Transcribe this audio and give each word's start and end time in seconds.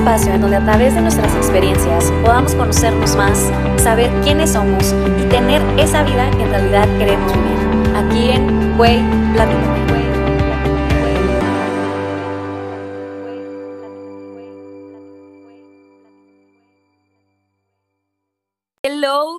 espacio 0.00 0.32
en 0.32 0.40
donde 0.40 0.56
a 0.56 0.64
través 0.64 0.94
de 0.94 1.02
nuestras 1.02 1.34
experiencias 1.36 2.10
podamos 2.24 2.54
conocernos 2.54 3.14
más, 3.16 3.50
saber 3.76 4.10
quiénes 4.22 4.52
somos 4.52 4.94
y 5.20 5.28
tener 5.28 5.60
esa 5.78 6.02
vida 6.04 6.30
que 6.30 6.42
en 6.42 6.50
realidad 6.50 6.88
queremos 6.98 7.32
vivir. 7.34 7.96
Aquí 7.96 8.30
en 8.30 8.76
Güey 8.78 9.00
Platícame. 9.34 10.09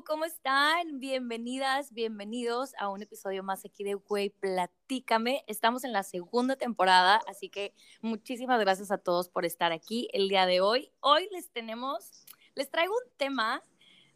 ¿Cómo 0.06 0.26
están? 0.26 1.00
Bienvenidas, 1.00 1.94
bienvenidos 1.94 2.74
a 2.80 2.90
un 2.90 3.04
episodio 3.04 3.44
más 3.44 3.66
aquí 3.66 3.84
de 3.84 3.94
Güey 3.94 4.30
Platícame. 4.30 5.44
Estamos 5.48 5.84
en 5.84 5.92
la 5.92 6.04
segunda 6.04 6.56
temporada, 6.56 7.22
así 7.28 7.50
que 7.50 7.74
muchísimas 8.02 8.60
gracias 8.60 8.90
a 8.92 8.98
todos 8.98 9.30
por 9.30 9.46
estar 9.46 9.72
aquí 9.72 10.08
el 10.14 10.28
día 10.28 10.46
de 10.46 10.62
hoy. 10.62 10.92
Hoy 11.02 11.28
les 11.32 11.52
tenemos, 11.52 12.26
les 12.56 12.72
traigo 12.72 12.94
un 12.94 13.12
tema 13.18 13.64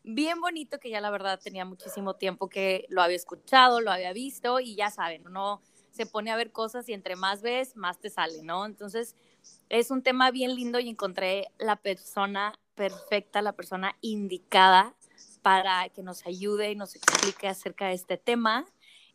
bien 0.04 0.42
bonito 0.42 0.80
que 0.80 0.90
ya 0.90 1.02
la 1.02 1.12
verdad 1.12 1.40
tenía 1.44 1.66
muchísimo 1.66 2.16
tiempo 2.16 2.50
que 2.50 2.86
lo 2.90 3.02
había 3.02 3.18
escuchado, 3.18 3.80
lo 3.80 3.92
había 3.92 4.14
visto 4.14 4.60
y 4.60 4.76
ya 4.76 4.90
saben, 4.90 5.28
uno 5.28 5.62
se 5.92 6.08
pone 6.08 6.32
a 6.32 6.36
ver 6.36 6.52
cosas 6.52 6.90
y 6.90 6.94
entre 6.94 7.16
más 7.16 7.42
ves, 7.42 7.76
más 7.76 8.00
te 8.00 8.10
sale, 8.10 8.42
¿no? 8.44 8.66
Entonces, 8.66 9.16
es 9.70 9.92
un 9.92 10.02
tema 10.02 10.32
bien 10.32 10.56
lindo 10.56 10.80
y 10.80 10.90
encontré 10.90 11.48
la 11.60 11.76
persona 11.76 12.58
perfecta, 12.74 13.42
la 13.42 13.54
persona 13.54 13.96
indicada 14.02 14.96
para 15.46 15.90
que 15.90 16.02
nos 16.02 16.26
ayude 16.26 16.72
y 16.72 16.76
nos 16.76 16.96
explique 16.96 17.48
acerca 17.48 17.90
de 17.90 17.94
este 17.94 18.18
tema. 18.18 18.66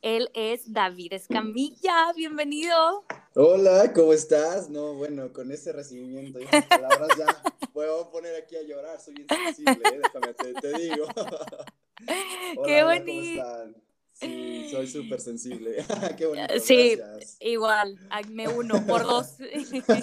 Él 0.00 0.30
es 0.32 0.72
David 0.72 1.14
Escamilla, 1.14 2.12
bienvenido. 2.14 3.04
Hola, 3.34 3.92
¿cómo 3.92 4.12
estás? 4.12 4.70
No, 4.70 4.94
bueno, 4.94 5.32
con 5.32 5.50
ese 5.50 5.72
recibimiento 5.72 6.38
y 6.38 6.44
esas 6.44 6.66
palabras 6.66 7.08
ya 7.18 7.26
puedo 7.72 8.12
poner 8.12 8.36
aquí 8.36 8.54
a 8.54 8.62
llorar, 8.62 9.00
soy 9.00 9.14
bien 9.14 9.26
sensible, 9.26 9.82
¿eh? 9.88 10.00
déjame, 10.04 10.34
te, 10.34 10.54
te 10.54 10.78
digo. 10.78 11.04
Hola, 11.16 12.64
Qué 12.64 12.84
bonito. 12.84 13.74
Sí, 14.12 14.68
soy 14.70 14.86
súper 14.86 15.20
sensible. 15.20 15.84
Qué 16.16 16.26
bonito. 16.26 16.60
Sí, 16.60 16.94
gracias. 16.94 17.38
igual, 17.40 17.98
me 18.28 18.46
uno 18.46 18.86
por 18.86 19.02
dos. 19.02 19.34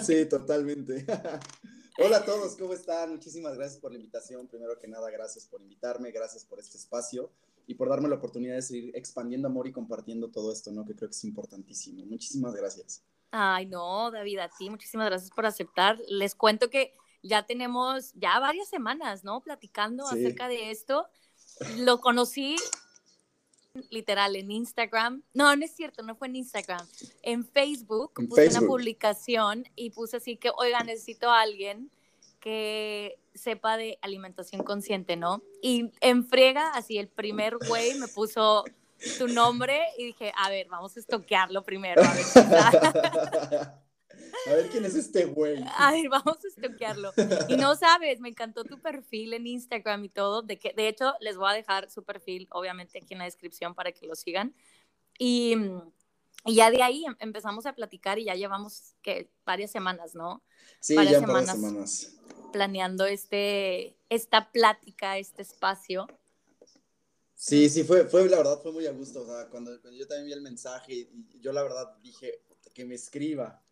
sí, 0.04 0.26
totalmente. 0.26 1.06
Hola 2.00 2.18
a 2.18 2.24
todos, 2.24 2.54
¿cómo 2.56 2.74
están? 2.74 3.10
Muchísimas 3.10 3.56
gracias 3.56 3.80
por 3.80 3.90
la 3.90 3.96
invitación. 3.96 4.46
Primero 4.46 4.78
que 4.78 4.86
nada, 4.86 5.10
gracias 5.10 5.46
por 5.46 5.60
invitarme, 5.60 6.12
gracias 6.12 6.44
por 6.44 6.60
este 6.60 6.78
espacio 6.78 7.28
y 7.66 7.74
por 7.74 7.88
darme 7.88 8.08
la 8.08 8.14
oportunidad 8.14 8.54
de 8.54 8.62
seguir 8.62 8.96
expandiendo 8.96 9.48
amor 9.48 9.66
y 9.66 9.72
compartiendo 9.72 10.28
todo 10.28 10.52
esto, 10.52 10.70
¿no? 10.70 10.84
Que 10.84 10.94
creo 10.94 11.08
que 11.08 11.16
es 11.16 11.24
importantísimo. 11.24 12.06
Muchísimas 12.06 12.54
gracias. 12.54 13.02
Ay, 13.32 13.66
no, 13.66 14.12
David, 14.12 14.38
a 14.38 14.48
ti, 14.48 14.70
muchísimas 14.70 15.08
gracias 15.08 15.32
por 15.32 15.44
aceptar. 15.44 15.98
Les 16.06 16.36
cuento 16.36 16.70
que 16.70 16.94
ya 17.24 17.46
tenemos 17.46 18.12
ya 18.14 18.38
varias 18.38 18.68
semanas, 18.68 19.24
¿no? 19.24 19.42
Platicando 19.42 20.06
sí. 20.06 20.20
acerca 20.20 20.46
de 20.46 20.70
esto. 20.70 21.08
Lo 21.78 22.00
conocí 22.00 22.54
literal 23.90 24.36
en 24.36 24.50
Instagram. 24.50 25.22
No, 25.34 25.54
no 25.54 25.64
es 25.64 25.74
cierto, 25.74 26.02
no 26.02 26.16
fue 26.16 26.28
en 26.28 26.36
Instagram. 26.36 26.86
En 27.22 27.44
Facebook 27.44 28.12
En 28.18 28.28
puse 28.28 28.42
Facebook. 28.42 28.62
una 28.62 28.68
publicación 28.68 29.64
y 29.76 29.90
puse 29.90 30.16
así 30.18 30.36
que, 30.36 30.50
oiga, 30.56 30.82
necesito 30.82 31.30
a 31.30 31.40
alguien 31.40 31.90
que 32.40 33.18
sepa 33.34 33.76
de 33.76 33.98
alimentación 34.02 34.62
consciente, 34.62 35.16
¿no? 35.16 35.42
Y 35.62 35.90
en 36.00 36.26
friega, 36.26 36.70
así 36.70 36.98
el 36.98 37.08
primer 37.08 37.56
güey 37.56 37.98
me 37.98 38.08
puso 38.08 38.64
tu 39.18 39.28
nombre 39.28 39.80
y 39.96 40.06
dije, 40.06 40.32
a 40.36 40.48
ver, 40.50 40.68
vamos 40.68 40.96
a 40.96 41.00
estoquearlo 41.00 41.62
primero. 41.62 42.02
A 42.02 42.14
ver. 42.14 43.68
A 44.46 44.54
ver 44.54 44.68
quién 44.68 44.84
es 44.84 44.94
este 44.94 45.24
güey. 45.24 45.62
A 45.76 45.92
ver, 45.92 46.08
vamos 46.08 46.38
a 46.44 46.48
estoquearlo. 46.48 47.12
Y 47.48 47.56
no 47.56 47.74
sabes, 47.74 48.20
me 48.20 48.28
encantó 48.28 48.64
tu 48.64 48.80
perfil 48.80 49.34
en 49.34 49.46
Instagram 49.46 50.04
y 50.04 50.08
todo. 50.08 50.42
De, 50.42 50.58
que, 50.58 50.72
de 50.72 50.88
hecho, 50.88 51.14
les 51.20 51.36
voy 51.36 51.50
a 51.50 51.54
dejar 51.54 51.90
su 51.90 52.02
perfil, 52.04 52.48
obviamente, 52.50 52.98
aquí 52.98 53.14
en 53.14 53.18
la 53.18 53.24
descripción 53.24 53.74
para 53.74 53.92
que 53.92 54.06
lo 54.06 54.14
sigan. 54.14 54.54
Y, 55.18 55.56
y 56.44 56.54
ya 56.54 56.70
de 56.70 56.82
ahí 56.82 57.04
em- 57.04 57.16
empezamos 57.18 57.66
a 57.66 57.74
platicar 57.74 58.18
y 58.18 58.24
ya 58.24 58.34
llevamos 58.34 58.94
que 59.02 59.30
varias 59.44 59.70
semanas, 59.70 60.14
¿no? 60.14 60.42
Sí, 60.80 60.94
varias 60.94 61.20
ya 61.20 61.26
varias 61.26 61.50
semanas. 61.50 61.90
semanas. 61.90 62.50
Planeando 62.52 63.06
este, 63.06 63.96
esta 64.08 64.50
plática, 64.52 65.18
este 65.18 65.42
espacio. 65.42 66.06
Sí, 67.34 67.68
sí, 67.68 67.84
fue, 67.84 68.04
fue, 68.04 68.28
la 68.28 68.38
verdad, 68.38 68.60
fue 68.62 68.72
muy 68.72 68.86
a 68.86 68.92
gusto. 68.92 69.22
O 69.22 69.26
sea, 69.26 69.48
cuando, 69.48 69.80
cuando 69.80 69.98
yo 69.98 70.08
también 70.08 70.26
vi 70.26 70.32
el 70.32 70.40
mensaje, 70.40 70.94
y 70.94 71.08
yo 71.40 71.52
la 71.52 71.62
verdad 71.62 71.96
dije 72.02 72.42
que 72.74 72.84
me 72.84 72.94
escriba. 72.94 73.62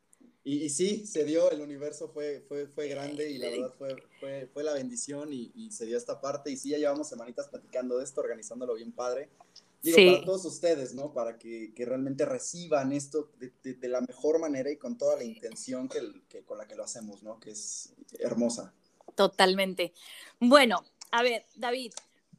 Y, 0.49 0.63
y 0.63 0.71
sí, 0.71 1.05
se 1.09 1.25
dio, 1.25 1.51
el 1.51 1.61
universo 1.61 2.09
fue, 2.09 2.41
fue, 2.47 2.69
fue 2.69 2.87
grande 2.87 3.29
y 3.29 3.39
la 3.39 3.51
verdad 3.51 3.75
fue, 3.77 3.97
fue, 4.21 4.49
fue 4.55 4.63
la 4.63 4.75
bendición 4.75 5.33
y, 5.33 5.51
y, 5.57 5.73
se 5.73 5.87
dio 5.87 5.99
esta 5.99 6.21
parte. 6.21 6.53
Y 6.53 6.57
sí, 6.57 6.69
ya 6.71 6.79
llevamos 6.79 7.09
semanitas 7.09 7.49
platicando 7.49 7.99
de 7.99 8.05
esto, 8.05 8.21
organizándolo 8.21 8.75
bien 8.75 8.93
padre. 8.93 9.29
Digo, 9.83 9.97
Sí. 9.97 10.07
para 10.09 10.25
todos 10.25 10.45
ustedes, 10.45 10.95
¿no? 10.95 11.13
Para 11.13 11.37
que, 11.37 11.73
que 11.75 11.85
realmente 11.85 12.25
reciban 12.25 12.93
esto 12.93 13.29
de, 13.41 13.53
de, 13.65 13.75
de 13.75 13.89
la 13.89 14.01
mejor 14.03 14.39
manera 14.39 14.71
y 14.71 14.77
con 14.77 14.97
toda 14.97 15.17
la 15.17 15.25
intención 15.25 15.89
que, 15.89 16.01
que 16.29 16.45
con 16.45 16.59
la 16.59 16.69
que 16.69 16.77
lo 16.77 16.85
hacemos, 16.85 17.25
¿no? 17.25 17.41
Que 17.41 17.51
es 17.51 17.93
hermosa. 18.21 18.73
Totalmente. 19.17 19.93
Bueno, 20.39 20.85
a 21.11 21.25
ver, 21.25 21.45
David, 21.57 21.93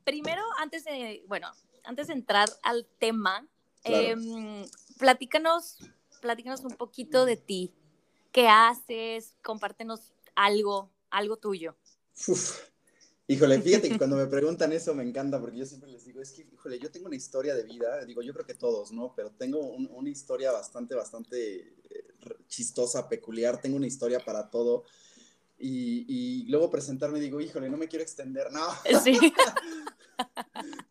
primero, 0.06 0.44
antes 0.60 0.86
de, 0.86 1.26
bueno, 1.28 1.52
antes 1.84 2.08
de 2.08 2.14
entrar 2.14 2.48
al 2.64 2.88
tema, 3.00 3.46
Claro. 3.84 4.08
em, 4.08 4.66
platícanos, 4.98 5.78
platícanos 6.22 6.62
un 6.62 6.72
poquito 6.78 7.26
de 7.26 7.36
ti. 7.36 7.74
¿Qué 8.38 8.48
haces? 8.48 9.34
Compártenos 9.44 10.14
algo, 10.36 10.92
algo 11.10 11.38
tuyo. 11.38 11.76
Uf. 12.28 12.70
Híjole, 13.26 13.60
fíjate 13.60 13.90
que 13.90 13.98
cuando 13.98 14.16
me 14.16 14.28
preguntan 14.28 14.72
eso 14.74 14.94
me 14.94 15.02
encanta 15.02 15.42
porque 15.42 15.58
yo 15.58 15.66
siempre 15.66 15.90
les 15.90 16.06
digo, 16.06 16.22
es 16.22 16.34
que, 16.34 16.44
híjole, 16.44 16.78
yo 16.78 16.92
tengo 16.92 17.08
una 17.08 17.16
historia 17.16 17.56
de 17.56 17.64
vida, 17.64 18.06
digo, 18.06 18.22
yo 18.22 18.36
creo 18.36 18.46
que 18.46 18.54
todos, 18.54 18.92
¿no? 18.92 19.16
Pero 19.16 19.32
tengo 19.32 19.62
un- 19.72 19.90
una 19.92 20.10
historia 20.12 20.52
bastante, 20.52 20.94
bastante 20.94 21.74
eh, 21.90 22.06
chistosa, 22.48 23.10
peculiar, 23.10 23.60
tengo 23.60 23.76
una 23.76 23.88
historia 23.88 24.20
para 24.24 24.52
todo. 24.52 24.84
Y, 25.58 26.06
y 26.08 26.46
luego 26.52 26.70
presentarme 26.70 27.20
digo, 27.20 27.42
híjole, 27.42 27.72
no 27.72 27.78
me 27.78 27.88
quiero 27.88 28.04
extender, 28.04 28.52
no, 28.52 28.68
Sí, 29.04 29.18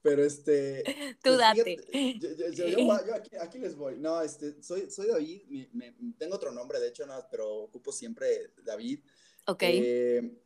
pero 0.03 0.25
este... 0.25 0.82
tú 1.22 1.31
pues, 1.31 1.38
date. 1.38 1.64
fíjate, 1.64 2.19
yo, 2.19 2.28
yo- 2.34 2.48
yo- 2.50 2.69
yo- 2.69 3.06
yo 3.06 3.14
aquí, 3.14 3.31
aquí 3.41 3.59
les 3.59 3.76
voy. 3.76 3.98
No, 3.98 4.20
este, 4.22 4.62
soy, 4.62 4.91
soy 4.91 5.09
David, 5.09 5.42
me- 5.48 5.69
me- 5.72 6.14
tengo 6.19 6.37
otro 6.37 6.53
nombre, 6.53 6.78
de 6.81 6.88
hecho, 6.88 7.06
no, 7.06 7.14
pero 7.31 7.53
ocupo 7.54 7.92
siempre 7.92 8.53
David. 8.65 9.00
Ok, 9.47 9.62
Eh, 9.62 10.42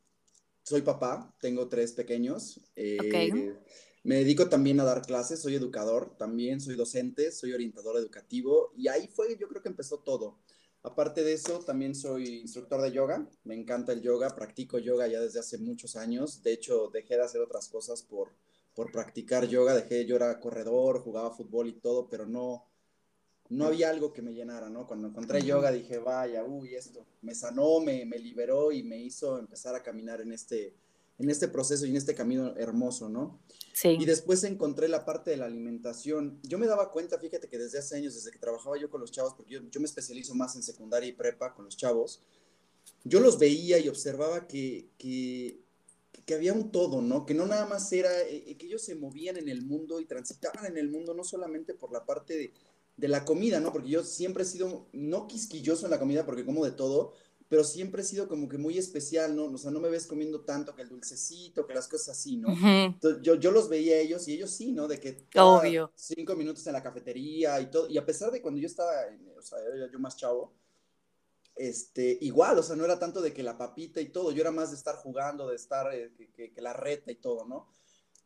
soy 0.62 0.82
papá, 0.82 1.34
tengo 1.40 1.68
tres 1.68 1.92
pequeños. 1.92 2.60
eh, 2.76 2.98
Ok. 3.00 3.60
Me 4.02 4.14
dedico 4.14 4.48
también 4.48 4.80
a 4.80 4.84
dar 4.84 5.02
clases, 5.02 5.40
soy 5.42 5.56
educador, 5.56 6.16
también 6.16 6.58
soy 6.58 6.74
docente, 6.74 7.30
soy 7.32 7.52
orientador 7.52 7.98
educativo 7.98 8.72
y 8.74 8.88
ahí 8.88 9.08
fue, 9.08 9.36
yo 9.38 9.46
creo 9.46 9.60
que 9.62 9.68
empezó 9.68 9.98
todo. 9.98 10.38
Aparte 10.82 11.22
de 11.22 11.34
eso, 11.34 11.58
también 11.58 11.94
soy 11.94 12.38
instructor 12.38 12.80
de 12.80 12.92
yoga, 12.92 13.28
me 13.44 13.54
encanta 13.54 13.92
el 13.92 14.00
yoga, 14.00 14.34
practico 14.34 14.78
yoga 14.78 15.06
ya 15.06 15.20
desde 15.20 15.40
hace 15.40 15.58
muchos 15.58 15.96
años, 15.96 16.42
de 16.42 16.52
hecho 16.54 16.88
dejé 16.88 17.16
de 17.16 17.24
hacer 17.24 17.42
otras 17.42 17.68
cosas 17.68 18.02
por, 18.02 18.30
por 18.80 18.90
practicar 18.90 19.46
yoga, 19.46 19.74
dejé, 19.74 20.06
yo 20.06 20.16
era 20.16 20.40
corredor, 20.40 21.00
jugaba 21.00 21.36
fútbol 21.36 21.68
y 21.68 21.74
todo, 21.74 22.08
pero 22.08 22.24
no, 22.24 22.64
no 23.50 23.66
había 23.66 23.90
algo 23.90 24.10
que 24.10 24.22
me 24.22 24.32
llenara, 24.32 24.70
¿no? 24.70 24.86
Cuando 24.86 25.08
encontré 25.08 25.42
yoga 25.42 25.70
dije, 25.70 25.98
vaya, 25.98 26.44
uy, 26.44 26.74
esto 26.74 27.04
me 27.20 27.34
sanó, 27.34 27.80
me, 27.80 28.06
me 28.06 28.18
liberó 28.18 28.72
y 28.72 28.82
me 28.82 28.96
hizo 28.96 29.38
empezar 29.38 29.74
a 29.74 29.82
caminar 29.82 30.22
en 30.22 30.32
este, 30.32 30.74
en 31.18 31.28
este 31.28 31.46
proceso 31.48 31.84
y 31.84 31.90
en 31.90 31.96
este 31.96 32.14
camino 32.14 32.56
hermoso, 32.56 33.10
¿no? 33.10 33.38
sí. 33.74 33.98
Y 34.00 34.06
después 34.06 34.42
encontré 34.44 34.88
la 34.88 35.04
parte 35.04 35.30
de 35.30 35.36
la 35.36 35.44
alimentación. 35.44 36.40
Yo 36.42 36.56
me 36.56 36.66
daba 36.66 36.90
cuenta, 36.90 37.18
fíjate 37.18 37.48
que 37.48 37.58
desde 37.58 37.80
hace 37.80 37.98
años, 37.98 38.14
desde 38.14 38.30
que 38.30 38.38
trabajaba 38.38 38.78
yo 38.78 38.88
con 38.88 39.02
los 39.02 39.12
chavos, 39.12 39.34
porque 39.34 39.52
yo, 39.52 39.60
yo 39.70 39.80
me 39.80 39.86
especializo 39.88 40.34
más 40.34 40.56
en 40.56 40.62
secundaria 40.62 41.10
y 41.10 41.12
prepa 41.12 41.52
con 41.52 41.66
los 41.66 41.76
chavos, 41.76 42.22
yo 43.04 43.20
los 43.20 43.38
veía 43.38 43.78
y 43.78 43.90
observaba 43.90 44.46
que, 44.46 44.88
que, 44.96 45.60
que 46.26 46.34
había 46.34 46.52
un 46.52 46.70
todo, 46.72 47.02
¿no? 47.02 47.26
Que 47.26 47.34
no 47.34 47.46
nada 47.46 47.66
más 47.66 47.92
era, 47.92 48.10
eh, 48.22 48.56
que 48.58 48.66
ellos 48.66 48.82
se 48.82 48.94
movían 48.94 49.36
en 49.36 49.48
el 49.48 49.62
mundo 49.62 50.00
y 50.00 50.06
transitaban 50.06 50.66
en 50.66 50.76
el 50.78 50.90
mundo, 50.90 51.14
no 51.14 51.24
solamente 51.24 51.74
por 51.74 51.92
la 51.92 52.04
parte 52.06 52.36
de, 52.36 52.52
de 52.96 53.08
la 53.08 53.24
comida, 53.24 53.60
¿no? 53.60 53.72
Porque 53.72 53.88
yo 53.90 54.04
siempre 54.04 54.42
he 54.42 54.46
sido, 54.46 54.86
no 54.92 55.26
quisquilloso 55.26 55.86
en 55.86 55.90
la 55.90 55.98
comida 55.98 56.26
porque 56.26 56.44
como 56.44 56.64
de 56.64 56.72
todo, 56.72 57.14
pero 57.48 57.64
siempre 57.64 58.02
he 58.02 58.04
sido 58.04 58.28
como 58.28 58.48
que 58.48 58.58
muy 58.58 58.78
especial, 58.78 59.34
¿no? 59.34 59.46
O 59.46 59.58
sea, 59.58 59.70
no 59.70 59.80
me 59.80 59.88
ves 59.88 60.06
comiendo 60.06 60.42
tanto 60.42 60.74
que 60.74 60.82
el 60.82 60.88
dulcecito, 60.88 61.66
que 61.66 61.74
las 61.74 61.88
cosas 61.88 62.10
así, 62.18 62.36
¿no? 62.36 62.62
Entonces, 62.94 63.22
yo, 63.22 63.34
yo 63.36 63.50
los 63.50 63.68
veía 63.68 63.96
a 63.96 63.98
ellos 63.98 64.28
y 64.28 64.34
ellos 64.34 64.50
sí, 64.50 64.72
¿no? 64.72 64.86
De 64.86 65.00
que 65.00 65.26
Obvio. 65.36 65.90
cinco 65.94 66.36
minutos 66.36 66.66
en 66.66 66.74
la 66.74 66.82
cafetería 66.82 67.60
y 67.60 67.70
todo. 67.70 67.88
Y 67.88 67.98
a 67.98 68.06
pesar 68.06 68.30
de 68.30 68.40
cuando 68.42 68.60
yo 68.60 68.66
estaba, 68.66 69.06
en- 69.08 69.28
o 69.36 69.42
sea, 69.42 69.58
yo 69.90 69.98
más 69.98 70.16
chavo, 70.16 70.52
este, 71.60 72.16
igual, 72.22 72.58
o 72.58 72.62
sea, 72.62 72.74
no 72.74 72.86
era 72.86 72.98
tanto 72.98 73.20
de 73.20 73.34
que 73.34 73.42
la 73.42 73.58
papita 73.58 74.00
y 74.00 74.08
todo, 74.08 74.32
yo 74.32 74.40
era 74.40 74.50
más 74.50 74.70
de 74.70 74.76
estar 74.76 74.96
jugando, 74.96 75.46
de 75.46 75.56
estar, 75.56 75.94
eh, 75.94 76.10
que, 76.34 76.52
la 76.56 76.72
reta 76.72 77.12
y 77.12 77.16
todo, 77.16 77.44
¿no? 77.44 77.68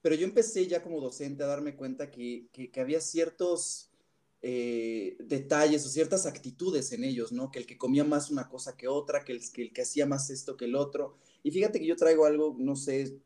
Pero 0.00 0.14
yo 0.14 0.24
empecé 0.24 0.68
ya 0.68 0.82
como 0.82 1.00
docente 1.00 1.42
a 1.42 1.46
darme 1.46 1.74
cuenta 1.74 2.12
que, 2.12 2.46
que, 2.52 2.70
que 2.70 2.80
había 2.80 3.00
ciertos 3.00 3.90
eh, 4.40 5.16
detalles 5.18 5.84
o 5.84 5.88
ciertas 5.88 6.26
actitudes 6.26 6.92
en 6.92 7.02
ellos, 7.02 7.32
¿no? 7.32 7.50
Que 7.50 7.58
el 7.58 7.66
que 7.66 7.76
comía 7.76 8.04
más 8.04 8.30
una 8.30 8.48
cosa 8.48 8.76
que 8.76 8.86
otra, 8.86 9.24
que 9.24 9.32
el, 9.32 9.40
que 9.50 9.62
el 9.62 9.72
que 9.72 9.82
hacía 9.82 10.06
más 10.06 10.30
esto 10.30 10.56
que 10.56 10.66
el 10.66 10.76
otro. 10.76 11.16
Y 11.42 11.50
fíjate 11.50 11.80
que 11.80 11.86
yo 11.86 11.96
traigo 11.96 12.26
algo, 12.26 12.54
no 12.56 12.76
sé, 12.76 13.18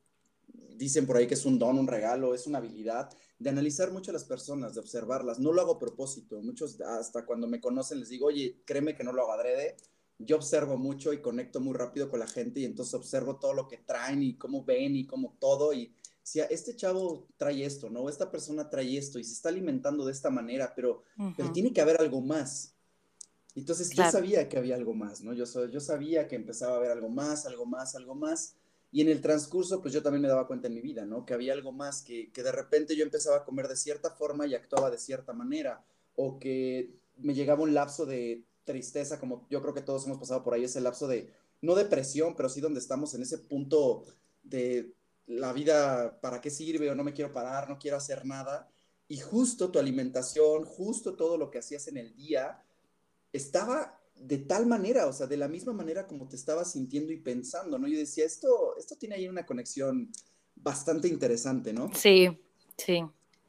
dicen 0.79 1.07
por 1.07 1.19
ahí 1.19 1.27
que 1.27 1.35
es 1.35 1.45
un 1.45 1.59
don, 1.59 1.79
un 1.79 1.87
regalo, 1.87 2.35
es 2.35 2.47
una 2.47 2.59
habilidad 2.59 3.11
de 3.39 3.51
analizar 3.51 3.93
mucho 3.93 4.11
a 4.11 4.15
las 4.15 4.25
personas, 4.25 4.75
de 4.75 4.81
observarlas. 4.81 5.39
No 5.39 5.53
lo 5.53 5.61
hago 5.61 5.73
a 5.73 5.79
propósito. 5.79 6.41
Muchos 6.41 6.81
hasta 6.81 7.27
cuando 7.27 7.47
me 7.47 7.61
conocen 7.61 8.01
les 8.01 8.09
digo, 8.09 8.29
oye, 8.29 8.63
créeme 8.65 8.95
que 8.95 9.05
no 9.05 9.13
lo 9.13 9.23
hago 9.23 9.33
adrede. 9.33 9.77
Yo 10.19 10.37
observo 10.37 10.77
mucho 10.77 11.13
y 11.13 11.21
conecto 11.21 11.61
muy 11.61 11.75
rápido 11.75 12.11
con 12.11 12.21
la 12.21 12.27
gente 12.27 12.61
y 12.61 12.65
entonces 12.65 12.95
observo 12.95 13.37
todo 13.37 13.55
lo 13.55 13.69
que 13.69 13.79
traen 13.79 14.23
y 14.23 14.37
cómo 14.37 14.65
ven 14.65 14.97
y 14.97 15.07
cómo 15.07 15.37
todo 15.39 15.73
y 15.73 15.93
si 16.29 16.41
este 16.41 16.77
chavo 16.77 17.27
trae 17.39 17.65
esto, 17.65 17.89
¿no? 17.89 18.07
Esta 18.07 18.31
persona 18.31 18.69
trae 18.69 18.99
esto 18.99 19.19
y 19.19 19.25
se 19.25 19.33
está 19.33 19.49
alimentando 19.49 20.05
de 20.05 20.13
esta 20.13 20.29
manera, 20.29 20.75
pero, 20.77 21.03
pero 21.35 21.51
tiene 21.53 21.73
que 21.73 21.81
haber 21.81 21.99
algo 21.99 22.21
más. 22.21 22.75
Entonces 23.55 23.91
yo 23.91 24.09
sabía 24.11 24.47
que 24.47 24.59
había 24.59 24.75
algo 24.75 24.93
más, 24.93 25.23
¿no? 25.23 25.33
Yo, 25.33 25.45
yo 25.69 25.81
sabía 25.81 26.29
que 26.29 26.37
empezaba 26.37 26.75
a 26.75 26.77
haber 26.77 26.91
algo 26.91 27.09
más, 27.09 27.47
algo 27.47 27.65
más, 27.65 27.95
algo 27.95 28.15
más. 28.15 28.57
Y 28.93 29.01
en 29.01 29.09
el 29.09 29.23
transcurso, 29.23 29.81
pues 29.81 29.95
yo 29.95 30.03
también 30.03 30.21
me 30.21 30.29
daba 30.29 30.47
cuenta 30.47 30.69
en 30.69 30.75
mi 30.75 30.83
vida, 30.83 31.07
¿no? 31.07 31.25
Que 31.25 31.33
había 31.33 31.55
algo 31.55 31.73
más, 31.73 32.03
que, 32.03 32.31
que 32.31 32.43
de 32.43 32.53
repente 32.53 32.95
yo 32.95 33.05
empezaba 33.05 33.39
a 33.39 33.45
comer 33.45 33.67
de 33.67 33.77
cierta 33.77 34.11
forma 34.11 34.47
y 34.47 34.55
actuaba 34.55 34.91
de 34.91 34.99
cierta 34.99 35.33
manera, 35.33 35.83
o 36.15 36.39
que 36.39 36.95
me 37.17 37.33
llegaba 37.33 37.63
un 37.63 37.73
lapso 37.73 38.05
de 38.05 38.45
tristeza, 38.69 39.19
como 39.19 39.47
yo 39.49 39.63
creo 39.63 39.73
que 39.73 39.81
todos 39.81 40.05
hemos 40.05 40.19
pasado 40.19 40.45
por 40.45 40.53
ahí, 40.53 40.65
ese 40.65 40.83
lapso 40.83 41.09
de, 41.09 41.33
no 41.63 41.75
depresión, 41.75 42.35
pero 42.37 42.51
sí 42.51 42.61
donde 42.61 42.81
estamos 42.81 43.15
en 43.15 43.23
ese 43.23 43.39
punto 43.39 44.05
de 44.43 44.93
la 45.27 45.55
vida, 45.55 46.21
¿para 46.21 46.43
qué 46.43 46.51
sirve? 46.51 46.91
O 46.91 46.95
no 46.95 47.03
me 47.03 47.15
quiero 47.15 47.33
parar, 47.33 47.69
no 47.69 47.79
quiero 47.79 47.97
hacer 47.97 48.27
nada. 48.27 48.71
Y 49.09 49.19
justo 49.19 49.71
tu 49.71 49.79
alimentación, 49.79 50.67
justo 50.67 51.17
todo 51.17 51.39
lo 51.39 51.51
que 51.51 51.59
hacías 51.59 51.89
en 51.89 51.97
el 51.97 52.15
día, 52.15 52.63
estaba 53.33 53.99
de 54.15 54.37
tal 54.37 54.67
manera, 54.67 55.07
o 55.07 55.13
sea, 55.13 55.27
de 55.27 55.39
la 55.39 55.49
misma 55.49 55.73
manera 55.73 56.07
como 56.07 56.29
te 56.29 56.37
estabas 56.37 56.73
sintiendo 56.73 57.13
y 57.13 57.17
pensando, 57.17 57.79
¿no? 57.79 57.89
Yo 57.89 57.99
decía, 57.99 58.27
esto, 58.27 58.77
esto 58.77 58.97
tiene 58.97 59.15
ahí 59.15 59.29
una 59.29 59.47
conexión 59.47 60.13
bastante 60.57 61.09
interesante, 61.09 61.73
¿no? 61.73 61.91
Sí, 61.95 62.39
sí 62.77 63.03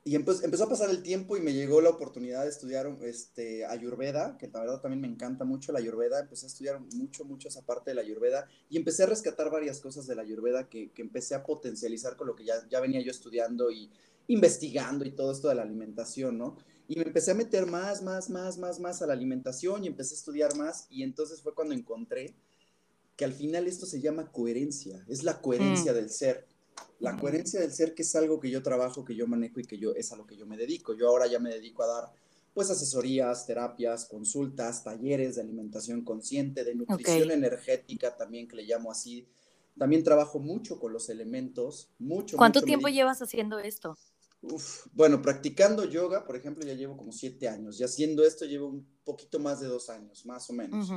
y 0.06 0.16
empezó 0.16 0.64
a 0.64 0.70
pasar 0.70 0.90
el 0.90 1.04
tiempo 1.04 1.36
y 1.36 1.42
me 1.42 1.54
llegó 1.54 1.82
la 1.82 1.90
oportunidad 1.90 2.44
de 2.44 2.50
estudiar 2.50 2.88
este, 3.04 3.66
Ayurveda, 3.66 4.38
que 4.38 4.48
la 4.48 4.62
verdad 4.62 4.82
también 4.82 5.02
me 5.02 5.08
encanta 5.08 5.44
mucho 5.44 5.72
la 5.72 5.80
Ayurveda. 5.80 6.22
Empecé 6.22 6.46
a 6.46 6.48
estudiar 6.48 6.80
mucho, 6.96 7.26
mucho 7.26 7.50
esa 7.50 7.66
parte 7.66 7.92
de 7.92 7.96
la 7.96 8.02
Ayurveda 8.02 8.48
y 8.70 8.78
empecé 8.78 9.04
a 9.04 9.08
rescatar 9.08 9.52
varias 9.52 9.82
cosas 9.82 10.08
de 10.08 10.16
la 10.16 10.22
Ayurveda 10.22 10.70
que, 10.70 10.92
que 10.92 11.02
empecé 11.02 11.36
a 11.36 11.44
potencializar 11.44 12.16
con 12.16 12.28
lo 12.28 12.36
que 12.36 12.46
ya, 12.46 12.56
ya 12.70 12.80
venía 12.80 13.02
yo 13.02 13.12
estudiando 13.12 13.72
y 13.72 13.92
investigando 14.28 15.06
y 15.06 15.12
todo 15.12 15.32
esto 15.32 15.50
de 15.50 15.56
la 15.56 15.64
alimentación, 15.64 16.38
¿no? 16.38 16.58
Y 16.88 16.96
me 16.96 17.04
empecé 17.04 17.32
a 17.32 17.36
meter 17.36 17.66
más, 17.66 18.02
más, 18.02 18.30
más, 18.30 18.58
más, 18.58 18.80
más 18.80 19.02
a 19.02 19.08
la 19.08 19.14
alimentación 19.14 19.84
y 19.84 19.88
empecé 19.88 20.16
a 20.16 20.18
estudiar 20.18 20.56
más 20.56 20.88
y 20.90 21.04
entonces 21.04 21.42
fue 21.42 21.54
cuando 21.54 21.76
encontré 21.76 22.36
que 23.16 23.26
al 23.26 23.34
final 23.34 23.68
esto 23.68 23.86
se 23.86 24.00
llama 24.00 24.32
coherencia, 24.32 25.04
es 25.08 25.24
la 25.24 25.42
coherencia 25.42 25.92
mm. 25.92 25.96
del 25.96 26.10
ser 26.10 26.48
la 27.00 27.16
coherencia 27.18 27.60
del 27.60 27.72
ser, 27.72 27.94
que 27.94 28.04
es 28.04 28.16
algo 28.16 28.40
que 28.40 28.50
yo 28.50 28.62
trabajo, 28.62 29.06
que 29.06 29.16
yo 29.16 29.28
manejo 29.28 29.60
y 29.60 29.66
que 29.66 29.78
yo 29.78 29.94
es 29.94 30.12
a 30.12 30.16
lo 30.16 30.26
que 30.26 30.36
yo 30.36 30.46
me 30.46 30.58
dedico. 30.58 30.94
Yo 30.94 31.08
ahora 31.08 31.28
ya 31.28 31.40
me 31.40 31.50
dedico 31.50 31.84
a 31.84 31.88
dar 31.88 32.14
pues 32.54 32.70
asesorías, 32.70 33.46
terapias, 33.46 34.06
consultas, 34.06 34.84
talleres 34.84 35.36
de 35.36 35.42
alimentación 35.42 36.04
consciente, 36.04 36.64
de 36.64 36.76
nutrición 36.76 37.32
energética 37.32 38.16
también 38.18 38.48
que 38.48 38.58
le 38.58 38.64
llamo 38.64 38.92
así. 38.92 39.28
También 39.78 40.04
trabajo 40.04 40.40
mucho 40.40 40.80
con 40.80 40.92
los 40.92 41.10
elementos, 41.10 41.90
mucho. 42.00 42.36
¿Cuánto 42.36 42.62
tiempo 42.62 42.90
llevas 42.90 43.22
haciendo 43.22 43.60
esto? 43.60 43.98
Uf, 44.42 44.88
bueno, 44.94 45.22
practicando 45.22 45.86
yoga, 45.86 46.26
por 46.26 46.36
ejemplo, 46.36 46.66
ya 46.66 46.74
llevo 46.74 46.98
como 46.98 47.12
siete 47.12 47.48
años 47.48 47.80
y 47.80 47.84
haciendo 47.84 48.26
esto 48.26 48.46
llevo 48.46 48.68
un 48.68 48.86
poquito 49.04 49.40
más 49.40 49.60
de 49.60 49.68
dos 49.68 49.90
años, 49.90 50.26
más 50.26 50.50
o 50.50 50.54
menos. 50.54 50.90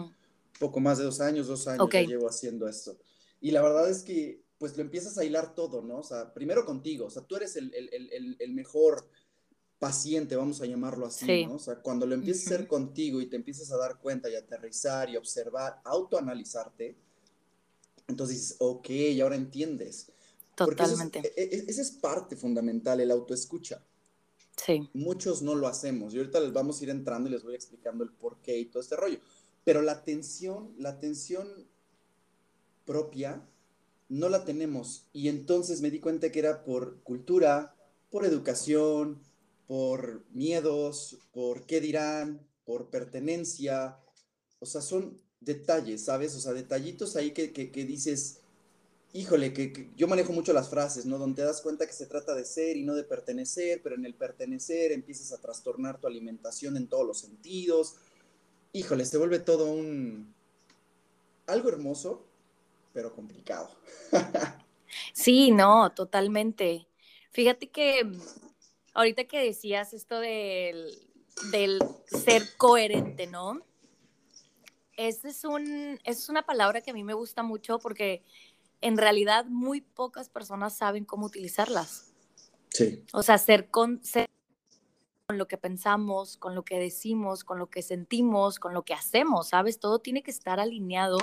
Poco 0.58 0.80
más 0.80 0.98
de 0.98 1.04
dos 1.04 1.20
años, 1.20 1.46
dos 1.46 1.66
años 1.68 1.88
ya 1.92 2.02
llevo 2.02 2.28
haciendo 2.28 2.68
esto. 2.68 2.96
Y 3.40 3.50
la 3.50 3.62
verdad 3.62 3.90
es 3.90 4.02
que 4.02 4.41
pues 4.62 4.76
lo 4.76 4.84
empiezas 4.84 5.18
a 5.18 5.24
hilar 5.24 5.56
todo, 5.56 5.82
¿no? 5.82 5.98
O 5.98 6.02
sea, 6.04 6.32
primero 6.32 6.64
contigo, 6.64 7.06
o 7.06 7.10
sea, 7.10 7.22
tú 7.22 7.34
eres 7.34 7.56
el, 7.56 8.52
mejor 8.54 9.08
paciente, 9.80 10.36
vamos 10.36 10.60
a 10.60 10.66
llamarlo 10.66 11.04
así, 11.04 11.46
¿no? 11.46 11.56
O 11.56 11.58
sea, 11.58 11.80
cuando 11.82 12.06
lo 12.06 12.14
empiezas 12.14 12.44
a 12.44 12.54
hacer 12.54 12.68
contigo 12.68 13.20
y 13.20 13.26
te 13.26 13.34
empiezas 13.34 13.72
a 13.72 13.76
dar 13.76 13.98
cuenta 13.98 14.30
y 14.30 14.36
aterrizar 14.36 15.10
y 15.10 15.16
observar, 15.16 15.80
autoanalizarte, 15.82 16.94
entonces 18.06 18.36
dices, 18.36 18.56
ok, 18.60 18.88
ahora 19.20 19.34
entiendes. 19.34 20.12
Totalmente. 20.54 21.20
Porque 21.20 21.42
e, 21.42 21.56
e, 21.56 21.64
esa 21.66 21.82
es 21.82 21.90
parte 21.90 22.36
fundamental, 22.36 23.00
el 23.00 23.10
autoescucha. 23.10 23.84
Sí. 24.64 24.88
Muchos 24.92 25.42
no 25.42 25.56
lo 25.56 25.66
hacemos 25.66 26.14
y 26.14 26.18
ahorita 26.18 26.38
les 26.38 26.52
vamos 26.52 26.80
a 26.80 26.84
ir 26.84 26.90
entrando 26.90 27.28
y 27.28 27.32
les 27.32 27.42
voy 27.42 27.56
explicando 27.56 28.04
el 28.04 28.12
por 28.12 28.40
qué 28.42 28.60
y 28.60 28.66
todo 28.66 28.80
este 28.80 28.94
rollo. 28.94 29.18
Pero 29.64 29.82
la 29.82 29.90
atención, 29.90 30.72
la 30.78 30.90
atención 30.90 31.48
propia 32.84 33.44
no 34.12 34.28
la 34.28 34.44
tenemos. 34.44 35.06
Y 35.14 35.28
entonces 35.28 35.80
me 35.80 35.90
di 35.90 35.98
cuenta 35.98 36.30
que 36.30 36.38
era 36.38 36.64
por 36.64 37.00
cultura, 37.02 37.74
por 38.10 38.26
educación, 38.26 39.22
por 39.66 40.22
miedos, 40.32 41.16
por 41.32 41.64
qué 41.64 41.80
dirán, 41.80 42.46
por 42.66 42.90
pertenencia. 42.90 43.96
O 44.60 44.66
sea, 44.66 44.82
son 44.82 45.18
detalles, 45.40 46.04
¿sabes? 46.04 46.34
O 46.34 46.40
sea, 46.40 46.52
detallitos 46.52 47.16
ahí 47.16 47.30
que, 47.30 47.70
dices, 47.86 48.40
híjole, 49.14 49.54
que, 49.54 49.90
yo 49.96 50.06
manejo 50.08 50.34
mucho 50.34 50.52
las 50.52 50.68
frases, 50.68 51.06
¿no? 51.06 51.16
Donde 51.16 51.36
te 51.36 51.46
das 51.46 51.62
cuenta 51.62 51.86
que 51.86 51.94
se 51.94 52.04
trata 52.04 52.34
de 52.34 52.44
ser 52.44 52.76
y 52.76 52.84
no 52.84 52.94
de 52.94 53.04
pertenecer, 53.04 53.80
pero 53.82 53.94
en 53.94 54.04
el 54.04 54.14
pertenecer 54.14 54.92
empiezas 54.92 55.32
a 55.32 55.40
trastornar 55.40 55.98
tu 55.98 56.06
alimentación 56.06 56.76
en 56.76 56.86
todos 56.86 57.06
los 57.06 57.18
sentidos. 57.18 57.94
Híjole, 58.74 59.06
se 59.06 59.16
vuelve 59.16 59.38
todo 59.38 59.72
un... 59.72 60.34
algo 61.46 61.70
hermoso, 61.70 62.26
pero 62.92 63.14
complicado. 63.14 63.70
sí, 65.12 65.50
no, 65.50 65.92
totalmente. 65.92 66.86
Fíjate 67.30 67.70
que 67.70 68.10
ahorita 68.94 69.24
que 69.24 69.40
decías 69.40 69.92
esto 69.92 70.20
del, 70.20 70.92
ser 72.06 72.42
coherente, 72.56 73.26
¿no? 73.26 73.60
Esa 74.96 75.28
es, 75.28 75.44
un, 75.44 75.98
es 76.04 76.28
una 76.28 76.42
palabra 76.42 76.82
que 76.82 76.90
a 76.90 76.94
mí 76.94 77.02
me 77.02 77.14
gusta 77.14 77.42
mucho 77.42 77.78
porque 77.78 78.22
en 78.82 78.98
realidad 78.98 79.46
muy 79.46 79.80
pocas 79.80 80.28
personas 80.28 80.76
saben 80.76 81.04
cómo 81.04 81.26
utilizarlas. 81.26 82.12
Sí. 82.68 83.04
O 83.12 83.22
sea, 83.22 83.38
ser, 83.38 83.70
con, 83.70 84.04
ser 84.04 84.28
con 85.32 85.38
lo 85.38 85.48
que 85.48 85.56
pensamos, 85.56 86.36
con 86.36 86.54
lo 86.54 86.62
que 86.62 86.78
decimos, 86.78 87.42
con 87.42 87.58
lo 87.58 87.70
que 87.70 87.80
sentimos, 87.80 88.58
con 88.58 88.74
lo 88.74 88.82
que 88.82 88.92
hacemos, 88.92 89.48
¿sabes? 89.48 89.80
Todo 89.80 89.98
tiene 89.98 90.22
que 90.22 90.30
estar 90.30 90.60
alineado 90.60 91.16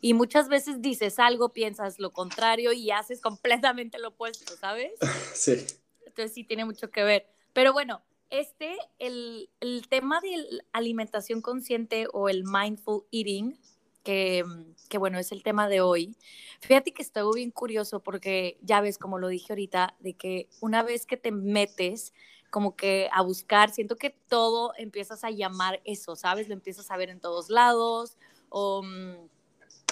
y 0.00 0.14
muchas 0.14 0.48
veces 0.48 0.82
dices 0.82 1.20
algo, 1.20 1.50
piensas 1.50 2.00
lo 2.00 2.12
contrario 2.12 2.72
y 2.72 2.90
haces 2.90 3.20
completamente 3.20 4.00
lo 4.00 4.08
opuesto, 4.08 4.56
¿sabes? 4.56 4.94
Sí. 5.34 5.64
Entonces 6.04 6.34
sí 6.34 6.42
tiene 6.42 6.64
mucho 6.64 6.90
que 6.90 7.04
ver. 7.04 7.28
Pero 7.52 7.72
bueno, 7.72 8.02
este, 8.30 8.76
el, 8.98 9.48
el 9.60 9.86
tema 9.88 10.20
de 10.20 10.44
alimentación 10.72 11.40
consciente 11.40 12.08
o 12.12 12.28
el 12.28 12.42
mindful 12.42 13.04
eating, 13.12 13.56
que, 14.02 14.44
que, 14.88 14.98
bueno, 14.98 15.20
es 15.20 15.30
el 15.30 15.44
tema 15.44 15.68
de 15.68 15.80
hoy. 15.80 16.16
Fíjate 16.60 16.92
que 16.92 17.02
estoy 17.02 17.32
bien 17.36 17.52
curioso 17.52 18.02
porque 18.02 18.58
ya 18.60 18.80
ves, 18.80 18.98
como 18.98 19.20
lo 19.20 19.28
dije 19.28 19.52
ahorita, 19.52 19.94
de 20.00 20.14
que 20.14 20.48
una 20.60 20.82
vez 20.82 21.06
que 21.06 21.16
te 21.16 21.30
metes 21.30 22.12
como 22.52 22.76
que 22.76 23.08
a 23.12 23.22
buscar, 23.22 23.72
siento 23.72 23.96
que 23.96 24.10
todo 24.10 24.74
empiezas 24.76 25.24
a 25.24 25.30
llamar 25.30 25.80
eso, 25.84 26.16
¿sabes? 26.16 26.48
Lo 26.48 26.54
empiezas 26.54 26.90
a 26.90 26.98
ver 26.98 27.08
en 27.08 27.18
todos 27.18 27.48
lados, 27.48 28.18
o, 28.50 28.82
mm, 28.82 29.26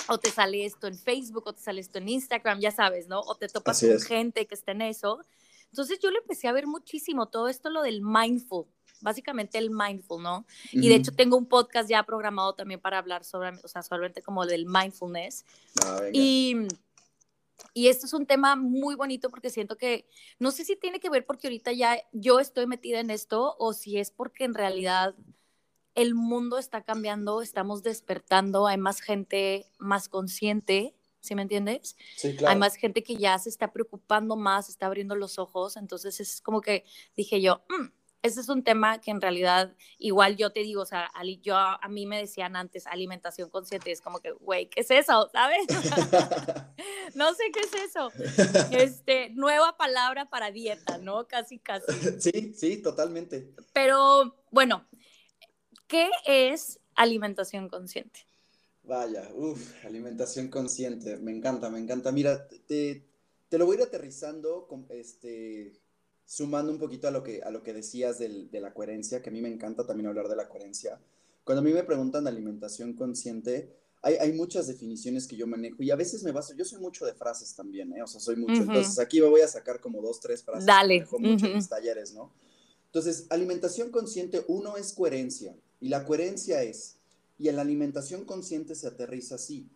o 0.08 0.18
te 0.18 0.30
sale 0.30 0.66
esto 0.66 0.86
en 0.86 0.98
Facebook, 0.98 1.44
o 1.46 1.54
te 1.54 1.62
sale 1.62 1.80
esto 1.80 1.96
en 1.96 2.10
Instagram, 2.10 2.60
ya 2.60 2.70
sabes, 2.70 3.08
¿no? 3.08 3.20
O 3.20 3.34
te 3.34 3.48
topas 3.48 3.80
con 3.80 3.98
gente 4.02 4.46
que 4.46 4.54
está 4.54 4.72
en 4.72 4.82
eso. 4.82 5.24
Entonces 5.70 6.00
yo 6.00 6.10
le 6.10 6.18
empecé 6.18 6.48
a 6.48 6.52
ver 6.52 6.66
muchísimo 6.66 7.28
todo 7.28 7.48
esto, 7.48 7.70
lo 7.70 7.80
del 7.80 8.02
mindful, 8.02 8.66
básicamente 9.00 9.56
el 9.56 9.70
mindful, 9.70 10.22
¿no? 10.22 10.44
Y 10.70 10.90
de 10.90 10.96
hecho 10.96 11.12
tengo 11.12 11.38
un 11.38 11.46
podcast 11.46 11.88
ya 11.88 12.02
programado 12.02 12.52
también 12.52 12.78
para 12.78 12.98
hablar 12.98 13.24
sobre, 13.24 13.56
o 13.64 13.68
sea, 13.68 13.82
solamente 13.82 14.20
como 14.20 14.44
del 14.44 14.66
mindfulness. 14.66 15.46
Ah, 15.82 16.02
y 16.12 16.56
y 17.74 17.88
esto 17.88 18.06
es 18.06 18.12
un 18.12 18.26
tema 18.26 18.56
muy 18.56 18.94
bonito 18.94 19.30
porque 19.30 19.50
siento 19.50 19.76
que, 19.76 20.06
no 20.38 20.50
sé 20.50 20.64
si 20.64 20.76
tiene 20.76 21.00
que 21.00 21.10
ver 21.10 21.26
porque 21.26 21.46
ahorita 21.46 21.72
ya 21.72 22.00
yo 22.12 22.40
estoy 22.40 22.66
metida 22.66 23.00
en 23.00 23.10
esto 23.10 23.56
o 23.58 23.72
si 23.72 23.98
es 23.98 24.10
porque 24.10 24.44
en 24.44 24.54
realidad 24.54 25.14
el 25.94 26.14
mundo 26.14 26.58
está 26.58 26.82
cambiando, 26.82 27.42
estamos 27.42 27.82
despertando, 27.82 28.66
hay 28.66 28.78
más 28.78 29.00
gente 29.00 29.66
más 29.78 30.08
consciente, 30.08 30.94
¿sí 31.20 31.34
me 31.34 31.42
entiendes? 31.42 31.96
Sí, 32.16 32.34
claro. 32.36 32.52
Hay 32.52 32.58
más 32.58 32.76
gente 32.76 33.02
que 33.02 33.16
ya 33.16 33.38
se 33.38 33.48
está 33.48 33.72
preocupando 33.72 34.36
más, 34.36 34.68
está 34.68 34.86
abriendo 34.86 35.14
los 35.14 35.38
ojos, 35.38 35.76
entonces 35.76 36.20
es 36.20 36.40
como 36.40 36.60
que 36.60 36.84
dije 37.16 37.40
yo, 37.40 37.62
mm, 37.68 37.86
ese 38.22 38.40
es 38.40 38.48
un 38.48 38.62
tema 38.62 39.00
que 39.00 39.10
en 39.10 39.20
realidad, 39.20 39.74
igual 39.98 40.36
yo 40.36 40.52
te 40.52 40.60
digo, 40.60 40.82
o 40.82 40.86
sea, 40.86 41.10
yo, 41.42 41.56
a 41.56 41.88
mí 41.88 42.06
me 42.06 42.18
decían 42.18 42.54
antes 42.54 42.86
alimentación 42.86 43.48
consciente, 43.48 43.90
es 43.90 44.00
como 44.00 44.20
que, 44.20 44.32
güey, 44.32 44.68
¿qué 44.68 44.80
es 44.80 44.90
eso? 44.90 45.30
¿Sabes? 45.32 45.64
no 47.14 47.32
sé 47.34 47.44
qué 47.52 47.60
es 47.60 47.74
eso. 47.88 48.10
Este, 48.72 49.30
nueva 49.30 49.76
palabra 49.76 50.28
para 50.28 50.50
dieta, 50.50 50.98
¿no? 50.98 51.26
Casi, 51.26 51.58
casi. 51.58 51.86
Sí, 52.20 52.52
sí, 52.54 52.76
totalmente. 52.82 53.54
Pero, 53.72 54.36
bueno, 54.50 54.86
¿qué 55.86 56.10
es 56.26 56.78
alimentación 56.94 57.68
consciente? 57.68 58.26
Vaya, 58.82 59.30
uff, 59.34 59.84
alimentación 59.84 60.48
consciente, 60.48 61.16
me 61.16 61.32
encanta, 61.32 61.70
me 61.70 61.78
encanta. 61.78 62.12
Mira, 62.12 62.48
te, 62.48 63.06
te 63.48 63.58
lo 63.58 63.66
voy 63.66 63.76
a 63.76 63.80
ir 63.80 63.86
aterrizando, 63.86 64.68
este, 64.90 65.79
sumando 66.30 66.70
un 66.70 66.78
poquito 66.78 67.08
a 67.08 67.10
lo 67.10 67.24
que, 67.24 67.42
a 67.42 67.50
lo 67.50 67.64
que 67.64 67.72
decías 67.72 68.20
de 68.20 68.60
la 68.60 68.72
coherencia, 68.72 69.20
que 69.20 69.30
a 69.30 69.32
mí 69.32 69.42
me 69.42 69.48
encanta 69.48 69.84
también 69.84 70.06
hablar 70.06 70.28
de 70.28 70.36
la 70.36 70.48
coherencia. 70.48 71.00
Cuando 71.42 71.60
a 71.60 71.64
mí 71.64 71.72
me 71.72 71.82
preguntan 71.82 72.22
de 72.22 72.30
alimentación 72.30 72.92
consciente, 72.92 73.76
hay, 74.00 74.14
hay, 74.14 74.32
muchas 74.32 74.68
definiciones 74.68 75.26
que 75.26 75.36
yo 75.36 75.48
manejo 75.48 75.82
y 75.82 75.90
a 75.90 75.96
veces 75.96 76.22
me 76.22 76.30
baso, 76.30 76.54
yo 76.54 76.64
soy 76.64 76.80
mucho 76.80 77.04
de 77.04 77.14
frases 77.14 77.52
también, 77.56 77.92
¿eh? 77.94 78.02
o 78.02 78.06
sea, 78.06 78.20
soy 78.20 78.36
mucho, 78.36 78.62
entonces 78.62 79.00
aquí 79.00 79.20
me 79.20 79.26
voy 79.26 79.40
a 79.40 79.48
sacar 79.48 79.80
como 79.80 80.00
dos, 80.00 80.20
tres 80.20 80.44
frases. 80.44 80.66
Dale. 80.66 81.04
Que 81.04 81.18
mucho 81.18 81.46
en 81.46 81.56
mis 81.56 81.68
talleres, 81.68 82.14
¿no? 82.14 82.32
Entonces, 82.86 83.26
alimentación 83.28 83.90
consciente, 83.90 84.44
uno 84.46 84.76
es 84.76 84.92
coherencia 84.92 85.56
y 85.80 85.88
la 85.88 86.04
coherencia 86.04 86.62
es 86.62 86.98
y 87.40 87.48
en 87.48 87.56
la 87.56 87.62
alimentación 87.62 88.24
consciente 88.24 88.76
se 88.76 88.86
aterriza 88.86 89.34
así. 89.34 89.68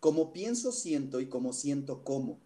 Como 0.00 0.34
pienso, 0.34 0.70
siento 0.70 1.20
y 1.20 1.30
como 1.30 1.54
siento, 1.54 2.04
como. 2.04 2.40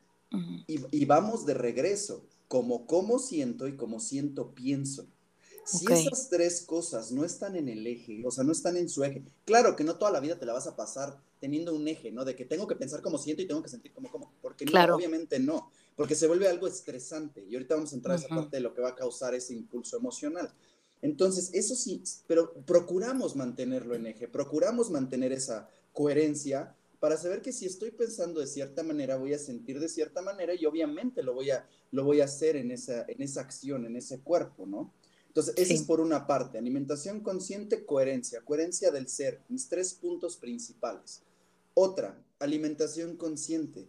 y, 0.69 1.05
vamos 1.07 1.45
de 1.45 1.55
regreso. 1.55 2.25
Como 2.49 2.87
como 2.87 3.19
siento 3.19 3.69
y 3.69 3.77
como 3.77 4.01
siento, 4.01 4.55
pienso. 4.55 5.07
Si 5.65 5.85
esas 5.93 6.31
tres 6.31 6.63
cosas 6.63 7.13
no 7.13 7.27
están 7.27 7.55
en 7.55 7.69
el 7.69 7.87
eje, 7.87 8.23
o 8.25 8.31
sea, 8.31 8.43
no 8.43 8.53
están 8.53 8.79
en 8.79 8.89
su 8.89 9.05
eje, 9.05 9.23
claro 9.45 9.77
que 9.77 9.85
no 9.85 9.97
toda 9.97 10.11
la 10.11 10.21
vida 10.21 10.39
te 10.39 10.47
la 10.47 10.55
vas 10.55 10.67
a 10.67 10.77
pasar 10.77 11.21
teniendo 11.41 11.75
un 11.75 11.87
eje, 11.87 12.11
¿no? 12.11 12.25
De 12.25 12.35
que 12.35 12.47
tengo 12.47 12.67
que 12.67 12.75
pensar 12.75 13.03
como 13.03 13.19
siento 13.19 13.43
y 13.43 13.47
tengo 13.47 13.63
que 13.63 13.69
sentir 13.69 13.93
como 13.93 14.11
como, 14.11 14.33
porque 14.41 14.65
no, 14.65 14.95
obviamente 14.95 15.39
no, 15.39 15.71
porque 15.95 16.15
se 16.15 16.27
vuelve 16.27 16.49
algo 16.49 16.67
estresante 16.67 17.45
y 17.47 17.55
ahorita 17.55 17.75
vamos 17.75 17.93
a 17.93 17.97
entrar 17.97 18.17
a 18.17 18.19
esa 18.19 18.29
parte 18.29 18.57
de 18.57 18.63
lo 18.63 18.73
que 18.73 18.81
va 18.81 18.91
a 18.91 18.95
causar 18.95 19.35
ese 19.35 19.53
impulso 19.53 19.99
emocional. 19.99 20.51
Entonces, 21.03 21.51
eso 21.53 21.77
sí, 21.77 22.03
pero 22.27 22.53
procuramos 22.65 23.37
mantenerlo 23.37 23.95
en 23.95 24.07
eje, 24.07 24.27
procuramos 24.27 24.91
mantener 24.91 25.33
esa 25.33 25.69
coherencia 25.93 26.75
para 26.99 27.17
saber 27.17 27.43
que 27.43 27.53
si 27.53 27.67
estoy 27.67 27.91
pensando 27.91 28.41
de 28.41 28.47
cierta 28.47 28.83
manera, 28.83 29.17
voy 29.17 29.33
a 29.33 29.39
sentir 29.39 29.79
de 29.79 29.89
cierta 29.89 30.23
manera 30.23 30.55
y 30.55 30.67
obviamente 30.67 31.23
lo 31.23 31.35
voy 31.35 31.51
a, 31.51 31.69
lo 31.91 32.05
voy 32.05 32.21
a 32.21 32.25
hacer 32.25 32.57
en 32.57 32.71
esa, 32.71 33.05
en 33.09 33.23
esa 33.23 33.41
acción, 33.41 33.87
en 33.87 33.97
ese 33.97 34.21
cuerpo, 34.21 34.67
¿no? 34.67 34.93
Entonces, 35.29 35.55
eso 35.57 35.75
es 35.75 35.83
por 35.83 36.01
una 36.01 36.27
parte, 36.27 36.59
alimentación 36.59 37.21
consciente, 37.21 37.85
coherencia, 37.85 38.41
coherencia 38.45 38.91
del 38.91 39.09
ser, 39.09 39.41
mis 39.49 39.69
tres 39.69 39.95
puntos 39.95 40.37
principales. 40.37 41.23
Otra, 41.75 42.21
alimentación 42.41 43.17
consciente, 43.17 43.89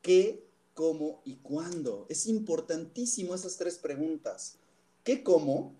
¿qué, 0.00 0.44
cómo 0.74 1.20
y 1.24 1.36
cuándo? 1.36 2.06
Es 2.08 2.26
importantísimo 2.26 3.34
esas 3.34 3.56
tres 3.56 3.76
preguntas. 3.76 4.56
¿Qué 5.04 5.22
como? 5.22 5.74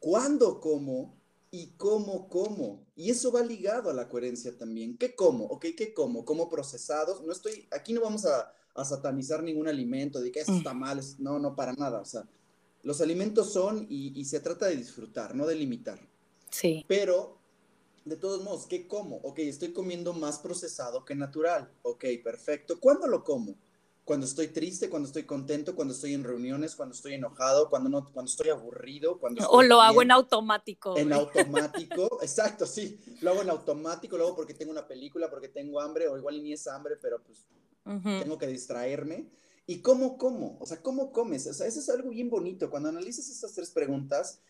cuándo 0.00 0.60
como 0.60 1.14
y 1.52 1.68
cómo 1.76 2.28
como. 2.28 2.84
Y 2.96 3.10
eso 3.10 3.30
va 3.30 3.42
ligado 3.42 3.90
a 3.90 3.94
la 3.94 4.08
coherencia 4.08 4.56
también. 4.56 4.96
¿Qué 4.96 5.14
como? 5.14 5.44
¿Ok? 5.44 5.66
¿Qué 5.76 5.94
como? 5.94 6.24
¿Como 6.24 6.48
procesados? 6.48 7.22
No 7.22 7.32
estoy, 7.32 7.68
aquí 7.70 7.92
no 7.92 8.00
vamos 8.00 8.24
a, 8.24 8.52
satanizar 8.84 9.42
ningún 9.42 9.68
alimento, 9.68 10.20
de 10.20 10.30
que 10.30 10.40
eso 10.40 10.54
está 10.54 10.74
mal, 10.74 11.00
no, 11.18 11.38
no, 11.38 11.54
para 11.54 11.72
nada. 11.72 12.00
O 12.00 12.04
sea, 12.04 12.24
los 12.82 13.00
alimentos 13.00 13.52
son 13.52 13.86
y, 13.88 14.24
se 14.24 14.40
trata 14.40 14.66
de 14.66 14.76
disfrutar, 14.76 15.34
no 15.34 15.46
de 15.46 15.54
limitar. 15.54 16.00
Sí. 16.50 16.84
Pero, 16.88 17.38
de 18.04 18.16
todos 18.16 18.42
modos, 18.42 18.66
¿qué 18.66 18.86
como? 18.86 19.16
Ok, 19.16 19.40
estoy 19.40 19.72
comiendo 19.72 20.12
más 20.12 20.38
procesado 20.38 21.04
que 21.04 21.14
natural. 21.14 21.70
Ok, 21.82 22.04
perfecto. 22.22 22.78
¿Cuándo 22.80 23.06
lo 23.06 23.24
como? 23.24 23.56
cuando 24.10 24.26
estoy 24.26 24.48
triste, 24.48 24.90
cuando 24.90 25.06
estoy 25.06 25.22
contento, 25.22 25.76
cuando 25.76 25.94
estoy 25.94 26.14
en 26.14 26.24
reuniones, 26.24 26.74
cuando 26.74 26.96
estoy 26.96 27.14
enojado, 27.14 27.70
cuando 27.70 27.88
no, 27.88 28.10
cuando 28.12 28.28
estoy 28.28 28.50
aburrido, 28.50 29.20
cuando 29.20 29.48
o 29.48 29.62
lo 29.62 29.80
hago 29.80 30.02
en 30.02 30.10
automático. 30.10 30.96
En 30.96 31.12
automático, 31.12 32.18
exacto, 32.20 32.66
sí, 32.66 32.98
lo 33.20 33.30
hago 33.30 33.42
en 33.42 33.50
automático, 33.50 34.18
lo 34.18 34.24
hago 34.24 34.34
porque 34.34 34.52
tengo 34.52 34.72
una 34.72 34.88
película, 34.88 35.30
porque 35.30 35.46
tengo 35.46 35.80
hambre, 35.80 36.08
o 36.08 36.16
igual 36.16 36.42
ni 36.42 36.52
es 36.52 36.66
hambre, 36.66 36.96
pero 37.00 37.22
pues 37.22 37.46
tengo 37.84 38.38
que 38.38 38.46
distraerme. 38.46 39.30
¿Y 39.66 39.82
cómo 39.82 40.18
cómo? 40.18 40.58
O 40.60 40.66
sea, 40.66 40.82
¿cómo 40.82 41.12
comes? 41.12 41.46
O 41.46 41.54
sea, 41.54 41.66
eso 41.66 41.80
es 41.80 41.88
algo 41.88 42.10
bien 42.10 42.28
bonito. 42.28 42.70
Cuando 42.70 42.88
analizas 42.88 43.28
estas 43.28 43.52
tres 43.52 43.70
preguntas, 43.70 44.40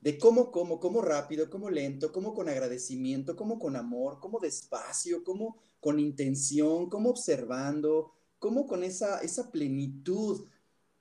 de 0.00 0.18
cómo 0.18 0.50
como, 0.50 0.80
cómo 0.80 1.02
rápido, 1.02 1.50
cómo 1.50 1.70
lento, 1.70 2.12
cómo 2.12 2.34
con 2.34 2.48
agradecimiento, 2.48 3.36
cómo 3.36 3.58
con 3.58 3.76
amor, 3.76 4.18
cómo 4.20 4.40
despacio, 4.40 5.22
cómo 5.24 5.58
con 5.78 5.98
intención, 5.98 6.88
cómo 6.88 7.10
observando, 7.10 8.12
cómo 8.38 8.66
con 8.66 8.82
esa, 8.82 9.20
esa 9.20 9.50
plenitud, 9.50 10.46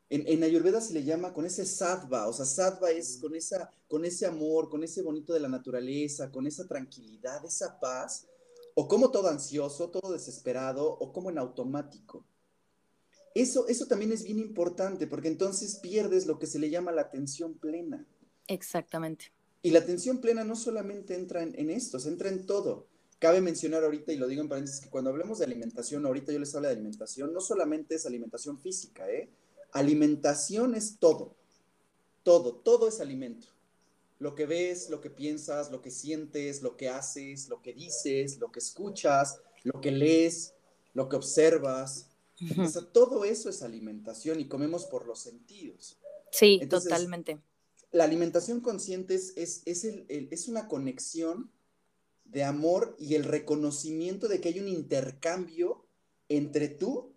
en, 0.09 0.27
en, 0.27 0.43
Ayurveda 0.43 0.81
se 0.81 0.93
le 0.93 1.03
llama 1.03 1.33
con 1.33 1.45
ese 1.45 1.65
sattva, 1.65 2.27
o 2.27 2.33
sea, 2.33 2.45
sattva 2.45 2.89
es 2.89 3.17
con, 3.17 3.35
esa, 3.35 3.71
con 3.87 4.03
ese 4.05 4.25
amor, 4.25 4.69
con 4.69 4.83
ese 4.83 5.01
bonito 5.03 5.33
de 5.33 5.39
la 5.39 5.47
naturaleza, 5.47 6.31
con 6.31 6.47
esa 6.47 6.67
tranquilidad, 6.67 7.45
esa 7.45 7.79
paz, 7.79 8.25
o 8.79 8.87
como 8.87 9.11
todo 9.11 9.27
ansioso, 9.27 9.89
todo 9.89 10.13
desesperado, 10.13 10.87
o 10.87 11.11
como 11.11 11.29
en 11.29 11.37
automático. 11.37 12.23
Eso, 13.35 13.67
eso 13.67 13.87
también 13.87 14.13
es 14.13 14.23
bien 14.23 14.39
importante, 14.39 15.05
porque 15.05 15.27
entonces 15.27 15.75
pierdes 15.75 16.25
lo 16.25 16.39
que 16.39 16.47
se 16.47 16.59
le 16.59 16.69
llama 16.69 16.93
la 16.93 17.01
atención 17.01 17.55
plena. 17.55 18.07
Exactamente. 18.47 19.33
Y 19.63 19.71
la 19.71 19.79
atención 19.79 20.19
plena 20.19 20.45
no 20.45 20.55
solamente 20.55 21.13
entra 21.13 21.43
en, 21.43 21.59
en 21.59 21.69
esto, 21.69 21.99
se 21.99 22.07
entra 22.07 22.29
en 22.29 22.45
todo. 22.45 22.87
Cabe 23.19 23.41
mencionar 23.41 23.83
ahorita, 23.83 24.13
y 24.13 24.15
lo 24.15 24.29
digo 24.29 24.43
en 24.43 24.47
paréntesis, 24.47 24.79
que 24.79 24.89
cuando 24.89 25.09
hablemos 25.09 25.39
de 25.39 25.45
alimentación, 25.45 26.05
ahorita 26.05 26.31
yo 26.31 26.39
les 26.39 26.55
hablo 26.55 26.69
de 26.69 26.75
alimentación, 26.75 27.33
no 27.33 27.41
solamente 27.41 27.95
es 27.95 28.05
alimentación 28.05 28.57
física, 28.59 29.11
¿eh? 29.11 29.29
Alimentación 29.73 30.73
es 30.73 30.99
todo, 30.99 31.35
todo, 32.23 32.55
todo 32.55 32.87
es 32.87 33.01
alimento. 33.01 33.47
Lo 34.19 34.35
que 34.35 34.45
ves, 34.45 34.89
lo 34.89 35.01
que 35.01 35.09
piensas, 35.09 35.71
lo 35.71 35.81
que 35.81 35.91
sientes, 35.91 36.61
lo 36.61 36.77
que 36.77 36.89
haces, 36.89 37.49
lo 37.49 37.61
que 37.61 37.73
dices, 37.73 38.37
lo 38.39 38.51
que 38.51 38.59
escuchas, 38.59 39.41
lo 39.63 39.81
que 39.81 39.91
lees, 39.91 40.53
lo 40.93 41.09
que 41.09 41.15
observas. 41.15 42.09
todo 42.93 43.25
eso 43.25 43.49
es 43.49 43.63
alimentación 43.63 44.39
y 44.39 44.47
comemos 44.47 44.85
por 44.85 45.07
los 45.07 45.21
sentidos. 45.21 45.97
Sí, 46.31 46.61
totalmente. 46.69 47.39
La 47.91 48.03
alimentación 48.03 48.61
consciente 48.61 49.15
es, 49.15 49.33
es, 49.35 49.63
es 49.65 50.47
una 50.47 50.67
conexión 50.67 51.51
de 52.25 52.43
amor 52.43 52.95
y 52.99 53.15
el 53.15 53.23
reconocimiento 53.23 54.27
de 54.27 54.39
que 54.39 54.49
hay 54.49 54.59
un 54.59 54.67
intercambio 54.67 55.85
entre 56.27 56.67
tú 56.67 57.13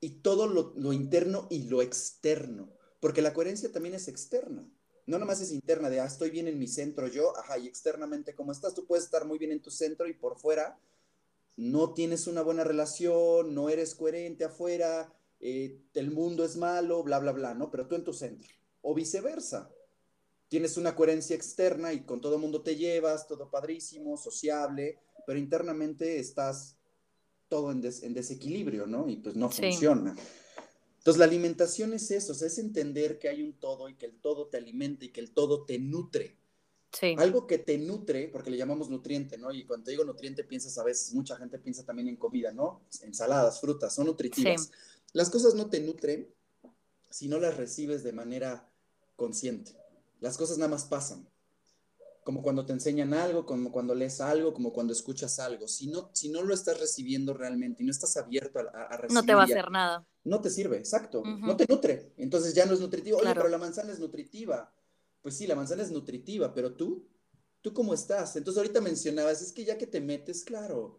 y 0.00 0.10
todo 0.22 0.46
lo, 0.46 0.92
interno 0.92 1.46
y 1.50 1.64
lo 1.64 1.82
externo, 1.82 2.70
porque 3.00 3.20
la 3.20 3.34
coherencia 3.34 3.70
también 3.70 3.94
es 3.94 4.08
externa. 4.08 4.66
No 5.10 5.18
nomás 5.18 5.40
es 5.40 5.50
interna 5.50 5.90
de, 5.90 5.98
ah, 5.98 6.04
estoy 6.04 6.30
bien 6.30 6.46
en 6.46 6.56
mi 6.56 6.68
centro 6.68 7.08
yo, 7.08 7.36
ajá, 7.36 7.58
y 7.58 7.66
externamente 7.66 8.32
cómo 8.32 8.52
estás, 8.52 8.76
tú 8.76 8.86
puedes 8.86 9.06
estar 9.06 9.24
muy 9.26 9.38
bien 9.38 9.50
en 9.50 9.60
tu 9.60 9.68
centro 9.68 10.06
y 10.06 10.14
por 10.14 10.38
fuera 10.38 10.78
no 11.56 11.94
tienes 11.94 12.28
una 12.28 12.42
buena 12.42 12.62
relación, 12.62 13.52
no 13.52 13.68
eres 13.68 13.96
coherente 13.96 14.44
afuera, 14.44 15.12
eh, 15.40 15.80
el 15.94 16.12
mundo 16.12 16.44
es 16.44 16.56
malo, 16.56 17.02
bla, 17.02 17.18
bla, 17.18 17.32
bla, 17.32 17.54
¿no? 17.54 17.72
Pero 17.72 17.88
tú 17.88 17.96
en 17.96 18.04
tu 18.04 18.12
centro. 18.12 18.52
O 18.82 18.94
viceversa 18.94 19.68
tienes 20.46 20.76
una 20.76 20.94
coherencia 20.94 21.34
externa 21.34 21.92
y 21.92 22.04
con 22.04 22.20
todo 22.20 22.36
el 22.36 22.40
mundo 22.40 22.62
te 22.62 22.76
llevas, 22.76 23.26
todo 23.26 23.50
padrísimo, 23.50 24.16
sociable, 24.16 25.00
pero 25.26 25.40
internamente 25.40 26.20
estás 26.20 26.76
todo 27.48 27.72
en, 27.72 27.80
desequilibrio, 27.80 28.86
¿no? 28.86 29.08
Y 29.08 29.16
pues 29.16 29.34
no 29.34 29.50
funciona. 29.50 30.14
Entonces 31.00 31.18
la 31.18 31.24
alimentación 31.24 31.94
es 31.94 32.10
eso, 32.10 32.32
es 32.32 32.58
entender 32.58 33.18
que 33.18 33.30
hay 33.30 33.42
un 33.42 33.54
todo 33.54 33.88
y 33.88 33.94
que 33.94 34.04
el 34.04 34.20
todo 34.20 34.48
te 34.48 34.58
alimenta 34.58 35.06
y 35.06 35.08
que 35.08 35.20
el 35.20 35.30
todo 35.30 35.64
te 35.64 35.78
nutre. 35.78 36.36
Sí. 36.92 37.14
Algo 37.16 37.46
que 37.46 37.56
te 37.56 37.78
nutre, 37.78 38.28
porque 38.28 38.50
le 38.50 38.58
llamamos 38.58 38.90
nutriente, 38.90 39.38
¿no? 39.38 39.50
Y 39.50 39.64
cuando 39.64 39.84
te 39.84 39.92
digo 39.92 40.04
nutriente, 40.04 40.44
piensas 40.44 40.76
a 40.76 40.84
veces, 40.84 41.14
mucha 41.14 41.36
gente 41.36 41.58
piensa 41.58 41.86
también 41.86 42.08
en 42.08 42.16
comida, 42.16 42.52
¿no? 42.52 42.82
Ensaladas, 43.00 43.62
frutas, 43.62 43.94
son 43.94 44.08
nutritivas. 44.08 44.70
Las 45.14 45.30
cosas 45.30 45.54
no 45.54 45.70
te 45.70 45.80
nutren 45.80 46.28
si 47.08 47.28
no 47.28 47.40
las 47.40 47.56
recibes 47.56 48.02
de 48.02 48.12
manera 48.12 48.70
consciente. 49.16 49.72
Las 50.20 50.36
cosas 50.36 50.58
nada 50.58 50.70
más 50.70 50.84
pasan. 50.84 51.26
Como 52.24 52.42
cuando 52.42 52.66
te 52.66 52.72
enseñan 52.72 53.14
algo, 53.14 53.46
como 53.46 53.72
cuando 53.72 53.94
lees 53.94 54.20
algo, 54.20 54.52
como 54.52 54.72
cuando 54.72 54.92
escuchas 54.92 55.38
algo. 55.38 55.66
Si 55.66 55.86
no, 55.86 56.10
si 56.12 56.28
no 56.28 56.42
lo 56.42 56.52
estás 56.54 56.78
recibiendo 56.78 57.32
realmente 57.34 57.82
y 57.82 57.86
no 57.86 57.92
estás 57.92 58.16
abierto 58.16 58.58
a, 58.58 58.82
a 58.82 58.96
recibir. 58.96 59.14
No 59.14 59.24
te 59.24 59.34
va 59.34 59.42
a 59.42 59.44
hacer 59.44 59.70
nada. 59.70 60.06
No 60.24 60.40
te 60.40 60.50
sirve, 60.50 60.76
exacto. 60.76 61.22
No 61.24 61.56
te 61.56 61.66
nutre. 61.68 62.12
Entonces 62.18 62.54
ya 62.54 62.66
no 62.66 62.74
es 62.74 62.80
nutritivo. 62.80 63.18
Oye, 63.18 63.34
pero 63.34 63.48
la 63.48 63.58
manzana 63.58 63.92
es 63.92 63.98
nutritiva. 63.98 64.72
Pues 65.22 65.36
sí, 65.36 65.46
la 65.46 65.54
manzana 65.54 65.82
es 65.82 65.90
nutritiva, 65.90 66.52
pero 66.54 66.74
tú, 66.74 67.06
¿tú 67.60 67.72
cómo 67.72 67.94
estás? 67.94 68.36
Entonces 68.36 68.58
ahorita 68.58 68.80
mencionabas, 68.80 69.42
es 69.42 69.52
que 69.52 69.64
ya 69.64 69.78
que 69.78 69.86
te 69.86 70.00
metes, 70.00 70.44
claro, 70.44 70.98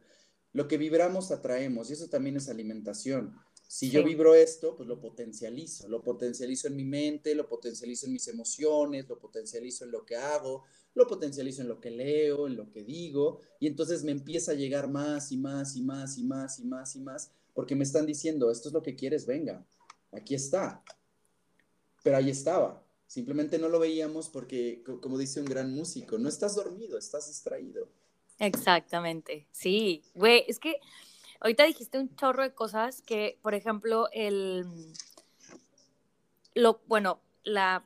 lo 0.53 0.67
que 0.67 0.77
vibramos 0.77 1.31
atraemos 1.31 1.89
y 1.89 1.93
eso 1.93 2.07
también 2.07 2.37
es 2.37 2.49
alimentación. 2.49 3.35
Si 3.67 3.89
yo 3.89 4.03
vibro 4.03 4.35
esto, 4.35 4.75
pues 4.75 4.87
lo 4.89 4.99
potencializo, 4.99 5.87
lo 5.87 6.03
potencializo 6.03 6.67
en 6.67 6.75
mi 6.75 6.83
mente, 6.83 7.33
lo 7.33 7.47
potencializo 7.47 8.05
en 8.05 8.11
mis 8.11 8.27
emociones, 8.27 9.07
lo 9.07 9.17
potencializo 9.17 9.85
en 9.85 9.91
lo 9.91 10.05
que 10.05 10.17
hago, 10.17 10.65
lo 10.93 11.07
potencializo 11.07 11.61
en 11.61 11.67
lo 11.67 11.79
que 11.79 11.91
leo, 11.91 12.47
en 12.47 12.55
lo 12.55 12.71
que 12.71 12.83
digo, 12.83 13.41
y 13.59 13.67
entonces 13.67 14.03
me 14.03 14.11
empieza 14.11 14.51
a 14.51 14.55
llegar 14.55 14.89
más 14.89 15.31
y 15.31 15.37
más 15.37 15.75
y 15.75 15.81
más 15.81 16.17
y 16.17 16.23
más 16.23 16.59
y 16.59 16.65
más 16.65 16.95
y 16.95 16.99
más, 16.99 17.31
porque 17.53 17.75
me 17.75 17.83
están 17.83 18.05
diciendo, 18.05 18.51
esto 18.51 18.69
es 18.69 18.73
lo 18.73 18.81
que 18.81 18.95
quieres, 18.95 19.25
venga, 19.25 19.65
aquí 20.11 20.35
está. 20.35 20.83
Pero 22.03 22.17
ahí 22.17 22.29
estaba. 22.29 22.83
Simplemente 23.07 23.59
no 23.59 23.69
lo 23.69 23.79
veíamos 23.79 24.29
porque, 24.29 24.83
como 25.01 25.17
dice 25.17 25.39
un 25.39 25.45
gran 25.45 25.73
músico, 25.73 26.17
no 26.17 26.29
estás 26.29 26.55
dormido, 26.55 26.97
estás 26.97 27.27
distraído. 27.27 27.89
Exactamente, 28.39 29.47
sí, 29.51 30.03
güey, 30.15 30.45
es 30.47 30.57
que 30.57 30.77
ahorita 31.41 31.63
dijiste 31.65 31.99
un 31.99 32.15
chorro 32.15 32.41
de 32.41 32.53
cosas 32.53 33.01
que, 33.01 33.37
por 33.43 33.53
ejemplo, 33.53 34.07
el, 34.13 34.65
lo, 36.55 36.81
bueno, 36.87 37.21
la, 37.43 37.85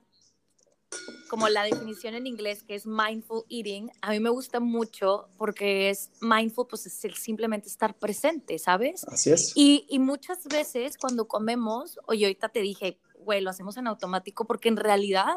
como 1.35 1.49
la 1.49 1.63
definición 1.63 2.15
en 2.15 2.27
inglés 2.27 2.63
que 2.63 2.75
es 2.75 2.87
mindful 2.87 3.43
eating, 3.49 3.91
a 4.01 4.11
mí 4.11 4.21
me 4.21 4.29
gusta 4.29 4.61
mucho 4.61 5.27
porque 5.37 5.89
es 5.89 6.09
mindful, 6.21 6.65
pues 6.65 6.85
es 6.85 7.03
el 7.03 7.15
simplemente 7.15 7.67
estar 7.67 7.93
presente, 7.93 8.57
¿sabes? 8.57 9.05
Así 9.09 9.31
es. 9.31 9.51
Y, 9.53 9.85
y 9.89 9.99
muchas 9.99 10.45
veces 10.45 10.97
cuando 10.97 11.27
comemos, 11.27 11.99
oye, 12.05 12.23
ahorita 12.23 12.47
te 12.47 12.61
dije, 12.61 13.01
güey, 13.19 13.41
lo 13.41 13.49
hacemos 13.49 13.75
en 13.75 13.87
automático 13.87 14.45
porque 14.45 14.69
en 14.69 14.77
realidad 14.77 15.35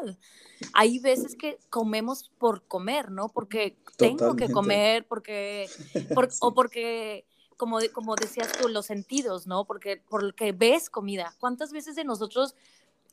hay 0.71 0.99
veces 0.99 1.35
que 1.35 1.59
comemos 1.69 2.31
por 2.37 2.63
comer, 2.63 3.11
¿no? 3.11 3.27
Porque 3.27 3.77
tengo 3.97 4.37
que 4.37 4.49
comer, 4.49 5.05
porque, 5.05 5.67
o 6.39 6.53
porque, 6.53 7.25
como, 7.57 7.79
como 7.91 8.15
decías 8.15 8.53
tú, 8.53 8.69
los 8.69 8.85
sentidos, 8.85 9.47
¿no? 9.47 9.65
Porque, 9.65 10.01
porque 10.07 10.53
ves 10.53 10.89
comida. 10.89 11.35
¿Cuántas 11.41 11.73
veces 11.73 11.97
de 11.97 12.05
nosotros 12.05 12.55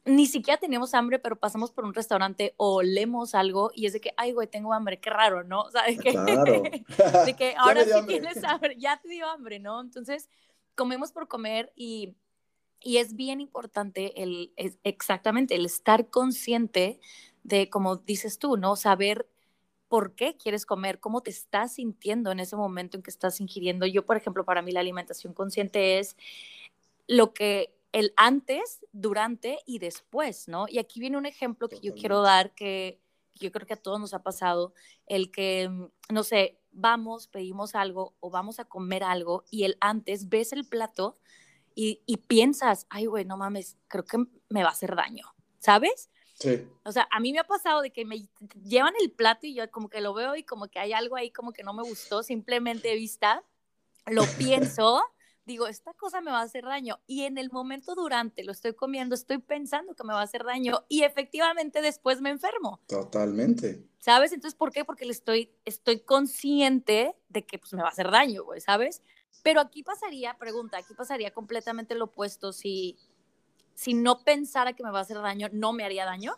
ni 0.07 0.27
siquiera 0.27 0.59
tenemos 0.59 0.95
hambre, 0.95 1.19
pero 1.19 1.37
pasamos 1.37 1.71
por 1.71 1.85
un 1.85 1.93
restaurante 1.93 2.55
o 2.57 2.83
leemos 2.83 3.35
algo 3.35 3.71
y 3.75 3.87
es 3.87 3.93
de 3.93 4.01
que, 4.01 4.13
ay, 4.17 4.33
güey, 4.33 4.49
tengo 4.49 4.73
hambre, 4.73 5.01
qué 5.01 5.11
raro, 5.11 5.45
¿no? 5.45 5.63
O 5.63 5.71
sea, 5.71 5.85
de 5.85 5.99
que, 5.99 6.13
claro. 6.13 6.63
de 7.27 7.37
que 7.37 7.55
ahora 7.59 7.85
sí 7.85 8.07
tienes 8.07 8.43
hambre, 8.45 8.77
ya 8.79 8.99
te 8.99 9.09
dio 9.09 9.29
hambre, 9.29 9.59
¿no? 9.59 9.81
Entonces, 9.81 10.31
comemos 10.75 11.13
por 11.13 11.29
comer 11.29 11.73
y 11.77 12.15
y 12.81 12.99
es 12.99 13.17
bien 13.17 13.41
importante 13.41 14.23
el, 14.23 14.53
exactamente 14.85 15.55
el 15.55 15.67
estar 15.67 16.09
consciente 16.09 17.01
de, 17.43 17.69
como 17.69 17.97
dices 17.97 18.39
tú, 18.39 18.57
¿no? 18.57 18.77
Saber 18.77 19.29
por 19.89 20.15
qué 20.15 20.37
quieres 20.37 20.67
comer, 20.67 21.01
cómo 21.01 21.21
te 21.21 21.31
estás 21.31 21.75
sintiendo 21.75 22.31
en 22.31 22.41
ese 22.41 22.57
momento 22.57 22.97
en 22.97 23.03
que 23.03 23.11
estás 23.11 23.41
ingiriendo. 23.41 23.87
Yo, 23.87 24.05
por 24.05 24.17
ejemplo, 24.17 24.45
para 24.45 24.63
mí 24.63 24.73
la 24.73 24.81
alimentación 24.81 25.33
consciente 25.33 25.99
es 25.99 26.17
lo 27.07 27.33
que 27.33 27.76
el 27.97 28.13
antes, 28.19 28.85
durante 28.93 29.61
y 29.65 29.79
después, 29.79 30.49
¿no? 30.49 30.67
Y 30.69 30.79
aquí 30.79 31.01
viene 31.01 31.17
un 31.17 31.25
ejemplo 31.25 31.67
que 31.67 31.81
yo 31.81 31.95
quiero 31.95 32.21
dar 32.21 32.55
que 32.55 33.01
yo 33.37 33.51
creo 33.51 33.67
que 33.67 33.73
a 33.73 33.83
todos 33.83 33.99
nos 33.99 34.13
ha 34.13 34.23
pasado, 34.23 34.75
el 35.07 35.31
que, 35.31 35.67
mm, 35.67 35.87
no 36.13 36.23
sé, 36.23 36.61
vamos, 36.73 37.27
pedimos 37.27 37.75
algo 37.75 38.15
o 38.21 38.29
vamos 38.29 38.61
a 38.61 38.67
comer 38.67 39.03
algo 39.03 39.45
y 39.51 39.65
el 39.65 39.79
antes 39.81 40.29
ves 40.29 40.53
el 40.53 40.69
plato 40.69 41.17
y, 41.75 41.97
piensas, 42.27 42.87
ay, 42.91 43.07
güey, 43.07 43.25
no 43.25 43.39
mames, 43.39 43.79
creo 43.89 44.05
que 44.05 44.19
me 44.51 44.63
va 44.63 44.69
a 44.69 44.73
hacer 44.73 44.95
daño, 44.95 45.35
¿sabes? 45.59 46.11
Sí. 46.35 46.69
O 46.85 46.93
sea, 46.93 47.09
a 47.11 47.19
mí 47.19 47.33
me 47.33 47.39
ha 47.39 47.45
pasado 47.45 47.81
de 47.81 47.93
que 47.93 48.05
me 48.05 48.29
llevan 48.63 48.93
el 49.01 49.11
plato 49.11 49.47
y 49.47 49.55
yo 49.55 49.71
como 49.71 49.89
que 49.89 50.03
lo 50.03 50.13
veo 50.13 50.37
y 50.37 50.43
como 50.43 50.69
que 50.69 50.81
hay 50.81 50.93
algo 50.93 51.17
ahí 51.17 51.31
como 51.31 51.55
que 51.55 51.63
no 51.63 51.73
me 51.73 51.83
gustó, 51.83 52.23
simplemente 52.23 52.89
de 52.89 52.97
vista, 52.97 53.43
lo 54.07 54.23
pienso, 54.39 55.03
digo, 55.47 55.69
esta 55.69 55.95
cosa 55.95 56.21
me 56.21 56.31
va 56.31 56.41
a 56.41 56.45
hacer 56.45 56.65
daño. 56.65 56.99
Y 57.07 57.23
en 57.23 57.39
el 57.39 57.51
momento 57.51 57.95
durante 57.95 58.45
lo 58.45 58.53
estoy 58.53 58.75
comiendo, 58.75 59.15
estoy 59.15 59.39
pensando 59.39 59.95
que 59.95 60.05
me 60.05 60.13
va 60.13 60.21
a 60.21 60.25
hacer 60.25 60.45
daño 60.45 60.85
y 60.89 61.05
efectivamente 61.05 61.81
después 61.81 62.21
me 62.21 62.31
enfermo. 62.31 62.81
Totalmente. 62.87 63.85
¿Sabes? 63.99 64.33
Entonces, 64.33 64.57
¿por 64.57 64.73
qué? 64.73 64.85
Porque 64.85 65.07
le 65.07 65.13
estoy, 65.13 65.53
estoy 65.65 66.01
consciente 66.01 67.15
de 67.29 67.47
que 67.47 67.59
pues, 67.59 67.73
me 67.73 67.83
va 67.83 67.89
a 67.89 67.93
hacer 67.93 68.11
daño, 68.11 68.45
güey, 68.45 68.61
¿sabes? 68.61 69.03
Pero 69.43 69.61
aquí 69.61 69.83
pasaría, 69.83 70.37
pregunta, 70.39 70.79
aquí 70.79 70.95
pasaría 70.95 71.33
completamente 71.33 71.95
lo 71.95 72.07
opuesto. 72.07 72.53
Si, 72.53 72.99
si 73.75 73.95
no 73.95 74.25
pensara 74.25 74.73
que 74.73 74.83
me 74.83 74.91
va 74.91 74.99
a 74.99 75.03
hacer 75.03 75.19
daño, 75.19 75.49
¿no 75.53 75.73
me 75.73 75.85
haría 75.85 76.05
daño? 76.05 76.37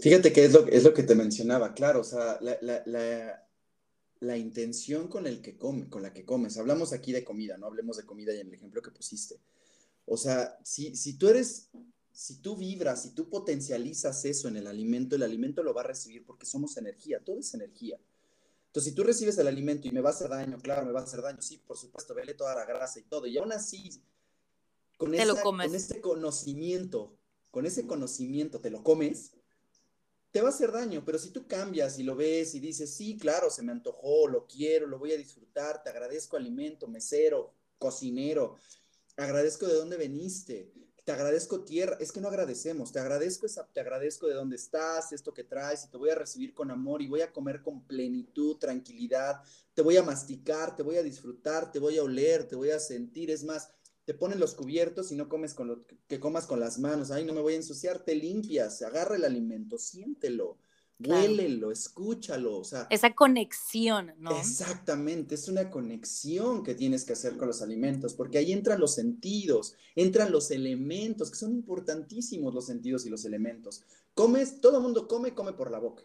Fíjate 0.00 0.32
que 0.32 0.44
es 0.44 0.52
lo, 0.52 0.66
es 0.68 0.84
lo 0.84 0.94
que 0.94 1.02
te 1.02 1.14
mencionaba, 1.14 1.74
claro, 1.74 2.00
o 2.00 2.04
sea, 2.04 2.38
la, 2.40 2.56
la, 2.60 2.82
la, 2.86 3.43
la, 4.20 4.36
intención 4.36 5.08
con, 5.08 5.26
el 5.26 5.42
que 5.42 5.56
come, 5.56 5.88
con 5.88 6.02
la 6.02 6.12
que 6.12 6.24
comes. 6.24 6.56
Hablamos 6.56 6.92
aquí 6.92 7.12
de 7.12 7.24
comida, 7.24 7.56
no 7.56 7.66
hablemos 7.66 7.96
de 7.96 8.04
comida 8.04 8.34
y 8.34 8.40
en 8.40 8.48
el 8.48 8.54
ejemplo 8.54 8.82
que 8.82 8.90
pusiste. 8.90 9.38
O 10.06 10.16
sea, 10.16 10.58
si, 10.62 10.96
si 10.96 11.14
tú 11.14 11.28
eres, 11.28 11.70
si 12.12 12.36
tú 12.36 12.56
vibras, 12.56 13.02
si 13.02 13.10
tú 13.10 13.28
potencializas 13.28 14.24
eso 14.24 14.48
en 14.48 14.56
el 14.56 14.66
alimento, 14.66 15.16
el 15.16 15.22
alimento 15.22 15.62
lo 15.62 15.74
va 15.74 15.82
a 15.82 15.88
recibir 15.88 16.24
porque 16.24 16.46
somos 16.46 16.76
energía, 16.76 17.20
todo 17.24 17.38
es 17.38 17.54
energía. 17.54 17.98
Entonces, 18.74 18.90
si 18.90 18.96
tú 18.96 19.04
recibes 19.04 19.38
el 19.38 19.46
alimento 19.46 19.86
y 19.86 19.92
me 19.92 20.00
va 20.00 20.10
a 20.10 20.12
hacer 20.12 20.28
daño, 20.28 20.58
claro, 20.60 20.84
me 20.84 20.90
va 20.90 21.00
a 21.00 21.04
hacer 21.04 21.22
daño, 21.22 21.40
sí, 21.40 21.58
por 21.58 21.76
supuesto, 21.76 22.12
vele 22.12 22.34
toda 22.34 22.56
la 22.56 22.64
grasa 22.64 22.98
y 22.98 23.04
todo. 23.04 23.26
Y 23.28 23.38
aún 23.38 23.52
así, 23.52 24.02
con, 24.96 25.14
ese 25.14 26.00
conocimiento, 26.00 27.16
con 27.52 27.66
ese 27.66 27.86
conocimiento 27.86 28.58
te 28.58 28.70
lo 28.70 28.82
comes, 28.82 29.32
te 30.34 30.42
va 30.42 30.48
a 30.48 30.50
hacer 30.50 30.72
daño. 30.72 31.04
Pero 31.04 31.16
si 31.16 31.30
tú 31.30 31.46
cambias 31.46 31.96
y 32.00 32.02
lo 32.02 32.16
ves 32.16 32.56
y 32.56 32.60
dices, 32.60 32.92
sí, 32.92 33.16
claro, 33.16 33.50
se 33.50 33.62
me 33.62 33.70
antojó, 33.70 34.26
lo 34.26 34.48
quiero, 34.48 34.88
lo 34.88 34.98
voy 34.98 35.12
a 35.12 35.16
disfrutar, 35.16 35.80
te 35.80 35.90
agradezco 35.90 36.36
alimento, 36.36 36.88
mesero, 36.88 37.54
cocinero, 37.78 38.56
agradezco 39.16 39.68
de 39.68 39.74
dónde 39.74 39.96
veniste, 39.96 40.72
te 41.04 41.12
agradezco 41.12 41.62
tierra, 41.62 41.96
es 42.00 42.10
que 42.10 42.20
no 42.20 42.26
agradecemos, 42.26 42.90
te 42.90 42.98
agradezco 42.98 43.46
esa, 43.46 43.68
te 43.72 43.78
agradezco 43.78 44.26
de 44.26 44.34
dónde 44.34 44.56
estás, 44.56 45.12
esto 45.12 45.32
que 45.32 45.44
traes, 45.44 45.84
y 45.84 45.88
te 45.88 45.98
voy 45.98 46.10
a 46.10 46.16
recibir 46.16 46.52
con 46.52 46.72
amor 46.72 47.00
y 47.00 47.06
voy 47.06 47.20
a 47.20 47.32
comer 47.32 47.62
con 47.62 47.86
plenitud, 47.86 48.56
tranquilidad, 48.56 49.40
te 49.72 49.82
voy 49.82 49.98
a 49.98 50.02
masticar, 50.02 50.74
te 50.74 50.82
voy 50.82 50.96
a 50.96 51.04
disfrutar, 51.04 51.70
te 51.70 51.78
voy 51.78 51.96
a 51.96 52.02
oler, 52.02 52.48
te 52.48 52.56
voy 52.56 52.70
a 52.70 52.80
sentir, 52.80 53.30
es 53.30 53.44
más, 53.44 53.70
te 54.04 54.14
ponen 54.14 54.40
los 54.40 54.54
cubiertos 54.54 55.12
y 55.12 55.14
no 55.14 55.28
comes 55.28 55.54
con 55.54 55.68
lo 55.68 55.86
que 56.06 56.20
comas 56.20 56.46
con 56.46 56.60
las 56.60 56.78
manos, 56.78 57.10
ay, 57.10 57.24
no 57.24 57.32
me 57.32 57.40
voy 57.40 57.54
a 57.54 57.56
ensuciar, 57.56 58.04
te 58.04 58.14
limpias, 58.14 58.82
agarra 58.82 59.16
el 59.16 59.24
alimento, 59.24 59.78
siéntelo, 59.78 60.58
Huélelo, 61.00 61.72
escúchalo, 61.72 62.58
o 62.58 62.64
sea. 62.64 62.86
Esa 62.88 63.14
conexión, 63.14 64.12
¿no? 64.18 64.38
Exactamente, 64.38 65.34
es 65.34 65.48
una 65.48 65.70
conexión 65.70 66.62
que 66.62 66.74
tienes 66.74 67.04
que 67.04 67.14
hacer 67.14 67.36
con 67.36 67.48
los 67.48 67.62
alimentos, 67.62 68.14
porque 68.14 68.38
ahí 68.38 68.52
entran 68.52 68.78
los 68.78 68.94
sentidos, 68.94 69.74
entran 69.96 70.30
los 70.30 70.50
elementos, 70.52 71.30
que 71.30 71.36
son 71.36 71.52
importantísimos 71.52 72.54
los 72.54 72.66
sentidos 72.66 73.06
y 73.06 73.10
los 73.10 73.24
elementos. 73.24 73.82
Comes, 74.14 74.60
todo 74.60 74.76
el 74.76 74.82
mundo 74.84 75.08
come, 75.08 75.34
come 75.34 75.52
por 75.52 75.70
la 75.70 75.80
boca. 75.80 76.04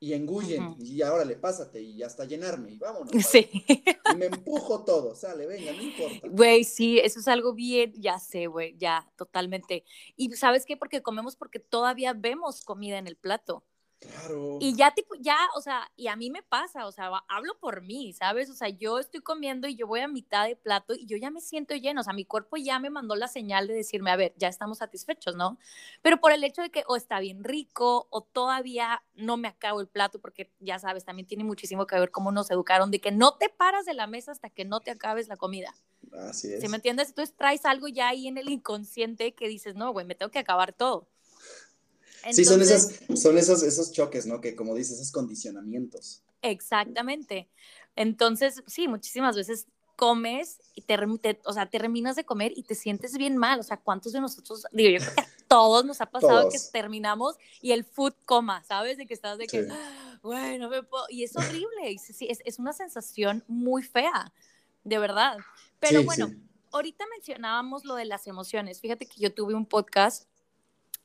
Y 0.00 0.12
engullen, 0.12 0.76
y 0.78 1.02
ahora 1.02 1.24
le 1.24 1.34
pásate, 1.34 1.82
y 1.82 2.04
hasta 2.04 2.24
llenarme, 2.24 2.70
y 2.70 2.78
vámonos. 2.78 3.10
Sí. 3.28 3.48
Y 3.68 4.16
me 4.16 4.26
empujo 4.26 4.84
todo, 4.84 5.16
sale, 5.16 5.46
venga, 5.46 5.72
no 5.72 5.82
importa. 5.82 6.28
Güey, 6.28 6.62
sí, 6.62 7.00
eso 7.00 7.18
es 7.18 7.26
algo 7.26 7.52
bien, 7.52 7.92
ya 7.96 8.18
sé, 8.20 8.46
güey, 8.46 8.76
ya, 8.78 9.10
totalmente. 9.16 9.84
Y 10.16 10.30
¿sabes 10.34 10.64
qué? 10.64 10.76
Porque 10.76 11.02
comemos 11.02 11.34
porque 11.34 11.58
todavía 11.58 12.12
vemos 12.12 12.64
comida 12.64 12.98
en 12.98 13.08
el 13.08 13.16
plato. 13.16 13.64
Claro. 14.00 14.58
Y 14.60 14.76
ya 14.76 14.92
tipo, 14.92 15.16
ya, 15.18 15.36
o 15.56 15.60
sea, 15.60 15.90
y 15.96 16.06
a 16.06 16.14
mí 16.14 16.30
me 16.30 16.42
pasa, 16.44 16.86
o 16.86 16.92
sea, 16.92 17.10
hablo 17.28 17.58
por 17.58 17.82
mí, 17.82 18.12
¿sabes? 18.12 18.48
O 18.48 18.54
sea, 18.54 18.68
yo 18.68 19.00
estoy 19.00 19.20
comiendo 19.20 19.66
y 19.66 19.74
yo 19.74 19.88
voy 19.88 20.00
a 20.00 20.08
mitad 20.08 20.46
de 20.46 20.54
plato 20.54 20.94
y 20.94 21.04
yo 21.06 21.16
ya 21.16 21.30
me 21.30 21.40
siento 21.40 21.74
lleno, 21.74 22.02
o 22.02 22.04
sea, 22.04 22.12
mi 22.12 22.24
cuerpo 22.24 22.56
ya 22.56 22.78
me 22.78 22.90
mandó 22.90 23.16
la 23.16 23.26
señal 23.26 23.66
de 23.66 23.74
decirme, 23.74 24.12
a 24.12 24.16
ver, 24.16 24.34
ya 24.36 24.46
estamos 24.46 24.78
satisfechos, 24.78 25.34
¿no? 25.34 25.58
Pero 26.00 26.20
por 26.20 26.30
el 26.30 26.44
hecho 26.44 26.62
de 26.62 26.70
que 26.70 26.84
o 26.86 26.94
está 26.94 27.18
bien 27.18 27.42
rico 27.42 28.06
o 28.10 28.22
todavía 28.22 29.02
no 29.14 29.36
me 29.36 29.48
acabo 29.48 29.80
el 29.80 29.88
plato, 29.88 30.20
porque 30.20 30.52
ya 30.60 30.78
sabes, 30.78 31.04
también 31.04 31.26
tiene 31.26 31.42
muchísimo 31.42 31.86
que 31.86 31.98
ver 31.98 32.12
cómo 32.12 32.30
nos 32.30 32.52
educaron 32.52 32.92
de 32.92 33.00
que 33.00 33.10
no 33.10 33.34
te 33.34 33.48
paras 33.48 33.84
de 33.84 33.94
la 33.94 34.06
mesa 34.06 34.30
hasta 34.30 34.48
que 34.48 34.64
no 34.64 34.78
te 34.78 34.92
acabes 34.92 35.26
la 35.26 35.36
comida. 35.36 35.74
Así 36.12 36.52
es. 36.52 36.60
¿Sí 36.60 36.68
me 36.68 36.76
entiendes? 36.76 37.08
Entonces 37.08 37.34
traes 37.36 37.64
algo 37.64 37.88
ya 37.88 38.08
ahí 38.08 38.28
en 38.28 38.38
el 38.38 38.48
inconsciente 38.48 39.34
que 39.34 39.48
dices, 39.48 39.74
no, 39.74 39.92
güey, 39.92 40.06
me 40.06 40.14
tengo 40.14 40.30
que 40.30 40.38
acabar 40.38 40.72
todo 40.72 41.08
sí, 42.32 42.44
son, 42.44 42.62
esas, 42.62 43.00
son 43.14 43.38
esos, 43.38 43.62
esos 43.62 43.92
choques, 43.92 44.26
¿no? 44.26 44.40
Que 44.40 44.54
como 44.54 44.74
dices, 44.74 44.94
esos 44.94 45.12
condicionamientos. 45.12 46.22
Exactamente. 46.42 47.48
Entonces, 47.96 48.62
sí, 48.66 48.88
muchísimas 48.88 49.36
veces 49.36 49.66
comes 49.98 50.60
y 50.76 50.82
te, 50.82 50.96
o 51.44 51.52
sea, 51.52 51.68
terminas 51.68 52.14
de 52.14 52.24
comer 52.24 52.52
y 52.54 52.62
te 52.62 52.76
sientes 52.76 53.18
bien 53.18 53.36
mal. 53.36 53.58
O 53.58 53.64
sea, 53.64 53.78
¿cuántos 53.78 54.12
de 54.12 54.20
nosotros, 54.20 54.64
digo, 54.70 54.90
yo 54.90 55.04
creo 55.04 55.14
que 55.14 55.20
a 55.22 55.28
todos 55.48 55.84
nos 55.84 56.00
ha 56.00 56.06
pasado 56.06 56.48
que 56.48 56.58
terminamos 56.72 57.36
y 57.60 57.72
el 57.72 57.84
food 57.84 58.14
coma, 58.24 58.62
¿sabes? 58.62 58.96
De 58.96 59.06
que 59.06 59.14
estás 59.14 59.38
de 59.38 59.48
que, 59.48 59.66
bueno, 60.22 60.68
me 60.68 60.84
puedo... 60.84 61.04
y 61.08 61.24
es 61.24 61.34
horrible, 61.36 61.90
y 61.90 61.98
sí, 61.98 62.28
es, 62.30 62.38
es, 62.44 62.60
una 62.60 62.72
sensación 62.72 63.42
muy 63.48 63.82
fea, 63.82 64.32
de 64.84 64.98
verdad. 64.98 65.38
Pero 65.80 66.04
bueno, 66.04 66.32
ahorita 66.70 67.04
mencionábamos 67.10 67.84
lo 67.84 67.96
de 67.96 68.04
las 68.04 68.28
emociones. 68.28 68.80
Fíjate 68.80 69.06
que 69.06 69.20
yo 69.20 69.34
tuve 69.34 69.54
un 69.54 69.66
podcast 69.66 70.28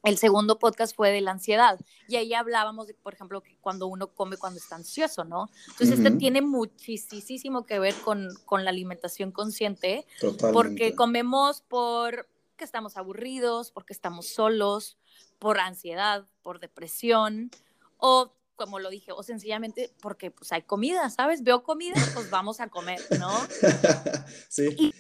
el 0.04 0.18
segundo 0.18 0.60
podcast 0.60 0.96
fue 0.96 1.12
de 1.12 1.22
la 1.22 1.32
ansiedad 1.32 1.80
y 2.08 2.18
ahí 2.18 2.34
hablábamos 2.34 2.88
de, 2.88 2.94
por 2.94 3.14
ejemplo, 3.14 3.42
que 3.42 3.58
cuando 3.62 3.88
uno 3.88 4.08
come 4.08 4.38
cuando 4.38 4.60
está 4.60 4.76
ansioso, 4.76 5.24
¿no? 5.24 5.50
Entonces, 5.70 5.98
este 5.98 6.12
tiene 6.12 6.42
muchísimo 6.42 7.66
que 7.66 7.80
ver 7.80 7.96
con, 7.96 8.30
con 8.46 8.66
la 8.66 8.70
alimentación 8.70 9.32
consciente, 9.32 10.06
porque 10.52 10.94
comemos 10.94 11.62
por 11.62 12.28
que 12.58 12.66
estamos 12.66 12.98
aburridos, 12.98 13.72
porque 13.72 13.94
estamos 13.94 14.28
solos, 14.28 14.98
por 15.40 15.60
ansiedad, 15.60 16.28
por 16.42 16.60
depresión, 16.60 17.50
o 17.98 18.34
como 18.56 18.80
lo 18.80 18.90
dije, 18.90 19.12
o 19.12 19.24
sencillamente 19.24 19.94
porque 20.02 20.32
pues 20.32 20.52
hay 20.52 20.62
comida, 20.62 21.10
¿sabes? 21.10 21.44
Veo 21.44 21.64
comida, 21.64 21.96
pues 22.14 22.30
vamos 22.30 22.60
a 22.60 22.68
comer, 22.68 23.00
¿no? 23.20 23.32
sí. 24.50 24.94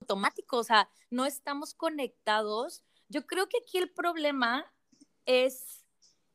automático, 0.00 0.58
o 0.58 0.64
sea, 0.64 0.88
no 1.10 1.26
estamos 1.26 1.74
conectados 1.74 2.84
yo 3.08 3.26
creo 3.26 3.48
que 3.48 3.58
aquí 3.62 3.78
el 3.78 3.90
problema 3.90 4.70
es 5.24 5.84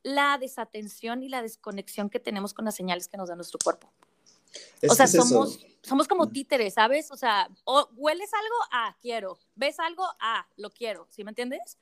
la 0.04 0.38
desatención 0.40 1.24
y 1.24 1.30
la 1.30 1.42
desconexión 1.42 2.10
que 2.10 2.20
tenemos 2.20 2.54
con 2.54 2.66
las 2.66 2.76
señales 2.76 3.08
que 3.08 3.18
nos 3.18 3.30
da 3.30 3.36
nuestro 3.36 3.60
cuerpo. 3.64 3.92
o 4.88 4.96
sea, 4.96 5.08
somos, 5.08 5.60
somos 5.82 6.08
como 6.08 6.30
títeres, 6.30 6.74
¿sabes? 6.74 7.12
O 7.12 7.18
sea, 7.18 7.50
hueles 7.96 8.34
algo, 8.34 8.56
ah, 8.72 8.96
quiero. 9.02 9.38
¿Ves 9.56 9.80
algo? 9.80 10.04
Ah, 10.20 10.48
lo 10.58 10.72
quiero. 10.72 11.08
¿Sí 11.10 11.24
me 11.24 11.32
entiendes? 11.32 11.78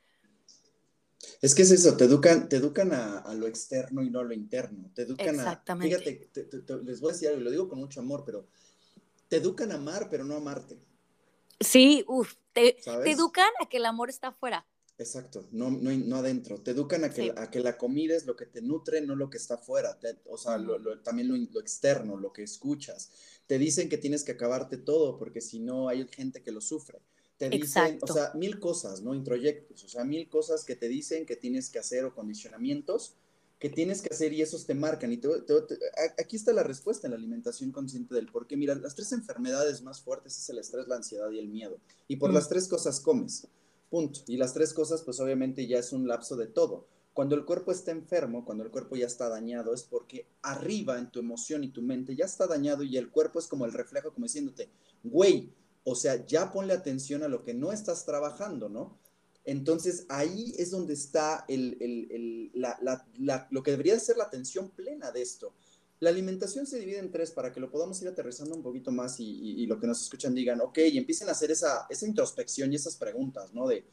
Es 1.41 1.53
que 1.53 1.63
es 1.63 1.71
eso, 1.71 1.97
te 1.97 2.05
educan, 2.05 2.47
te 2.47 2.57
educan 2.57 2.93
a, 2.93 3.33
lo 3.33 3.47
externo 3.47 4.01
y 4.01 4.09
no 4.09 4.19
a 4.19 4.23
lo 4.23 4.33
interno. 4.33 4.89
Te 4.93 5.03
educan 5.03 5.35
Exactamente. 5.35 5.95
a. 5.95 5.99
Fíjate, 5.99 6.83
les 6.83 7.01
voy 7.01 7.09
a 7.09 7.13
decir 7.13 7.29
algo, 7.29 7.41
lo 7.41 7.51
digo 7.51 7.69
con 7.69 7.79
mucho 7.79 7.99
amor, 7.99 8.23
pero 8.25 8.47
te 9.27 9.37
educan 9.37 9.71
a 9.71 9.75
amar, 9.75 10.07
pero 10.09 10.23
no 10.23 10.35
a 10.35 10.37
amarte. 10.37 10.77
Sí, 11.59 12.05
uff, 12.07 12.35
te, 12.53 12.77
te, 12.83 13.11
educan 13.11 13.49
a 13.61 13.67
que 13.67 13.77
el 13.77 13.85
amor 13.85 14.09
está 14.09 14.29
afuera. 14.29 14.65
Exacto, 14.99 15.47
no, 15.51 15.71
no, 15.71 15.91
no 15.91 16.17
adentro. 16.17 16.59
Te 16.59 16.71
educan 16.71 17.05
a 17.05 17.09
que, 17.09 17.33
a 17.37 17.49
que 17.49 17.61
la 17.61 17.77
comida 17.77 18.17
es 18.17 18.25
lo 18.25 18.35
que 18.35 18.45
te 18.45 18.61
nutre, 18.61 18.99
no 18.99 19.15
lo 19.15 19.29
que 19.29 19.37
está 19.37 19.53
afuera. 19.53 19.97
o 20.27 20.37
sea, 20.37 20.57
lo, 20.57 20.99
también 20.99 21.29
lo, 21.29 21.59
externo, 21.61 22.17
lo 22.17 22.33
que 22.33 22.43
escuchas. 22.43 23.09
Te 23.47 23.57
dicen 23.57 23.87
que 23.87 23.97
tienes 23.97 24.25
que 24.25 24.33
acabarte 24.33 24.75
todo 24.75 25.17
porque 25.17 25.39
si 25.39 25.59
no 25.61 25.87
hay 25.87 26.05
gente 26.09 26.43
que 26.43 26.51
lo 26.51 26.59
sufre. 26.59 26.99
Te 27.37 27.49
dicen, 27.49 27.97
o 28.01 28.07
sea, 28.07 28.33
mil 28.35 28.59
cosas, 28.59 29.01
¿no? 29.01 29.15
Introyectos, 29.15 29.85
o 29.85 29.87
sea, 29.87 30.03
mil 30.03 30.27
cosas 30.27 30.65
que 30.65 30.75
te 30.75 30.89
dicen 30.89 31.25
que 31.25 31.37
tienes 31.37 31.69
que 31.69 31.79
hacer 31.79 32.03
o 32.03 32.13
condicionamientos 32.13 33.15
que 33.57 33.69
tienes 33.69 34.01
que 34.01 34.13
hacer 34.13 34.31
y 34.31 34.41
esos 34.41 34.65
te 34.65 34.73
marcan. 34.73 35.11
Y 35.11 35.19
aquí 36.17 36.37
está 36.37 36.53
la 36.53 36.63
respuesta 36.63 37.07
en 37.07 37.11
la 37.11 37.17
alimentación 37.17 37.71
consciente 37.71 38.15
del 38.15 38.31
por 38.31 38.47
qué. 38.47 38.55
Mira, 38.55 38.73
las 38.75 38.95
tres 38.95 39.11
enfermedades 39.11 39.81
más 39.81 40.01
fuertes 40.01 40.37
es 40.37 40.49
el 40.49 40.59
estrés, 40.59 40.87
la 40.87 40.95
ansiedad 40.95 41.29
y 41.29 41.39
el 41.39 41.49
miedo. 41.49 41.77
Y 42.07 42.15
por 42.15 42.33
las 42.33 42.47
tres 42.47 42.69
cosas 42.69 43.01
comes. 43.01 43.47
Punto. 43.89 44.21
Y 44.27 44.37
las 44.37 44.53
tres 44.53 44.73
cosas, 44.73 45.01
pues 45.03 45.19
obviamente 45.19 45.65
ya 45.67 45.79
es 45.79 45.91
un 45.93 46.07
lapso 46.07 46.35
de 46.35 46.47
todo. 46.47 46.87
Cuando 47.13 47.35
el 47.35 47.43
cuerpo 47.43 47.71
está 47.71 47.91
enfermo, 47.91 48.45
cuando 48.45 48.63
el 48.63 48.71
cuerpo 48.71 48.95
ya 48.95 49.07
está 49.07 49.27
dañado, 49.27 49.73
es 49.73 49.83
porque 49.83 50.27
arriba 50.41 50.97
en 50.97 51.11
tu 51.11 51.19
emoción 51.19 51.63
y 51.63 51.69
tu 51.69 51.81
mente 51.81 52.15
ya 52.15 52.25
está 52.25 52.47
dañado 52.47 52.83
y 52.83 52.97
el 52.97 53.09
cuerpo 53.09 53.39
es 53.39 53.47
como 53.47 53.65
el 53.65 53.73
reflejo, 53.73 54.13
como 54.13 54.25
diciéndote, 54.25 54.69
güey, 55.03 55.51
o 55.83 55.95
sea, 55.95 56.25
ya 56.25 56.51
ponle 56.51 56.73
atención 56.73 57.23
a 57.23 57.27
lo 57.27 57.43
que 57.43 57.53
no 57.53 57.71
estás 57.71 58.05
trabajando, 58.05 58.69
¿no? 58.69 58.97
Entonces 59.43 60.05
ahí 60.09 60.53
es 60.57 60.69
donde 60.69 60.93
está 60.93 61.45
el, 61.47 61.77
el, 61.81 62.51
la, 62.53 63.47
lo 63.49 63.63
que 63.63 63.71
debería 63.71 63.99
ser 63.99 64.17
la 64.17 64.25
atención 64.25 64.69
plena 64.69 65.11
de 65.11 65.21
esto. 65.21 65.53
La 65.99 66.09
alimentación 66.09 66.65
se 66.65 66.79
divide 66.79 66.99
en 66.99 67.11
tres 67.11 67.31
para 67.31 67.51
que 67.51 67.59
lo 67.59 67.69
podamos 67.69 68.01
ir 68.01 68.07
aterrizando 68.07 68.55
un 68.55 68.63
poquito 68.63 68.91
más 68.91 69.19
y, 69.19 69.65
lo 69.65 69.79
que 69.79 69.87
nos 69.87 70.01
escuchan 70.01 70.33
digan, 70.33 70.61
ok, 70.61 70.77
y 70.77 70.97
empiecen 70.97 71.27
a 71.27 71.33
hacer 71.33 71.51
esa, 71.51 71.87
esa 71.89 72.07
introspección 72.07 72.71
y 72.71 72.77
esas 72.77 72.95
preguntas, 72.95 73.53
¿no? 73.53 73.67
De, 73.67 73.83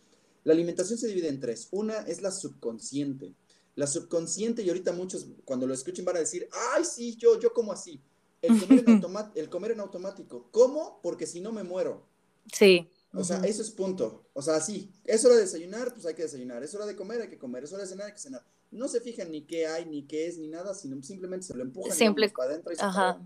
la 0.47 0.53
alimentación 0.53 0.97
se 0.97 1.09
divide 1.09 1.27
en 1.27 1.41
tres. 1.41 1.67
Una 1.73 2.03
es 2.03 2.23
la 2.23 2.31
subconsciente. 2.31 3.35
La 3.75 3.89
subconsciente, 3.89 4.63
y 4.63 4.69
ahorita 4.69 4.93
muchos 4.93 5.27
cuando 5.45 5.67
lo 5.67 5.75
escuchen 5.75 6.05
van 6.05 6.17
a 6.17 6.21
decir, 6.21 6.49
ay, 6.73 6.85
sí, 6.85 7.17
yo, 7.17 7.41
yo 7.41 7.53
como 7.53 7.73
así. 7.73 8.01
El 8.41 8.61
comer, 8.61 8.85
en 8.87 9.03
el 9.35 9.49
comer 9.51 9.73
en 9.73 9.81
automático. 9.81 10.47
¿Cómo? 10.53 11.01
Porque 11.03 11.27
si 11.27 11.41
no 11.41 11.51
me 11.51 11.65
muero. 11.65 12.07
Sí. 12.53 12.89
O 13.17 13.25
sea, 13.25 13.41
eso 13.45 13.63
es 13.63 13.71
punto. 13.71 14.29
O 14.35 14.43
sea, 14.43 14.61
sí, 14.61 14.93
es 15.05 15.25
hora 15.25 15.37
de 15.37 15.43
desayunar, 15.43 15.93
pues 15.93 16.07
hay 16.07 16.15
que 16.15 16.23
desayunar. 16.23 16.63
Es 16.63 16.75
hora 16.75 16.87
de 16.87 16.95
comer, 16.95 17.23
hay 17.23 17.29
que 17.29 17.39
comer. 17.39 17.65
Es 17.65 17.73
hora 17.73 17.83
de 17.83 17.89
cenar, 17.89 18.07
hay 18.07 18.13
que 18.13 18.19
cenar 18.19 18.45
no 18.71 18.89
se 18.89 19.01
fijan 19.01 19.31
ni 19.31 19.43
qué 19.43 19.67
hay, 19.67 19.87
ni 19.87 20.07
qué 20.07 20.27
es, 20.27 20.39
ni 20.39 20.49
nada, 20.49 20.75
sino 20.75 21.03
simplemente 21.03 21.47
se 21.47 21.55
lo 21.55 21.63
empujan 21.63 21.93
Simple, 21.93 22.29
para 22.31 22.51
adentro 22.51 22.73
y 22.73 22.77
se 22.77 22.83
Ajá. 22.83 23.21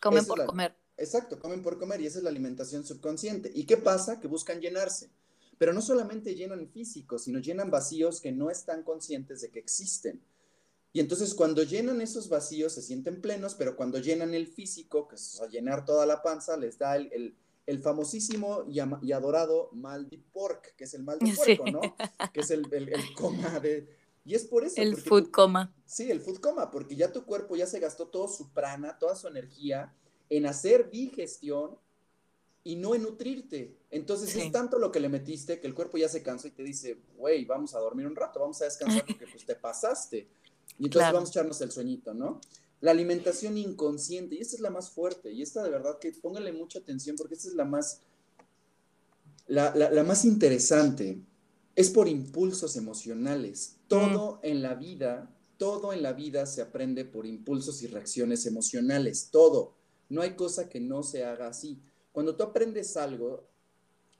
Comen 0.00 0.24
por 0.24 0.44
comer. 0.46 0.74
Exacto, 0.96 1.38
comen 1.38 1.62
por 1.62 1.78
comer 1.78 2.00
y 2.00 2.06
esa 2.06 2.18
es 2.18 2.24
la 2.24 2.30
alimentación 2.30 2.84
subconsciente. 2.84 3.50
¿Y 3.54 3.64
qué 3.64 3.76
pasa? 3.76 4.20
Que 4.20 4.28
buscan 4.28 4.60
llenarse. 4.60 5.10
Pero 5.58 5.72
no 5.72 5.80
solamente 5.80 6.34
llenan 6.34 6.68
físico, 6.68 7.18
sino 7.18 7.38
llenan 7.38 7.70
vacíos 7.70 8.20
que 8.20 8.32
no 8.32 8.50
están 8.50 8.82
conscientes 8.82 9.40
de 9.40 9.50
que 9.50 9.58
existen. 9.58 10.22
Y 10.92 11.00
entonces 11.00 11.34
cuando 11.34 11.62
llenan 11.62 12.00
esos 12.00 12.28
vacíos 12.28 12.72
se 12.72 12.82
sienten 12.82 13.20
plenos, 13.20 13.54
pero 13.54 13.76
cuando 13.76 13.98
llenan 13.98 14.34
el 14.34 14.46
físico, 14.46 15.08
que 15.08 15.16
es 15.16 15.40
llenar 15.50 15.84
toda 15.84 16.06
la 16.06 16.22
panza, 16.22 16.56
les 16.56 16.78
da 16.78 16.96
el, 16.96 17.12
el, 17.12 17.36
famosísimo 17.80 18.64
y, 18.68 18.80
adorado 18.80 19.70
mal 19.72 20.08
de 20.08 20.18
pork, 20.32 20.74
que 20.76 20.84
es 20.84 20.94
el 20.94 21.02
mal 21.02 21.18
de 21.18 21.32
puerco, 21.36 21.64
¿no? 21.70 21.80
Que 22.32 22.40
es 22.40 22.50
el, 22.50 22.72
el, 22.72 23.14
coma 23.14 23.58
de, 23.60 23.88
y 24.26 24.34
es 24.34 24.44
por 24.44 24.64
eso. 24.64 24.82
El 24.82 24.96
food 24.96 25.30
coma. 25.30 25.72
Sí, 25.84 26.10
el 26.10 26.20
food 26.20 26.38
coma, 26.38 26.70
porque 26.70 26.96
ya 26.96 27.12
tu 27.12 27.24
cuerpo 27.24 27.54
ya 27.54 27.66
se 27.66 27.78
gastó 27.78 28.08
todo 28.08 28.26
su 28.28 28.50
prana, 28.50 28.98
toda 28.98 29.14
su 29.14 29.28
energía 29.28 29.94
en 30.28 30.46
hacer 30.46 30.90
digestión 30.90 31.78
y 32.64 32.74
no 32.74 32.96
en 32.96 33.04
nutrirte. 33.04 33.76
Entonces 33.92 34.34
es 34.34 34.50
tanto 34.50 34.80
lo 34.80 34.90
que 34.90 34.98
le 34.98 35.08
metiste 35.08 35.60
que 35.60 35.68
el 35.68 35.74
cuerpo 35.74 35.98
ya 35.98 36.08
se 36.08 36.24
cansa 36.24 36.48
y 36.48 36.50
te 36.50 36.64
dice, 36.64 36.98
güey, 37.16 37.44
vamos 37.44 37.76
a 37.76 37.78
dormir 37.78 38.06
un 38.06 38.16
rato, 38.16 38.40
vamos 38.40 38.60
a 38.60 38.64
descansar 38.64 39.06
porque 39.06 39.28
pues 39.28 39.46
te 39.46 39.54
pasaste. 39.54 40.28
Y 40.76 40.86
entonces 40.86 41.12
vamos 41.12 41.28
a 41.28 41.32
echarnos 41.32 41.60
el 41.60 41.70
sueñito, 41.70 42.12
¿no? 42.12 42.40
La 42.80 42.90
alimentación 42.90 43.56
inconsciente, 43.56 44.36
y 44.36 44.40
esta 44.40 44.56
es 44.56 44.60
la 44.60 44.70
más 44.70 44.90
fuerte, 44.90 45.32
y 45.32 45.42
esta 45.42 45.62
de 45.62 45.70
verdad 45.70 45.98
que 45.98 46.12
póngale 46.12 46.52
mucha 46.52 46.78
atención 46.78 47.16
porque 47.16 47.34
esta 47.34 47.48
es 47.48 47.54
la 47.54 47.64
más, 47.64 48.02
la, 49.46 49.74
la 49.74 50.04
más 50.04 50.24
interesante 50.24 51.20
es 51.74 51.90
por 51.90 52.08
impulsos 52.08 52.76
emocionales. 52.76 53.76
Todo 53.86 54.40
en 54.42 54.62
la 54.62 54.74
vida, 54.74 55.30
todo 55.58 55.92
en 55.92 56.02
la 56.02 56.12
vida 56.12 56.46
se 56.46 56.62
aprende 56.62 57.04
por 57.04 57.26
impulsos 57.26 57.82
y 57.82 57.86
reacciones 57.86 58.46
emocionales, 58.46 59.28
todo. 59.30 59.74
No 60.08 60.22
hay 60.22 60.34
cosa 60.34 60.68
que 60.68 60.80
no 60.80 61.02
se 61.02 61.24
haga 61.24 61.48
así. 61.48 61.80
Cuando 62.12 62.34
tú 62.34 62.44
aprendes 62.44 62.96
algo, 62.96 63.46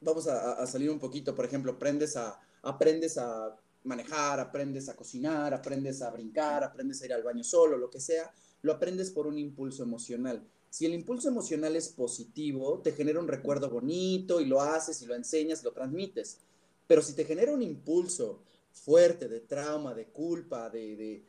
vamos 0.00 0.28
a, 0.28 0.66
salir 0.66 0.90
un 0.90 0.98
poquito, 0.98 1.34
por 1.34 1.46
ejemplo, 1.46 1.72
aprendes 1.72 2.16
a, 2.16 2.38
aprendes 2.62 3.16
a 3.16 3.56
manejar, 3.84 4.38
aprendes 4.38 4.88
a 4.88 4.94
cocinar, 4.94 5.54
aprendes 5.54 6.02
a 6.02 6.10
brincar, 6.10 6.62
aprendes 6.62 7.00
a 7.00 7.06
ir 7.06 7.12
al 7.14 7.22
baño 7.22 7.42
solo, 7.42 7.78
lo 7.78 7.88
que 7.88 8.00
sea, 8.00 8.30
lo 8.62 8.72
aprendes 8.72 9.10
por 9.10 9.26
un 9.26 9.38
impulso 9.38 9.82
emocional. 9.82 10.42
Si 10.70 10.84
el 10.84 10.94
impulso 10.94 11.28
emocional 11.28 11.76
es 11.76 11.88
positivo, 11.88 12.80
te 12.82 12.92
genera 12.92 13.20
un 13.20 13.28
recuerdo 13.28 13.70
bonito 13.70 14.40
y 14.40 14.46
lo 14.46 14.60
haces 14.60 15.00
y 15.02 15.06
lo 15.06 15.14
enseñas, 15.14 15.64
lo 15.64 15.72
transmites. 15.72 16.38
Pero 16.86 17.02
si 17.02 17.14
te 17.14 17.24
genera 17.24 17.52
un 17.52 17.62
impulso 17.62 18.40
fuerte 18.72 19.28
de 19.28 19.40
trauma, 19.40 19.94
de 19.94 20.06
culpa, 20.06 20.68
de, 20.70 21.22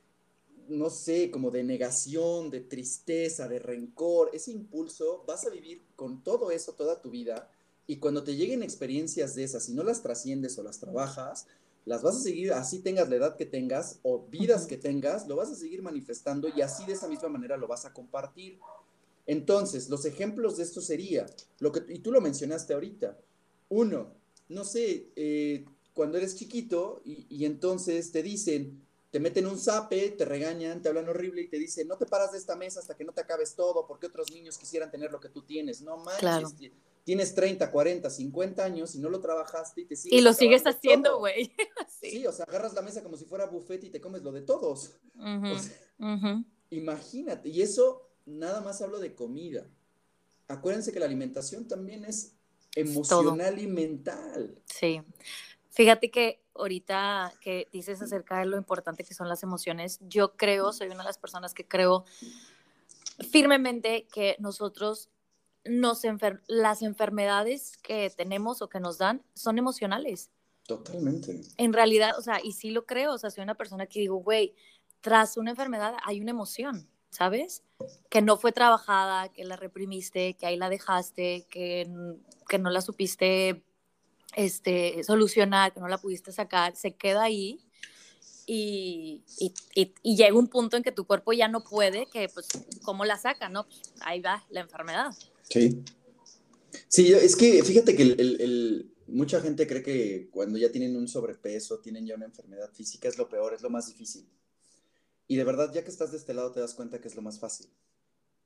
no 0.67 0.89
sé, 0.89 1.31
como 1.31 1.49
de 1.49 1.63
negación, 1.63 2.49
de 2.49 2.61
tristeza, 2.61 3.47
de 3.47 3.59
rencor, 3.59 4.31
ese 4.33 4.51
impulso, 4.51 5.23
vas 5.25 5.45
a 5.45 5.49
vivir 5.49 5.81
con 5.95 6.23
todo 6.23 6.51
eso 6.51 6.73
toda 6.73 7.01
tu 7.01 7.09
vida 7.09 7.49
y 7.87 7.97
cuando 7.97 8.23
te 8.23 8.35
lleguen 8.35 8.63
experiencias 8.63 9.33
de 9.33 9.45
esas 9.45 9.69
y 9.69 9.73
no 9.73 9.83
las 9.83 10.03
trasciendes 10.03 10.57
o 10.57 10.63
las 10.63 10.79
trabajas, 10.79 11.47
las 11.87 12.03
vas 12.03 12.17
a 12.17 12.19
seguir, 12.19 12.51
así 12.51 12.79
tengas 12.79 13.07
la 13.07 13.15
edad 13.15 13.37
que 13.37 13.45
tengas 13.45 13.99
o 14.03 14.27
vidas 14.27 14.67
que 14.67 14.75
tengas, 14.75 15.25
lo 15.25 15.37
vas 15.37 15.49
a 15.49 15.55
seguir 15.55 15.81
manifestando 15.81 16.49
y 16.53 16.61
así 16.61 16.85
de 16.85 16.91
esa 16.91 17.07
misma 17.07 17.29
manera 17.29 17.55
lo 17.55 17.65
vas 17.65 17.85
a 17.85 17.93
compartir. 17.93 18.59
Entonces, 19.25 19.89
los 19.89 20.03
ejemplos 20.03 20.57
de 20.57 20.63
esto 20.63 20.81
sería, 20.81 21.25
lo 21.59 21.71
que, 21.71 21.81
y 21.87 21.99
tú 21.99 22.11
lo 22.11 22.19
mencionaste 22.19 22.73
ahorita, 22.73 23.17
uno, 23.69 24.13
no 24.49 24.65
sé, 24.65 25.11
eh, 25.15 25.63
cuando 25.93 26.17
eres 26.17 26.35
chiquito 26.35 27.01
y, 27.05 27.45
entonces 27.45 28.11
te 28.11 28.21
dicen, 28.21 28.85
te 29.09 29.21
meten 29.21 29.47
un 29.47 29.57
zape, 29.57 30.09
te 30.09 30.25
regañan, 30.25 30.81
te 30.81 30.89
hablan 30.89 31.07
horrible 31.07 31.43
y 31.43 31.47
te 31.47 31.57
dicen, 31.57 31.87
no 31.87 31.97
te 31.97 32.05
paras 32.05 32.33
de 32.33 32.37
esta 32.37 32.57
mesa 32.57 32.81
hasta 32.81 32.97
que 32.97 33.05
no 33.05 33.13
te 33.13 33.21
acabes 33.21 33.55
todo, 33.55 33.87
porque 33.87 34.07
otros 34.07 34.29
niños 34.33 34.57
quisieran 34.57 34.91
tener 34.91 35.09
lo 35.09 35.21
que 35.21 35.29
tú 35.29 35.41
tienes. 35.43 35.81
No 35.81 35.95
manches, 35.95 36.53
tienes 37.07 37.33
30, 37.33 37.71
40, 37.71 38.09
50 38.09 38.65
años 38.65 38.93
y 38.93 38.99
no 38.99 39.09
lo 39.09 39.21
trabajaste 39.21 39.79
y 39.79 39.85
te 39.85 39.95
sigues. 39.95 40.19
Y 40.19 40.21
lo 40.21 40.33
sigues 40.33 40.63
haciendo, 40.67 41.19
güey. 41.19 41.53
sí. 42.01 42.27
o 42.27 42.33
sea, 42.33 42.43
agarras 42.43 42.73
la 42.73 42.81
mesa 42.81 43.01
como 43.01 43.15
si 43.15 43.23
fuera 43.23 43.45
buffet 43.45 43.81
y 43.85 43.89
te 43.89 44.01
comes 44.01 44.23
lo 44.23 44.33
de 44.33 44.41
todos. 44.41 44.91
Imagínate, 46.69 47.47
y 47.47 47.61
eso 47.61 48.09
nada 48.25 48.59
más 48.59 48.81
hablo 48.81 48.99
de 48.99 49.15
comida. 49.15 49.65
Acuérdense 50.49 50.91
que 50.91 50.99
la 50.99 51.05
alimentación 51.05 51.65
también 51.65 52.03
es 52.03 52.33
emocional 52.75 53.57
y 53.57 53.67
mental. 53.67 54.61
Sí. 54.65 55.01
Fíjate 55.69 56.11
que 56.11 56.41
ahorita 56.55 57.33
que 57.39 57.69
dices 57.71 58.01
acerca 58.01 58.39
de 58.39 58.47
lo 58.47 58.57
importante 58.57 59.05
que 59.05 59.13
son 59.13 59.29
las 59.29 59.43
emociones, 59.43 59.99
yo 60.01 60.35
creo, 60.35 60.73
soy 60.73 60.87
una 60.87 60.97
de 60.97 61.03
las 61.05 61.19
personas 61.19 61.53
que 61.53 61.65
creo 61.65 62.03
firmemente 63.31 64.07
que 64.11 64.35
nosotros 64.39 65.09
nos 65.69 66.01
las 66.47 66.81
enfermedades 66.81 67.77
que 67.77 68.09
tenemos 68.09 68.61
o 68.61 68.69
que 68.69 68.79
nos 68.79 68.97
dan 68.97 69.23
son 69.33 69.57
emocionales. 69.57 70.29
Totalmente. 70.65 71.41
En 71.57 71.73
realidad, 71.73 72.17
o 72.17 72.21
sea, 72.21 72.39
y 72.43 72.51
sí 72.53 72.71
lo 72.71 72.85
creo, 72.85 73.13
o 73.13 73.17
sea, 73.17 73.29
soy 73.29 73.43
una 73.43 73.55
persona 73.55 73.85
que 73.85 73.99
digo, 73.99 74.17
güey, 74.17 74.53
tras 75.01 75.37
una 75.37 75.51
enfermedad 75.51 75.95
hay 76.03 76.19
una 76.21 76.31
emoción. 76.31 76.87
¿sabes? 77.09 77.63
Que 78.09 78.21
no 78.21 78.37
fue 78.37 78.51
trabajada, 78.51 79.29
que 79.29 79.43
la 79.43 79.55
reprimiste, 79.55 80.35
que 80.35 80.45
ahí 80.45 80.57
la 80.57 80.69
dejaste, 80.69 81.47
que, 81.49 81.89
que 82.47 82.59
no 82.59 82.69
la 82.69 82.81
supiste 82.81 83.63
este, 84.35 85.03
solucionar, 85.03 85.73
que 85.73 85.79
no 85.79 85.87
la 85.87 85.97
pudiste 85.97 86.31
sacar, 86.31 86.75
se 86.75 86.95
queda 86.95 87.23
ahí 87.23 87.59
y, 88.45 89.23
y, 89.39 89.53
y, 90.03 90.15
llega 90.15 90.37
un 90.37 90.47
punto 90.47 90.77
en 90.77 90.83
que 90.83 90.91
tu 90.91 91.05
cuerpo 91.05 91.33
ya 91.33 91.47
no 91.47 91.63
puede, 91.63 92.05
que 92.05 92.29
pues, 92.29 92.47
¿cómo 92.83 93.03
la 93.03 93.17
saca? 93.17 93.49
No, 93.49 93.65
ahí 94.01 94.21
va 94.21 94.45
la 94.49 94.61
enfermedad. 94.61 95.11
Sí. 95.49 95.83
Sí, 96.87 97.13
es 97.13 97.35
que 97.35 97.63
fíjate 97.63 97.95
que 97.95 98.03
el, 98.03 98.19
el, 98.19 98.91
mucha 99.07 99.41
gente 99.41 99.67
cree 99.67 99.83
que 99.83 100.29
cuando 100.31 100.57
ya 100.57 100.71
tienen 100.71 100.95
un 100.95 101.07
sobrepeso, 101.07 101.79
tienen 101.79 102.05
ya 102.05 102.15
una 102.15 102.25
enfermedad 102.25 102.71
física, 102.73 103.07
es 103.07 103.17
lo 103.17 103.29
peor, 103.29 103.53
es 103.53 103.61
lo 103.61 103.69
más 103.69 103.87
difícil. 103.87 104.27
Y 105.27 105.35
de 105.35 105.43
verdad, 105.43 105.71
ya 105.73 105.83
que 105.83 105.91
estás 105.91 106.11
de 106.11 106.17
este 106.17 106.33
lado, 106.33 106.51
te 106.51 106.59
das 106.59 106.73
cuenta 106.73 107.01
que 107.01 107.07
es 107.07 107.15
lo 107.15 107.21
más 107.21 107.39
fácil. 107.39 107.67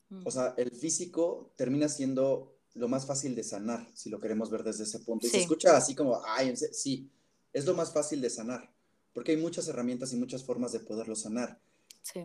O 0.09 0.29
mm. 0.29 0.31
sea, 0.31 0.53
el 0.57 0.71
físico 0.71 1.53
termina 1.55 1.87
siendo 1.87 2.57
lo 2.73 2.87
más 2.87 3.05
fácil 3.05 3.35
de 3.35 3.43
sanar, 3.43 3.87
si 3.93 4.09
lo 4.09 4.19
queremos 4.19 4.49
ver 4.49 4.63
desde 4.63 4.83
ese 4.83 4.99
punto. 4.99 5.27
Y 5.27 5.29
se 5.29 5.39
escucha 5.39 5.77
así 5.77 5.93
como, 5.93 6.21
ay, 6.25 6.55
sí, 6.55 7.09
es 7.53 7.65
lo 7.65 7.73
más 7.73 7.91
fácil 7.91 8.21
de 8.21 8.29
sanar, 8.29 8.73
porque 9.13 9.31
hay 9.31 9.37
muchas 9.37 9.67
herramientas 9.67 10.13
y 10.13 10.15
muchas 10.15 10.43
formas 10.43 10.71
de 10.71 10.79
poderlo 10.79 11.15
sanar. 11.15 11.59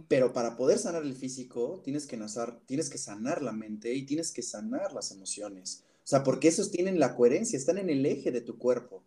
Pero 0.08 0.32
para 0.32 0.56
poder 0.56 0.78
sanar 0.78 1.02
el 1.02 1.14
físico, 1.14 1.80
tienes 1.84 2.06
que, 2.06 2.18
tienes 2.66 2.90
que 2.90 2.98
sanar 2.98 3.42
la 3.42 3.52
mente 3.52 3.92
y 3.92 4.06
tienes 4.06 4.32
que 4.32 4.42
sanar 4.42 4.92
las 4.92 5.10
emociones. 5.10 5.84
O 5.98 6.08
sea, 6.08 6.22
porque 6.22 6.48
esos 6.48 6.70
tienen 6.70 6.98
la 6.98 7.14
coherencia, 7.14 7.56
están 7.56 7.78
en 7.78 7.90
el 7.90 8.04
eje 8.06 8.30
de 8.30 8.40
tu 8.40 8.58
cuerpo. 8.58 9.04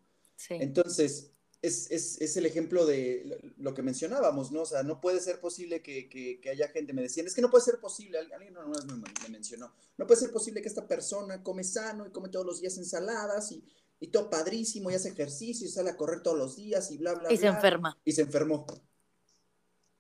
Entonces, 0.50 1.32
es, 1.62 1.92
es, 1.92 2.22
es, 2.22 2.38
el 2.38 2.46
ejemplo 2.46 2.86
de 2.86 3.54
lo 3.58 3.74
que 3.74 3.82
mencionábamos, 3.82 4.52
¿no? 4.52 4.62
O 4.62 4.66
sea, 4.66 4.84
no 4.84 5.02
puede 5.02 5.20
ser 5.20 5.42
posible 5.42 5.82
que, 5.82 6.08
que, 6.08 6.40
que 6.40 6.50
haya 6.50 6.70
gente, 6.70 6.94
me 6.94 7.02
decían, 7.02 7.28
es 7.28 7.34
que 7.34 7.42
no 7.42 7.50
puede 7.50 7.66
ser 7.66 7.80
posible, 7.80 8.18
alguien 8.18 8.54
vez 8.54 8.86
me, 8.86 8.96
me, 8.96 9.30
mencionó, 9.30 9.74
no 9.98 10.08
puede 10.08 10.22
ser 10.22 10.32
posible 10.32 10.62
que 10.62 10.70
esta 10.70 10.88
persona 10.88 11.44
come 11.44 11.66
sano 11.66 12.08
y 12.08 12.12
come 12.12 12.30
todos 12.30 12.46
los 12.46 12.62
días 12.62 12.78
ensaladas 12.78 13.52
y, 13.52 13.64
y 14.00 14.08
todo 14.08 14.30
padrísimo 14.30 14.90
y 14.90 14.94
hace 14.94 15.10
ejercicio 15.10 15.68
y 15.68 15.70
sale 15.70 15.90
a 15.90 15.98
correr 15.98 16.24
todos 16.24 16.38
los 16.38 16.56
días 16.56 16.92
y 16.92 16.98
bla, 16.98 17.14
bla, 17.14 17.24
y 17.24 17.26
bla. 17.26 17.34
Y 17.34 17.38
se 17.38 17.48
enferma. 17.48 17.98
Y 18.06 18.12
se 18.14 18.22
enfermó. 18.22 18.66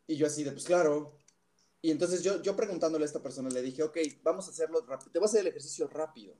Y 0.09 0.15
yo 0.15 0.25
así 0.25 0.43
de, 0.43 0.51
pues 0.51 0.65
claro. 0.65 1.15
Y 1.83 1.91
entonces 1.91 2.23
yo, 2.23 2.41
yo 2.41 2.55
preguntándole 2.55 3.05
a 3.05 3.05
esta 3.05 3.21
persona 3.21 3.47
le 3.49 3.61
dije, 3.61 3.83
ok, 3.83 3.95
vamos 4.23 4.47
a 4.47 4.49
hacerlo 4.49 4.83
rápido, 4.85 5.11
te 5.11 5.19
voy 5.19 5.27
a 5.27 5.29
hacer 5.29 5.41
el 5.41 5.47
ejercicio 5.47 5.87
rápido. 5.87 6.33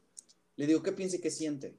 Le 0.55 0.65
digo, 0.65 0.81
¿qué 0.81 0.91
piensa 0.91 1.17
y 1.17 1.19
qué 1.19 1.29
siente? 1.29 1.77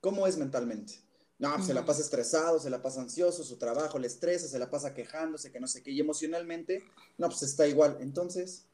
¿Cómo 0.00 0.26
es 0.26 0.36
mentalmente? 0.36 0.94
No, 1.38 1.54
pues, 1.54 1.66
se 1.66 1.74
la 1.74 1.84
pasa 1.84 2.00
estresado, 2.00 2.58
se 2.58 2.70
la 2.70 2.82
pasa 2.82 3.00
ansioso, 3.00 3.44
su 3.44 3.56
trabajo 3.56 4.00
le 4.00 4.08
estresa, 4.08 4.48
se 4.48 4.58
la 4.58 4.68
pasa 4.68 4.94
quejándose, 4.94 5.52
que 5.52 5.60
no 5.60 5.68
sé 5.68 5.80
qué, 5.84 5.92
y 5.92 6.00
emocionalmente, 6.00 6.84
no, 7.18 7.28
pues 7.28 7.44
está 7.44 7.68
igual. 7.68 7.98
Entonces, 8.00 8.66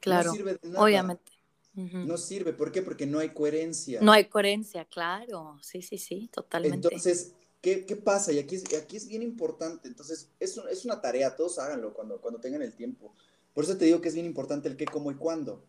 claro, 0.00 0.30
no 0.30 0.34
sirve 0.34 0.58
de 0.60 0.68
nada. 0.68 0.84
Obviamente. 0.84 1.32
No 1.74 2.18
sirve, 2.18 2.52
¿por 2.54 2.72
qué? 2.72 2.82
Porque 2.82 3.06
no 3.06 3.20
hay 3.20 3.28
coherencia. 3.28 4.00
No 4.00 4.10
hay 4.10 4.24
coherencia, 4.24 4.84
claro, 4.84 5.60
sí, 5.62 5.80
sí, 5.80 5.96
sí, 5.96 6.28
totalmente. 6.32 6.88
Entonces, 6.88 7.34
¿qué, 7.60 7.86
qué 7.86 7.96
pasa? 7.96 8.32
Y 8.32 8.38
aquí 8.38 8.56
es, 8.56 8.64
aquí 8.74 8.96
es 8.96 9.06
bien 9.06 9.22
importante, 9.22 9.88
entonces, 9.88 10.28
es, 10.40 10.58
es 10.70 10.84
una 10.84 11.00
tarea, 11.00 11.36
todos 11.36 11.58
háganlo 11.58 11.94
cuando, 11.94 12.20
cuando 12.20 12.40
tengan 12.40 12.62
el 12.62 12.74
tiempo. 12.74 13.14
Por 13.54 13.64
eso 13.64 13.76
te 13.76 13.84
digo 13.84 14.00
que 14.00 14.08
es 14.08 14.14
bien 14.14 14.26
importante 14.26 14.68
el 14.68 14.76
qué, 14.76 14.84
cómo 14.84 15.10
y 15.10 15.14
cuándo. 15.14 15.64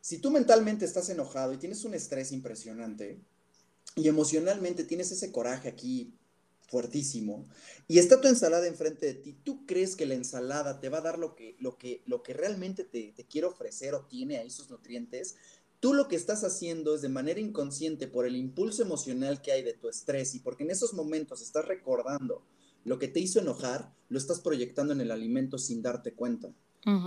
Si 0.00 0.18
tú 0.18 0.30
mentalmente 0.30 0.84
estás 0.84 1.08
enojado 1.10 1.52
y 1.52 1.58
tienes 1.58 1.84
un 1.84 1.94
estrés 1.94 2.32
impresionante, 2.32 3.20
y 3.96 4.08
emocionalmente 4.08 4.84
tienes 4.84 5.10
ese 5.10 5.32
coraje 5.32 5.68
aquí 5.68 6.14
fuertísimo 6.68 7.48
y 7.88 7.98
está 7.98 8.20
tu 8.20 8.28
ensalada 8.28 8.66
enfrente 8.68 9.06
de 9.06 9.14
ti, 9.14 9.32
¿tú 9.42 9.66
crees 9.66 9.96
que 9.96 10.06
la 10.06 10.14
ensalada 10.14 10.80
te 10.80 10.88
va 10.88 10.98
a 10.98 11.02
dar 11.02 11.18
lo 11.18 11.34
que, 11.34 11.56
lo 11.58 11.76
que, 11.76 12.02
lo 12.06 12.22
que 12.22 12.32
realmente 12.32 12.84
te, 12.84 13.12
te 13.12 13.24
quiere 13.24 13.48
ofrecer 13.48 13.94
o 13.94 14.06
tiene 14.06 14.38
ahí 14.38 14.50
sus 14.50 14.70
nutrientes? 14.70 15.34
Tú 15.80 15.94
lo 15.94 16.08
que 16.08 16.16
estás 16.16 16.44
haciendo 16.44 16.94
es 16.94 17.00
de 17.00 17.08
manera 17.08 17.40
inconsciente 17.40 18.06
por 18.06 18.26
el 18.26 18.36
impulso 18.36 18.82
emocional 18.82 19.40
que 19.40 19.52
hay 19.52 19.62
de 19.62 19.72
tu 19.72 19.88
estrés 19.88 20.34
y 20.34 20.40
porque 20.40 20.64
en 20.64 20.70
esos 20.70 20.92
momentos 20.92 21.40
estás 21.40 21.64
recordando 21.64 22.44
lo 22.84 22.98
que 22.98 23.08
te 23.08 23.20
hizo 23.20 23.40
enojar, 23.40 23.92
lo 24.10 24.18
estás 24.18 24.40
proyectando 24.40 24.92
en 24.92 25.00
el 25.00 25.10
alimento 25.10 25.58
sin 25.58 25.82
darte 25.82 26.12
cuenta. 26.12 26.52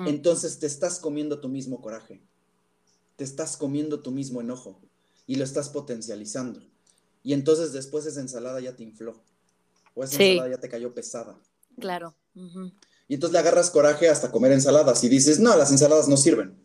Entonces 0.08 0.60
te 0.60 0.68
estás 0.68 1.00
comiendo 1.00 1.40
tu 1.40 1.50
mismo 1.50 1.82
coraje, 1.82 2.22
te 3.16 3.24
estás 3.24 3.58
comiendo 3.58 4.02
tu 4.02 4.12
mismo 4.12 4.42
enojo 4.42 4.80
y 5.26 5.36
lo 5.36 5.44
estás 5.44 5.70
potencializando. 5.70 6.62
Y 7.24 7.34
entonces 7.34 7.74
después 7.74 8.06
esa 8.06 8.22
ensalada 8.22 8.60
ya 8.60 8.76
te 8.76 8.84
infló. 8.84 9.22
O 9.96 10.04
esa 10.04 10.22
ensalada 10.22 10.56
ya 10.56 10.60
te 10.60 10.70
cayó 10.70 10.94
pesada. 10.94 11.40
Claro. 11.80 12.16
Y 13.08 13.16
entonces 13.16 13.34
le 13.34 13.40
agarras 13.40 13.70
coraje 13.70 14.10
hasta 14.10 14.32
comer 14.32 14.52
ensaladas 14.52 15.04
y 15.04 15.10
dices, 15.10 15.40
no, 15.40 15.56
las 15.56 15.72
ensaladas 15.72 16.08
no 16.08 16.18
sirven. 16.18 16.60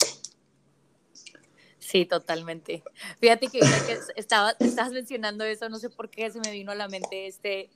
Sí, 1.89 2.05
totalmente. 2.05 2.83
Fíjate 3.19 3.47
que, 3.47 3.61
que 3.61 3.99
estaba, 4.17 4.55
estabas 4.61 4.93
mencionando 4.93 5.43
eso, 5.45 5.71
no 5.71 5.79
sé 5.79 5.89
por 5.89 6.11
qué 6.11 6.31
se 6.31 6.39
me 6.39 6.51
vino 6.51 6.71
a 6.71 6.75
la 6.75 6.87
mente 6.87 7.27
este, 7.27 7.71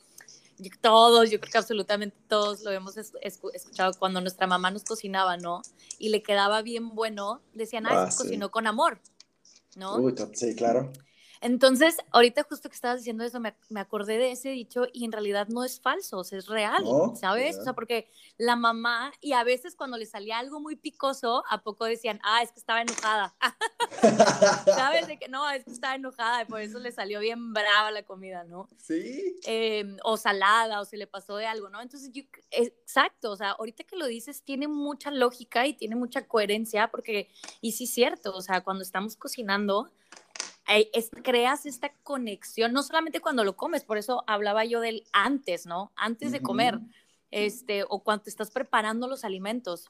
todos, 0.82 1.30
yo 1.30 1.40
creo 1.40 1.50
que 1.50 1.56
absolutamente 1.56 2.14
todos 2.28 2.62
lo 2.62 2.72
hemos 2.72 2.94
escuchado 2.98 3.92
cuando 3.98 4.20
nuestra 4.20 4.46
mamá 4.46 4.70
nos 4.70 4.84
cocinaba, 4.84 5.38
¿no? 5.38 5.62
Y 5.98 6.10
le 6.10 6.22
quedaba 6.22 6.60
bien 6.60 6.94
bueno, 6.94 7.40
decían, 7.54 7.86
ah, 7.86 8.10
se 8.10 8.18
cocinó 8.18 8.50
con 8.50 8.66
amor, 8.66 9.00
¿no? 9.76 9.96
Uy, 9.96 10.14
sí, 10.34 10.54
claro. 10.54 10.92
Entonces, 11.42 11.96
ahorita 12.12 12.44
justo 12.44 12.68
que 12.68 12.76
estabas 12.76 12.98
diciendo 12.98 13.24
eso, 13.24 13.40
me, 13.40 13.52
me, 13.68 13.80
acordé 13.80 14.16
de 14.16 14.30
ese 14.30 14.50
dicho 14.50 14.86
y 14.92 15.04
en 15.04 15.10
realidad 15.10 15.48
no 15.48 15.64
es 15.64 15.80
falso, 15.80 16.18
o 16.18 16.24
sea, 16.24 16.38
es 16.38 16.46
real, 16.46 16.84
¿sabes? 17.16 17.58
O 17.58 17.64
sea, 17.64 17.72
porque 17.72 18.08
la 18.38 18.54
mamá, 18.54 19.12
y 19.20 19.32
a 19.32 19.42
veces 19.42 19.74
cuando 19.74 19.96
le 19.98 20.06
salía 20.06 20.38
algo 20.38 20.60
muy 20.60 20.76
picoso, 20.76 21.42
¿a 21.50 21.62
poco 21.62 21.84
decían, 21.84 22.20
ah, 22.22 22.44
es 22.44 22.52
que 22.52 22.60
estaba 22.60 22.80
enojada? 22.80 23.34
¿Sabes? 24.66 25.08
De 25.08 25.18
que 25.18 25.26
no, 25.26 25.50
es 25.50 25.64
que 25.64 25.72
estaba 25.72 25.96
enojada 25.96 26.42
y 26.42 26.44
por 26.44 26.60
eso 26.60 26.78
le 26.78 26.92
salió 26.92 27.18
bien 27.18 27.52
brava 27.52 27.90
la 27.90 28.04
comida, 28.04 28.44
¿no? 28.44 28.68
Sí. 28.76 29.40
Em, 29.44 29.96
o 30.04 30.16
salada, 30.16 30.80
o 30.80 30.84
se 30.84 30.96
le 30.96 31.08
pasó 31.08 31.36
de 31.36 31.46
algo, 31.46 31.68
¿no? 31.70 31.82
Entonces, 31.82 32.12
yo, 32.12 32.22
exacto, 32.52 33.32
o 33.32 33.36
sea, 33.36 33.50
ahorita 33.50 33.82
que 33.82 33.96
lo 33.96 34.06
dices, 34.06 34.42
tiene 34.42 34.68
mucha 34.68 35.10
lógica 35.10 35.66
y 35.66 35.74
tiene 35.74 35.96
mucha 35.96 36.28
coherencia, 36.28 36.88
porque, 36.88 37.28
y 37.60 37.72
sí 37.72 37.84
es 37.84 37.94
cierto, 37.94 38.32
o 38.32 38.42
sea, 38.42 38.62
cuando 38.62 38.84
estamos 38.84 39.16
cocinando, 39.16 39.90
es, 40.92 41.10
creas 41.22 41.66
esta 41.66 41.92
conexión, 42.02 42.72
no 42.72 42.82
solamente 42.82 43.20
cuando 43.20 43.44
lo 43.44 43.56
comes, 43.56 43.84
por 43.84 43.98
eso 43.98 44.24
hablaba 44.26 44.64
yo 44.64 44.80
del 44.80 45.04
antes, 45.12 45.66
¿no? 45.66 45.92
Antes 45.96 46.32
de 46.32 46.40
comer, 46.40 46.78
este, 47.30 47.84
o 47.88 48.02
cuando 48.02 48.24
te 48.24 48.30
estás 48.30 48.50
preparando 48.50 49.08
los 49.08 49.24
alimentos. 49.24 49.88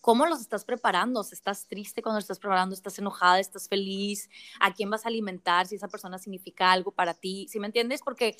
¿Cómo 0.00 0.26
los 0.26 0.40
estás 0.40 0.64
preparando? 0.64 1.26
¿Estás 1.32 1.66
triste 1.66 2.02
cuando 2.02 2.18
los 2.18 2.24
estás 2.24 2.38
preparando? 2.38 2.74
¿Estás 2.74 2.98
enojada? 2.98 3.40
¿Estás 3.40 3.68
feliz? 3.68 4.30
¿A 4.60 4.72
quién 4.72 4.90
vas 4.90 5.04
a 5.04 5.08
alimentar? 5.08 5.66
Si 5.66 5.74
esa 5.74 5.88
persona 5.88 6.18
significa 6.18 6.70
algo 6.70 6.92
para 6.92 7.14
ti. 7.14 7.48
¿Sí 7.50 7.58
me 7.58 7.66
entiendes? 7.66 8.00
Porque 8.04 8.36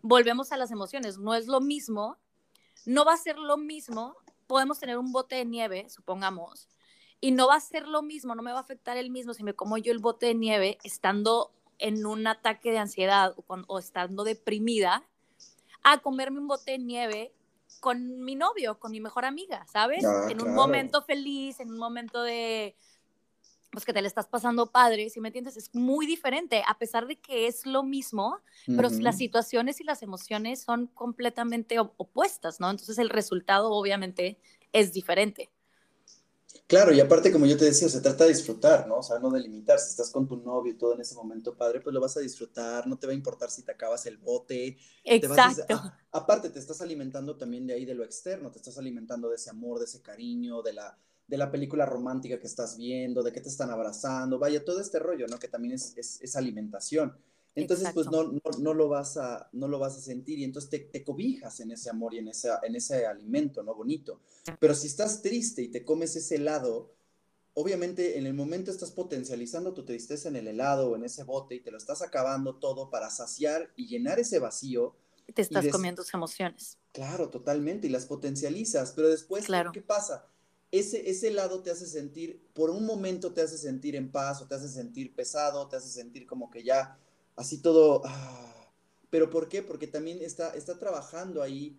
volvemos 0.00 0.52
a 0.52 0.56
las 0.56 0.70
emociones. 0.70 1.18
No 1.18 1.34
es 1.34 1.46
lo 1.48 1.60
mismo, 1.60 2.16
no 2.86 3.04
va 3.04 3.12
a 3.12 3.18
ser 3.18 3.36
lo 3.38 3.58
mismo. 3.58 4.16
Podemos 4.46 4.78
tener 4.78 4.96
un 4.96 5.12
bote 5.12 5.36
de 5.36 5.44
nieve, 5.44 5.88
supongamos, 5.90 6.68
y 7.22 7.30
no 7.30 7.46
va 7.46 7.54
a 7.54 7.60
ser 7.60 7.86
lo 7.86 8.02
mismo, 8.02 8.34
no 8.34 8.42
me 8.42 8.50
va 8.50 8.58
a 8.58 8.62
afectar 8.62 8.96
el 8.96 9.08
mismo 9.08 9.32
si 9.32 9.44
me 9.44 9.54
como 9.54 9.78
yo 9.78 9.92
el 9.92 10.00
bote 10.00 10.26
de 10.26 10.34
nieve 10.34 10.78
estando 10.82 11.52
en 11.78 12.04
un 12.04 12.26
ataque 12.26 12.72
de 12.72 12.78
ansiedad 12.78 13.34
o, 13.46 13.78
estando 13.78 14.24
deprimida, 14.24 15.04
a 15.84 15.98
comerme 15.98 16.40
un 16.40 16.48
bote 16.48 16.72
de 16.72 16.78
nieve 16.78 17.32
con 17.78 18.24
mi 18.24 18.34
novio, 18.34 18.78
con 18.80 18.90
mi 18.90 19.00
mejor 19.00 19.24
amiga, 19.24 19.64
¿sabes? 19.72 20.04
Ah, 20.04 20.26
en 20.30 20.42
un 20.42 20.52
momento 20.52 21.02
feliz, 21.02 21.60
en 21.60 21.70
un 21.70 21.78
momento 21.78 22.22
de, 22.22 22.74
pues 23.70 23.84
que 23.84 23.92
te 23.92 24.02
le 24.02 24.08
estás 24.08 24.26
pasando 24.26 24.72
padre, 24.72 25.08
si 25.08 25.20
me 25.20 25.28
entiendes, 25.28 25.56
es 25.56 25.72
muy 25.76 26.06
diferente, 26.06 26.64
a 26.66 26.76
pesar 26.76 27.06
de 27.06 27.20
que 27.20 27.46
es 27.46 27.66
lo 27.66 27.84
mismo, 27.84 28.40
pero 28.66 28.88
las 28.88 29.16
situaciones 29.16 29.80
y 29.80 29.84
las 29.84 30.02
emociones 30.02 30.60
son 30.60 30.88
completamente 30.88 31.78
opuestas, 31.78 32.58
¿no? 32.58 32.68
Entonces 32.68 32.98
el 32.98 33.10
resultado 33.10 33.70
obviamente 33.70 34.38
es 34.72 34.92
diferente. 34.92 35.51
Claro, 36.66 36.92
y 36.92 37.00
aparte, 37.00 37.30
como 37.30 37.46
yo 37.46 37.56
te 37.56 37.66
decía, 37.66 37.88
se 37.88 38.00
trata 38.00 38.24
de 38.24 38.30
disfrutar, 38.30 38.88
¿no? 38.88 38.98
O 38.98 39.02
sea, 39.02 39.18
no 39.18 39.30
de 39.30 39.40
limitar. 39.40 39.78
Si 39.78 39.90
estás 39.90 40.10
con 40.10 40.26
tu 40.26 40.36
novio 40.36 40.72
y 40.72 40.76
todo 40.78 40.94
en 40.94 41.00
ese 41.00 41.14
momento 41.14 41.56
padre, 41.56 41.80
pues 41.80 41.92
lo 41.92 42.00
vas 42.00 42.16
a 42.16 42.20
disfrutar, 42.20 42.86
no 42.86 42.98
te 42.98 43.06
va 43.06 43.12
a 43.12 43.16
importar 43.16 43.50
si 43.50 43.62
te 43.62 43.72
acabas 43.72 44.06
el 44.06 44.16
bote. 44.18 44.78
Exacto. 45.04 45.74
Ah, 45.74 45.98
aparte, 46.12 46.50
te 46.50 46.58
estás 46.58 46.80
alimentando 46.80 47.36
también 47.36 47.66
de 47.66 47.74
ahí 47.74 47.84
de 47.84 47.94
lo 47.94 48.04
externo, 48.04 48.50
te 48.50 48.58
estás 48.58 48.78
alimentando 48.78 49.28
de 49.28 49.36
ese 49.36 49.50
amor, 49.50 49.78
de 49.78 49.84
ese 49.84 50.00
cariño, 50.00 50.62
de 50.62 50.72
la, 50.72 50.98
de 51.26 51.36
la 51.36 51.50
película 51.50 51.84
romántica 51.84 52.38
que 52.40 52.46
estás 52.46 52.76
viendo, 52.76 53.22
de 53.22 53.32
que 53.32 53.40
te 53.40 53.48
están 53.48 53.70
abrazando, 53.70 54.38
vaya, 54.38 54.64
todo 54.64 54.80
este 54.80 54.98
rollo, 54.98 55.26
¿no? 55.26 55.38
Que 55.38 55.48
también 55.48 55.74
es, 55.74 55.92
es, 55.96 56.20
es 56.22 56.36
alimentación. 56.36 57.16
Entonces, 57.54 57.90
pues 57.92 58.06
no, 58.10 58.24
no, 58.24 58.40
no, 58.58 58.74
lo 58.74 58.88
vas 58.88 59.18
a, 59.18 59.48
no 59.52 59.68
lo 59.68 59.78
vas 59.78 59.96
a 59.96 60.00
sentir 60.00 60.38
y 60.38 60.44
entonces 60.44 60.70
te, 60.70 60.78
te, 60.78 61.04
cobijas 61.04 61.60
en 61.60 61.70
ese 61.70 61.90
amor 61.90 62.14
y 62.14 62.18
en, 62.18 62.28
ese, 62.28 62.48
en 62.62 62.76
ese 62.76 63.04
alimento, 63.04 63.62
¿no? 63.62 63.74
Bonito. 63.74 64.20
Pero 64.58 64.74
si 64.74 64.86
estás 64.86 65.20
triste 65.20 65.62
y 65.62 65.68
te 65.68 65.84
comes 65.84 66.16
ese 66.16 66.36
helado, 66.36 66.94
obviamente 67.54 68.18
en 68.18 68.26
el 68.26 68.32
momento 68.32 68.70
estás 68.70 68.90
potencializando 68.90 69.74
tu 69.74 69.84
tristeza 69.84 70.30
en 70.30 70.36
el 70.36 70.48
helado 70.48 70.90
o 70.90 70.96
en 70.96 71.04
ese 71.04 71.24
bote 71.24 71.54
y 71.56 71.60
te 71.60 71.70
lo 71.70 71.76
estás 71.76 72.00
acabando 72.00 72.56
todo 72.56 72.88
para 72.88 73.10
saciar 73.10 73.70
y 73.76 73.86
llenar 73.86 74.18
ese 74.18 74.38
vacío. 74.38 74.96
Te 75.34 75.42
estás 75.42 75.68
comiendo 75.68 76.02
tus 76.02 76.14
emociones. 76.14 76.78
Claro, 76.92 77.28
totalmente, 77.28 77.86
y 77.86 77.90
las 77.90 78.06
potencializas, 78.06 78.92
pero 78.92 79.08
después, 79.08 79.44
claro. 79.44 79.72
¿qué 79.72 79.82
pasa? 79.82 80.26
Ese, 80.70 81.10
ese 81.10 81.28
helado 81.28 81.62
te 81.62 81.70
hace 81.70 81.86
sentir, 81.86 82.48
por 82.54 82.70
un 82.70 82.86
momento 82.86 83.34
te 83.34 83.42
hace 83.42 83.58
sentir 83.58 83.94
en 83.94 84.10
paz 84.10 84.40
o 84.40 84.46
te 84.46 84.54
hace 84.54 84.70
sentir 84.70 85.14
pesado, 85.14 85.68
te 85.68 85.76
hace 85.76 85.90
sentir 85.90 86.26
como 86.26 86.50
que 86.50 86.64
ya 86.64 86.98
así 87.36 87.62
todo... 87.62 88.02
Ah, 88.04 88.70
¿Pero 89.10 89.28
por 89.28 89.48
qué? 89.48 89.62
Porque 89.62 89.86
también 89.86 90.22
está, 90.22 90.54
está 90.54 90.78
trabajando 90.78 91.42
ahí 91.42 91.78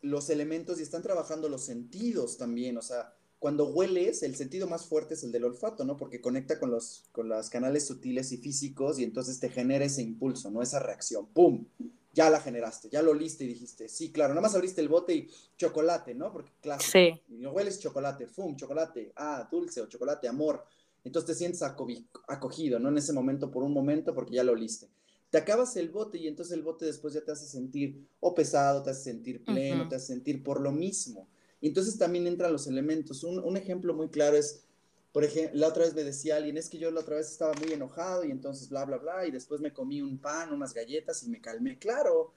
los 0.00 0.30
elementos 0.30 0.78
y 0.78 0.82
están 0.82 1.02
trabajando 1.02 1.48
los 1.48 1.64
sentidos 1.64 2.38
también, 2.38 2.76
o 2.76 2.82
sea, 2.82 3.12
cuando 3.38 3.68
hueles, 3.68 4.22
el 4.22 4.34
sentido 4.34 4.66
más 4.66 4.86
fuerte 4.86 5.14
es 5.14 5.22
el 5.22 5.30
del 5.30 5.44
olfato, 5.44 5.84
¿no? 5.84 5.96
Porque 5.96 6.20
conecta 6.20 6.58
con 6.58 6.70
los, 6.70 7.04
con 7.12 7.28
los 7.28 7.48
canales 7.50 7.86
sutiles 7.86 8.32
y 8.32 8.38
físicos 8.38 8.98
y 8.98 9.04
entonces 9.04 9.38
te 9.38 9.48
genera 9.48 9.84
ese 9.84 10.02
impulso, 10.02 10.50
¿no? 10.50 10.60
Esa 10.60 10.80
reacción, 10.80 11.26
¡pum! 11.26 11.66
Ya 12.12 12.30
la 12.30 12.40
generaste, 12.40 12.88
ya 12.88 13.00
lo 13.00 13.12
oliste 13.12 13.44
y 13.44 13.48
dijiste, 13.48 13.88
sí, 13.88 14.10
claro, 14.10 14.30
nada 14.30 14.40
más 14.40 14.56
abriste 14.56 14.80
el 14.80 14.88
bote 14.88 15.14
y 15.14 15.30
chocolate, 15.56 16.14
¿no? 16.14 16.32
Porque, 16.32 16.50
claro, 16.60 16.82
sí. 16.82 17.20
y 17.28 17.46
hueles 17.46 17.78
chocolate, 17.78 18.26
¡pum! 18.26 18.56
Chocolate, 18.56 19.12
ah, 19.14 19.48
dulce 19.48 19.80
o 19.80 19.86
chocolate, 19.86 20.26
amor. 20.26 20.64
Entonces 21.04 21.26
te 21.26 21.34
sientes 21.34 21.62
acogido, 21.62 22.78
¿no? 22.78 22.88
En 22.88 22.98
ese 22.98 23.12
momento, 23.12 23.50
por 23.50 23.62
un 23.62 23.72
momento, 23.72 24.14
porque 24.14 24.34
ya 24.34 24.44
lo 24.44 24.52
oliste 24.52 24.88
te 25.30 25.38
acabas 25.38 25.76
el 25.76 25.90
bote 25.90 26.18
y 26.18 26.26
entonces 26.26 26.54
el 26.54 26.62
bote 26.62 26.86
después 26.86 27.12
ya 27.14 27.20
te 27.20 27.32
hace 27.32 27.46
sentir 27.46 28.06
o 28.20 28.34
pesado, 28.34 28.82
te 28.82 28.90
hace 28.90 29.04
sentir 29.04 29.44
pleno, 29.44 29.88
te 29.88 29.96
hace 29.96 30.06
sentir 30.06 30.42
por 30.42 30.60
lo 30.60 30.72
mismo. 30.72 31.28
Y 31.60 31.68
entonces 31.68 31.98
también 31.98 32.26
entran 32.26 32.52
los 32.52 32.66
elementos. 32.66 33.24
Un, 33.24 33.56
ejemplo 33.56 33.92
muy 33.92 34.08
claro 34.08 34.36
es, 34.36 34.64
por 35.12 35.24
ejemplo, 35.24 35.58
la 35.58 35.68
otra 35.68 35.84
vez 35.84 35.94
me 35.94 36.04
decía 36.04 36.36
alguien, 36.36 36.56
es 36.56 36.70
que 36.70 36.78
yo 36.78 36.90
la 36.90 37.00
otra 37.00 37.16
vez 37.16 37.30
estaba 37.30 37.52
muy 37.54 37.72
enojado 37.72 38.24
y 38.24 38.30
entonces 38.30 38.70
bla, 38.70 38.84
bla, 38.84 38.96
bla, 38.96 39.26
y 39.26 39.30
después 39.30 39.60
me 39.60 39.72
comí 39.72 40.00
un 40.00 40.18
pan, 40.18 40.52
unas 40.52 40.72
galletas 40.72 41.22
y 41.22 41.28
me 41.28 41.40
calmé. 41.40 41.78
Claro, 41.78 42.32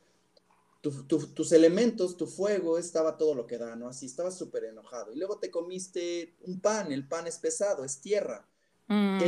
tus 0.81 1.51
elementos, 1.53 2.17
tu 2.17 2.27
fuego 2.27 2.77
estaba 2.77 3.15
todo 3.15 3.35
lo 3.35 3.47
que 3.47 3.57
da, 3.57 3.75
¿no? 3.75 3.87
Así, 3.87 4.07
estabas 4.07 4.37
súper 4.37 4.65
enojado. 4.65 5.13
Y 5.13 5.17
luego 5.17 5.37
te 5.37 5.49
comiste 5.49 6.35
un 6.41 6.59
pan, 6.59 6.91
el 6.91 7.07
pan 7.07 7.27
es 7.27 7.37
pesado, 7.37 7.85
es 7.85 8.01
tierra. 8.01 8.50
¿Qué, 8.87 9.25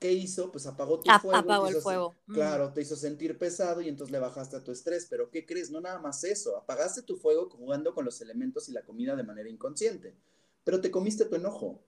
mm. 0.00 0.04
hizo, 0.06 0.50
Pues 0.50 0.66
apagó 0.66 1.00
tu 1.00 1.10
fuego. 1.20 1.36
Apagó 1.36 1.68
el 1.68 1.76
fuego. 1.76 2.16
Mm. 2.26 2.34
Claro, 2.34 2.72
te 2.72 2.82
hizo 2.82 2.96
sentir 2.96 3.38
pesado 3.38 3.80
y 3.80 3.88
entonces 3.88 4.10
le 4.10 4.18
bajaste 4.18 4.56
a 4.56 4.64
tu 4.64 4.72
estrés. 4.72 5.06
Pero 5.08 5.30
¿qué 5.30 5.46
crees? 5.46 5.70
No 5.70 5.80
nada 5.80 6.00
más 6.00 6.24
eso. 6.24 6.56
Apagaste 6.56 7.02
tu 7.02 7.16
fuego 7.16 7.48
jugando 7.50 7.94
con 7.94 8.04
los 8.04 8.20
elementos 8.20 8.68
y 8.68 8.72
la 8.72 8.84
comida 8.84 9.14
de 9.14 9.22
manera 9.22 9.48
inconsciente. 9.48 10.16
Pero 10.64 10.80
te 10.80 10.90
comiste 10.90 11.26
tu 11.26 11.36
enojo. 11.36 11.84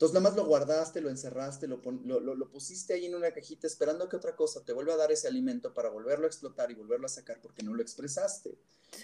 Entonces 0.00 0.14
nada 0.14 0.30
más 0.30 0.36
lo 0.36 0.46
guardaste, 0.46 1.02
lo 1.02 1.10
encerraste, 1.10 1.68
lo, 1.68 1.78
lo, 1.82 2.50
pusiste 2.50 2.94
ahí 2.94 3.04
en 3.04 3.14
una 3.14 3.32
cajita 3.32 3.66
esperando 3.66 4.08
que 4.08 4.16
otra 4.16 4.34
cosa 4.34 4.64
te 4.64 4.72
vuelva 4.72 4.94
a 4.94 4.96
dar 4.96 5.12
ese 5.12 5.28
alimento 5.28 5.74
para 5.74 5.90
volverlo 5.90 6.24
a 6.24 6.28
explotar 6.28 6.70
y 6.70 6.74
volverlo 6.74 7.04
a 7.04 7.10
sacar 7.10 7.38
porque 7.42 7.62
no 7.62 7.74
lo 7.74 7.82
expresaste. 7.82 8.56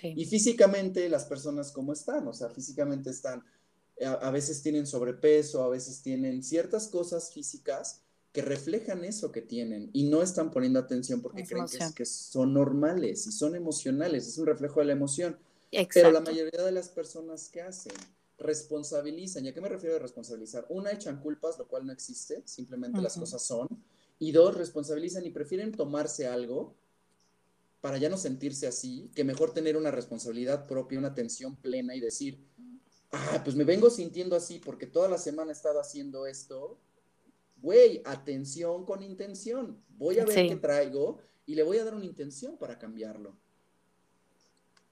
Y 0.02 0.24
físicamente 0.24 1.10
las 1.10 1.26
personas 1.26 1.70
cómo 1.70 1.92
están, 1.92 2.26
o 2.26 2.32
sea, 2.32 2.48
físicamente 2.48 3.10
están 3.10 3.44
a, 4.04 4.30
veces 4.30 4.62
tienen 4.62 4.86
sobrepeso, 4.86 5.62
a 5.62 5.68
veces 5.68 6.02
tienen 6.02 6.42
ciertas 6.42 6.88
cosas 6.88 7.32
físicas 7.32 8.02
que 8.32 8.42
reflejan 8.42 9.04
eso 9.04 9.32
que 9.32 9.40
tienen 9.40 9.88
y 9.94 10.04
no 10.04 10.22
están 10.22 10.50
poniendo 10.50 10.78
atención 10.78 11.22
porque 11.22 11.44
creen 11.44 11.66
que, 11.94 12.04
son 12.04 12.52
normales 12.52 13.26
y 13.26 13.32
son 13.32 13.54
emocionales, 13.54 14.28
es 14.28 14.36
un 14.36 14.46
reflejo 14.46 14.80
de 14.80 14.86
la 14.86 14.92
emoción. 14.92 15.38
Pero 15.92 16.10
la 16.10 16.20
mayoría 16.20 16.62
de 16.62 16.72
las 16.72 16.88
personas 16.88 17.48
que 17.48 17.62
hacen 17.62 17.94
responsabilizan, 18.38 19.46
¿y 19.46 19.48
a 19.48 19.54
qué 19.54 19.60
me 19.60 19.68
refiero 19.68 19.96
a 19.96 19.98
responsabilizar? 19.98 20.66
Una, 20.68 20.92
echan 20.92 21.20
culpas, 21.20 21.58
lo 21.58 21.66
cual 21.66 21.86
no 21.86 21.92
existe, 21.92 22.42
simplemente 22.44 23.00
las 23.00 23.16
cosas 23.16 23.42
son. 23.42 23.68
Y 24.18 24.32
dos, 24.32 24.54
responsabilizan 24.54 25.24
y 25.24 25.30
prefieren 25.30 25.72
tomarse 25.72 26.26
algo 26.26 26.74
para 27.80 27.98
ya 27.98 28.08
no 28.08 28.18
sentirse 28.18 28.66
así, 28.66 29.10
que 29.14 29.24
mejor 29.24 29.54
tener 29.54 29.76
una 29.76 29.90
responsabilidad 29.90 30.66
propia, 30.66 30.98
una 30.98 31.08
atención 31.08 31.56
plena 31.56 31.94
y 31.94 32.00
decir, 32.00 32.44
ah, 33.16 33.42
pues 33.42 33.56
me 33.56 33.64
vengo 33.64 33.90
sintiendo 33.90 34.36
así 34.36 34.58
porque 34.58 34.86
toda 34.86 35.08
la 35.08 35.18
semana 35.18 35.50
he 35.50 35.54
estado 35.54 35.80
haciendo 35.80 36.26
esto. 36.26 36.78
Güey, 37.62 38.02
atención 38.04 38.84
con 38.84 39.02
intención. 39.02 39.82
Voy 39.96 40.18
a 40.18 40.24
ver 40.24 40.48
qué 40.48 40.56
traigo 40.56 41.18
y 41.46 41.54
le 41.54 41.62
voy 41.62 41.78
a 41.78 41.84
dar 41.84 41.94
una 41.94 42.04
intención 42.04 42.56
para 42.56 42.78
cambiarlo. 42.78 43.36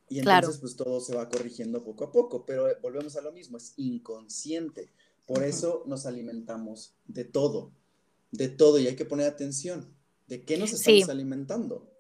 Y 0.09 0.19
entonces, 0.19 0.59
pues 0.59 0.77
todo 0.77 1.01
se 1.01 1.15
va 1.15 1.29
corrigiendo 1.29 1.83
poco 1.83 2.05
a 2.05 2.13
poco, 2.13 2.45
pero 2.45 2.69
volvemos 2.83 3.17
a 3.17 3.23
lo 3.23 3.33
mismo, 3.33 3.57
es 3.57 3.73
inconsciente. 3.77 4.93
Por 5.27 5.43
eso 5.43 5.83
nos 5.87 6.05
alimentamos 6.07 6.95
de 7.07 7.25
todo, 7.25 7.73
de 8.31 8.49
todo, 8.49 8.79
y 8.79 8.87
hay 8.87 8.97
que 8.97 9.07
poner 9.07 9.27
atención. 9.27 9.95
¿De 10.27 10.45
qué 10.45 10.59
nos 10.59 10.73
estamos 10.73 11.09
alimentando? 11.09 11.91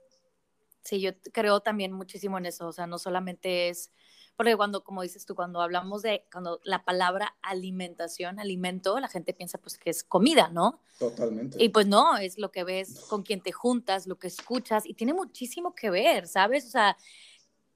Sí, 0.83 1.01
yo 1.01 1.13
creo 1.33 1.61
también 1.61 1.93
muchísimo 1.93 2.37
en 2.37 2.47
eso, 2.47 2.69
o 2.69 2.73
sea, 2.73 2.87
no 2.87 2.99
solamente 2.99 3.71
es 3.71 3.91
porque 4.37 4.57
cuando, 4.57 4.83
como 4.83 5.03
dices 5.03 5.27
tú, 5.27 5.35
cuando 5.35 5.61
hablamos 5.61 6.03
de, 6.03 6.25
cuando 6.33 6.61
la 6.65 6.85
palabra 6.85 7.37
alimentación, 7.43 8.41
alimento, 8.41 8.99
la 8.99 9.09
gente 9.09 9.33
piensa 9.33 9.59
pues 9.59 9.79
que 9.79 9.91
es 9.91 10.03
comida, 10.03 10.49
¿no? 10.49 10.81
Totalmente. 10.99 11.63
Y 11.63 11.69
pues 11.69 11.87
no, 11.87 12.17
es 12.17 12.39
lo 12.39 12.51
que 12.51 12.65
ves 12.65 13.07
con 13.09 13.23
quien 13.23 13.41
te 13.41 13.53
juntas, 13.53 14.07
lo 14.07 14.19
que 14.19 14.27
escuchas, 14.27 14.87
y 14.87 14.95
tiene 14.95 15.15
muchísimo 15.15 15.75
que 15.75 15.91
ver, 15.91 16.27
¿sabes? 16.27 16.67
O 16.67 16.71
sea, 16.71 16.97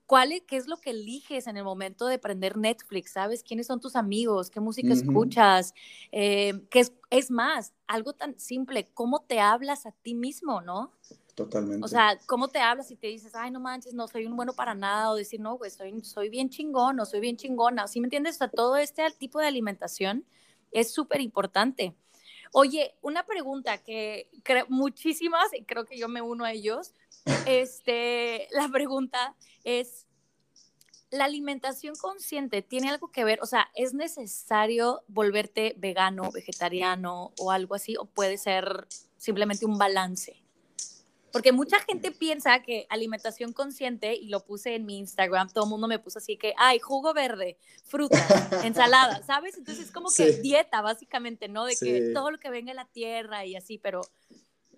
¿cuál 0.06 0.32
es, 0.32 0.42
¿qué 0.42 0.56
es 0.56 0.66
lo 0.66 0.78
que 0.78 0.90
eliges 0.90 1.46
en 1.46 1.56
el 1.56 1.64
momento 1.64 2.06
de 2.06 2.18
prender 2.18 2.56
Netflix? 2.56 3.12
¿Sabes? 3.12 3.44
¿Quiénes 3.44 3.66
son 3.66 3.78
tus 3.78 3.94
amigos? 3.94 4.50
¿Qué 4.50 4.58
música 4.58 4.92
escuchas? 4.92 5.74
Eh, 6.10 6.64
¿qué 6.70 6.80
es, 6.80 6.92
es 7.10 7.30
más, 7.30 7.72
algo 7.86 8.14
tan 8.14 8.38
simple, 8.38 8.90
¿cómo 8.94 9.20
te 9.20 9.38
hablas 9.38 9.86
a 9.86 9.92
ti 9.92 10.14
mismo, 10.14 10.60
no? 10.60 10.92
Totalmente. 11.38 11.84
O 11.84 11.88
sea, 11.88 12.18
¿cómo 12.26 12.48
te 12.48 12.58
hablas 12.58 12.90
y 12.90 12.96
te 12.96 13.06
dices, 13.06 13.32
ay, 13.36 13.52
no 13.52 13.60
manches, 13.60 13.94
no 13.94 14.08
soy 14.08 14.26
un 14.26 14.34
bueno 14.34 14.54
para 14.54 14.74
nada? 14.74 15.12
O 15.12 15.14
decir, 15.14 15.38
no, 15.38 15.56
güey, 15.56 15.70
soy, 15.70 16.02
soy 16.02 16.28
bien 16.30 16.50
chingón 16.50 16.98
o 16.98 17.06
soy 17.06 17.20
bien 17.20 17.36
chingona. 17.36 17.86
¿Sí 17.86 18.00
me 18.00 18.06
entiendes? 18.06 18.34
O 18.34 18.38
sea, 18.38 18.48
todo 18.48 18.76
este 18.76 19.08
tipo 19.12 19.38
de 19.38 19.46
alimentación 19.46 20.24
es 20.72 20.92
súper 20.92 21.20
importante. 21.20 21.94
Oye, 22.52 22.96
una 23.02 23.24
pregunta 23.24 23.78
que 23.78 24.28
creo 24.42 24.66
muchísimas, 24.68 25.54
y 25.56 25.62
creo 25.62 25.84
que 25.84 25.96
yo 25.96 26.08
me 26.08 26.20
uno 26.20 26.44
a 26.44 26.50
ellos. 26.52 26.92
Este, 27.46 28.48
la 28.50 28.68
pregunta 28.68 29.36
es, 29.62 30.06
¿la 31.10 31.26
alimentación 31.26 31.94
consciente 31.94 32.62
tiene 32.62 32.88
algo 32.88 33.12
que 33.12 33.22
ver? 33.22 33.38
O 33.42 33.46
sea, 33.46 33.68
¿es 33.76 33.94
necesario 33.94 35.02
volverte 35.06 35.76
vegano, 35.78 36.32
vegetariano 36.32 37.32
o 37.38 37.52
algo 37.52 37.76
así? 37.76 37.96
¿O 37.96 38.06
puede 38.06 38.38
ser 38.38 38.88
simplemente 39.18 39.66
un 39.66 39.78
balance? 39.78 40.42
Porque 41.32 41.52
mucha 41.52 41.78
gente 41.80 42.10
piensa 42.10 42.62
que 42.62 42.86
alimentación 42.88 43.52
consciente, 43.52 44.14
y 44.14 44.28
lo 44.28 44.44
puse 44.44 44.74
en 44.74 44.86
mi 44.86 44.98
Instagram, 44.98 45.50
todo 45.52 45.64
el 45.64 45.70
mundo 45.70 45.88
me 45.88 45.98
puso 45.98 46.18
así 46.18 46.36
que, 46.36 46.54
ay, 46.56 46.78
jugo 46.78 47.12
verde, 47.14 47.58
fruta, 47.84 48.18
ensalada, 48.64 49.22
¿sabes? 49.26 49.56
Entonces 49.56 49.86
es 49.86 49.92
como 49.92 50.08
que 50.14 50.32
dieta, 50.40 50.80
básicamente, 50.80 51.48
¿no? 51.48 51.64
De 51.64 51.76
que 51.76 52.12
todo 52.14 52.30
lo 52.30 52.38
que 52.38 52.50
venga 52.50 52.72
de 52.72 52.76
la 52.76 52.86
tierra 52.86 53.44
y 53.44 53.56
así, 53.56 53.78
pero 53.78 54.02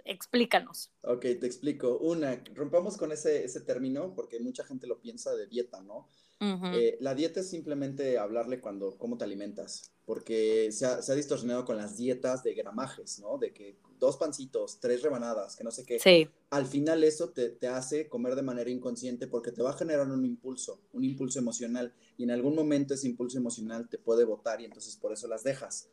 explícanos. 0.05 0.91
Ok, 1.03 1.23
te 1.23 1.47
explico. 1.47 1.99
Una, 1.99 2.43
rompamos 2.55 2.97
con 2.97 3.13
ese, 3.13 3.45
ese 3.45 3.61
término 3.61 4.15
porque 4.15 4.41
mucha 4.41 4.65
gente 4.65 4.87
lo 4.87 5.01
piensa 5.01 5.35
de 5.35 5.47
dieta, 5.47 5.81
¿no? 5.83 6.09
Eh, 6.43 6.97
la 7.01 7.15
dieta 7.15 7.41
es 7.41 7.51
simplemente 7.51 8.17
hablarle 8.17 8.61
cuando, 8.61 8.97
cómo 8.97 9.19
te 9.19 9.25
alimentas, 9.25 9.93
porque 10.07 10.73
se 10.73 10.87
ha, 10.87 11.03
se 11.03 11.13
ha, 11.13 11.15
distorsionado 11.15 11.67
con 11.67 11.77
las 11.77 11.99
dietas 11.99 12.43
de 12.43 12.55
gramajes, 12.55 13.19
¿no? 13.19 13.37
De 13.37 13.53
que 13.53 13.77
dos 14.01 14.17
pancitos, 14.17 14.81
tres 14.81 15.03
rebanadas, 15.03 15.55
que 15.55 15.63
no 15.63 15.71
sé 15.71 15.85
qué. 15.85 16.01
Sí. 16.01 16.29
Al 16.51 16.67
final 16.67 17.05
eso 17.05 17.29
te, 17.29 17.51
te, 17.51 17.69
hace 17.69 18.09
comer 18.09 18.35
de 18.35 18.43
manera 18.43 18.71
inconsciente 18.71 19.29
porque 19.29 19.53
te 19.53 19.63
va 19.63 19.71
a 19.71 19.75
generar 19.75 20.11
un 20.11 20.25
impulso, 20.25 20.81
un 20.93 21.05
impulso 21.05 21.39
emocional, 21.39 21.95
y 22.17 22.25
en 22.25 22.33
algún 22.33 22.57
momento 22.57 22.95
ese 22.95 23.07
impulso 23.07 23.39
emocional 23.39 23.89
te 23.89 23.99
puede 23.99 24.25
botar 24.25 24.61
y 24.61 24.65
entonces 24.65 24.97
por 24.97 25.13
eso 25.13 25.29
las 25.29 25.45
dejas. 25.45 25.89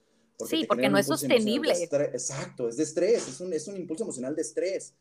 sí, 0.47 0.65
porque 0.65 0.89
no 0.89 0.97
es 0.97 1.05
sostenible. 1.05 1.73
Exacto, 1.73 2.67
es 2.67 2.77
de 2.77 2.83
estrés, 2.83 3.27
es 3.27 3.39
un, 3.41 3.53
es 3.53 3.67
un 3.67 3.75
impulso 3.75 4.03
emocional 4.03 4.35
de 4.35 4.41
estrés. 4.41 4.95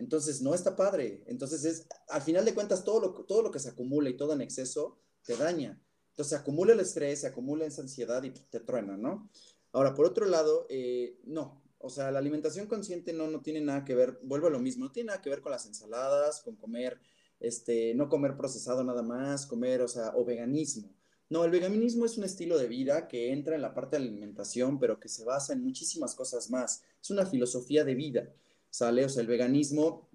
Entonces, 0.00 0.40
no 0.40 0.54
está 0.54 0.74
padre. 0.76 1.22
Entonces, 1.26 1.64
es, 1.64 1.86
al 2.08 2.22
final 2.22 2.46
de 2.46 2.54
cuentas, 2.54 2.84
todo 2.84 3.00
lo, 3.00 3.12
todo 3.26 3.42
lo 3.42 3.50
que 3.50 3.58
se 3.58 3.68
acumula 3.68 4.08
y 4.08 4.16
todo 4.16 4.32
en 4.32 4.40
exceso 4.40 4.98
te 5.24 5.36
daña. 5.36 5.78
Entonces, 6.12 6.30
se 6.30 6.36
acumula 6.36 6.72
el 6.72 6.80
estrés, 6.80 7.20
se 7.20 7.26
acumula 7.26 7.66
esa 7.66 7.82
ansiedad 7.82 8.22
y 8.22 8.30
te 8.30 8.60
truena, 8.60 8.96
¿no? 8.96 9.30
Ahora, 9.72 9.94
por 9.94 10.06
otro 10.06 10.26
lado, 10.26 10.66
eh, 10.68 11.18
no. 11.24 11.59
O 11.80 11.90
sea, 11.90 12.10
la 12.10 12.18
alimentación 12.18 12.66
consciente 12.66 13.12
no, 13.12 13.28
no 13.28 13.40
tiene 13.40 13.60
nada 13.60 13.84
que 13.84 13.94
ver, 13.94 14.18
vuelvo 14.22 14.46
a 14.46 14.50
lo 14.50 14.60
mismo, 14.60 14.84
no 14.84 14.92
tiene 14.92 15.08
nada 15.08 15.20
que 15.20 15.30
ver 15.30 15.40
con 15.40 15.52
las 15.52 15.66
ensaladas, 15.66 16.40
con 16.40 16.56
comer, 16.56 17.00
este, 17.40 17.94
no 17.94 18.08
comer 18.08 18.36
procesado 18.36 18.84
nada 18.84 19.02
más, 19.02 19.46
comer, 19.46 19.80
o 19.80 19.88
sea, 19.88 20.12
o 20.14 20.24
veganismo. 20.24 20.94
No, 21.30 21.44
el 21.44 21.50
veganismo 21.50 22.04
es 22.04 22.18
un 22.18 22.24
estilo 22.24 22.58
de 22.58 22.68
vida 22.68 23.08
que 23.08 23.32
entra 23.32 23.54
en 23.54 23.62
la 23.62 23.72
parte 23.72 23.96
de 23.96 24.02
alimentación, 24.02 24.78
pero 24.78 25.00
que 25.00 25.08
se 25.08 25.24
basa 25.24 25.52
en 25.52 25.62
muchísimas 25.62 26.14
cosas 26.14 26.50
más. 26.50 26.82
Es 27.00 27.10
una 27.10 27.24
filosofía 27.24 27.84
de 27.84 27.94
vida. 27.94 28.28
¿sale? 28.70 29.04
O 29.04 29.08
sea, 29.08 29.22
el 29.22 29.28
veganismo 29.28 30.08